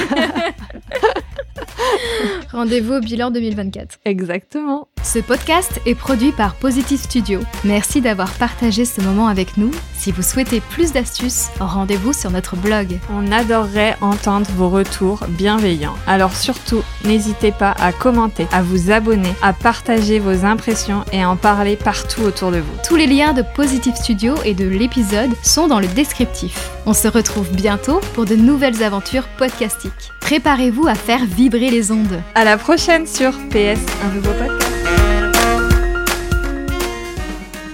Rendez-vous 2.52 2.96
au 2.96 3.00
bilan 3.00 3.32
2024. 3.32 4.00
Exactement. 4.06 4.88
Ce 5.04 5.20
podcast 5.20 5.80
est 5.86 5.96
produit 5.96 6.32
par 6.32 6.56
Positive 6.56 7.00
Studio. 7.00 7.40
Merci 7.64 8.02
d'avoir 8.02 8.32
partagé 8.34 8.86
ce 8.86 9.02
moment 9.02 9.28
avec 9.28 9.58
nous. 9.58 9.72
Si 9.96 10.12
vous 10.12 10.22
souhaitez 10.22 10.62
plus 10.62 10.94
d'astuces, 10.94 11.50
rendez-vous 11.60 12.14
sur 12.14 12.30
notre 12.32 12.56
blog. 12.56 13.00
On 13.12 13.32
adorerait 13.32 13.96
entendre 14.02 14.48
vos 14.56 14.70
retours 14.70 15.26
bienveillants. 15.30 15.96
Alors 16.08 16.36
surtout, 16.36 16.84
n'hésitez 17.06 17.52
pas 17.52 17.72
à 17.80 17.92
commenter, 17.92 18.48
à 18.52 18.62
vous 18.62 18.92
abonner, 18.92 19.34
à 19.42 19.54
partager 19.54 20.20
vos 20.20 20.46
impressions 20.46 21.04
et 21.12 21.24
à 21.24 21.30
en 21.30 21.36
parler 21.36 21.76
partout 21.76 22.22
autour 22.22 22.52
de 22.52 22.58
vous. 22.58 22.74
Tous 22.88 22.96
les 22.96 23.08
liens 23.08 23.34
de 23.34 23.44
Positive 23.56 23.96
Studio 23.96 24.36
et 24.44 24.54
de 24.54 24.68
l'épisode 24.68 25.32
sont 25.44 25.68
dans 25.68 25.80
le 25.80 25.88
descriptif. 25.88 26.70
On 26.86 26.94
se 26.94 27.08
retrouve 27.08 27.52
bientôt 27.52 28.02
pour 28.14 28.26
de 28.26 28.36
nouvelles 28.36 28.84
aventures 28.84 29.28
podcastiques. 29.38 30.12
Préparez-vous 30.20 30.88
à 30.88 30.96
faire 30.96 31.26
vibrer 31.26 31.61
les 31.69 31.91
ondes. 31.91 32.21
À 32.36 32.43
la 32.45 32.58
prochaine 32.58 33.06
sur 33.06 33.32
PS, 33.50 33.80
un 34.04 34.10
nouveau 34.15 34.32
podcast. 34.32 34.67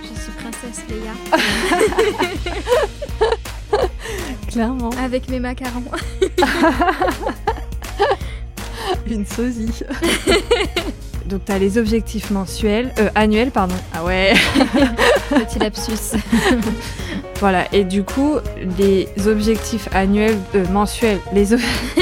Je 0.03 0.07
suis 0.21 0.31
princesse 0.33 0.83
Léa 0.89 1.13
Clairement. 4.51 4.89
avec 5.03 5.29
mes 5.29 5.39
macarons. 5.39 5.83
Une 9.09 9.25
sosie. 9.25 9.71
Donc 11.27 11.41
t'as 11.45 11.57
les 11.57 11.77
objectifs 11.77 12.31
mensuels, 12.31 12.93
euh, 12.99 13.09
annuels 13.15 13.51
pardon. 13.51 13.75
Ah 13.93 14.03
ouais. 14.05 14.33
Petit 15.29 15.59
lapsus. 15.59 16.17
Voilà. 17.39 17.65
Et 17.73 17.83
du 17.83 18.03
coup, 18.03 18.35
les 18.77 19.07
objectifs 19.27 19.87
annuels, 19.93 20.37
euh, 20.55 20.65
mensuels, 20.71 21.19
les. 21.33 21.53
ob- 21.53 21.59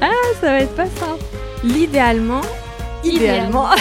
ah, 0.00 0.10
ça 0.40 0.46
va 0.46 0.60
être 0.60 0.74
pas 0.74 0.84
simple. 0.86 1.22
L'idéalement, 1.64 2.42
idéalement. 3.04 3.68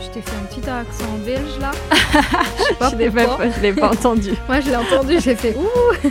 Je 0.00 0.08
t'ai 0.08 0.20
fait 0.20 0.36
un 0.40 0.44
petit 0.46 0.70
accent 0.70 1.18
belge 1.26 1.58
là. 1.60 1.72
Je 2.58 2.62
sais 2.62 2.74
pas 2.74 2.90
je 2.90 2.96
l'ai 2.96 3.72
pas, 3.72 3.88
pas 3.88 3.92
entendu. 3.92 4.32
Moi 4.48 4.60
je 4.60 4.70
l'ai 4.70 4.76
entendu, 4.76 5.16
j'ai 5.20 5.34
fait 5.34 5.56
ouh 5.56 6.08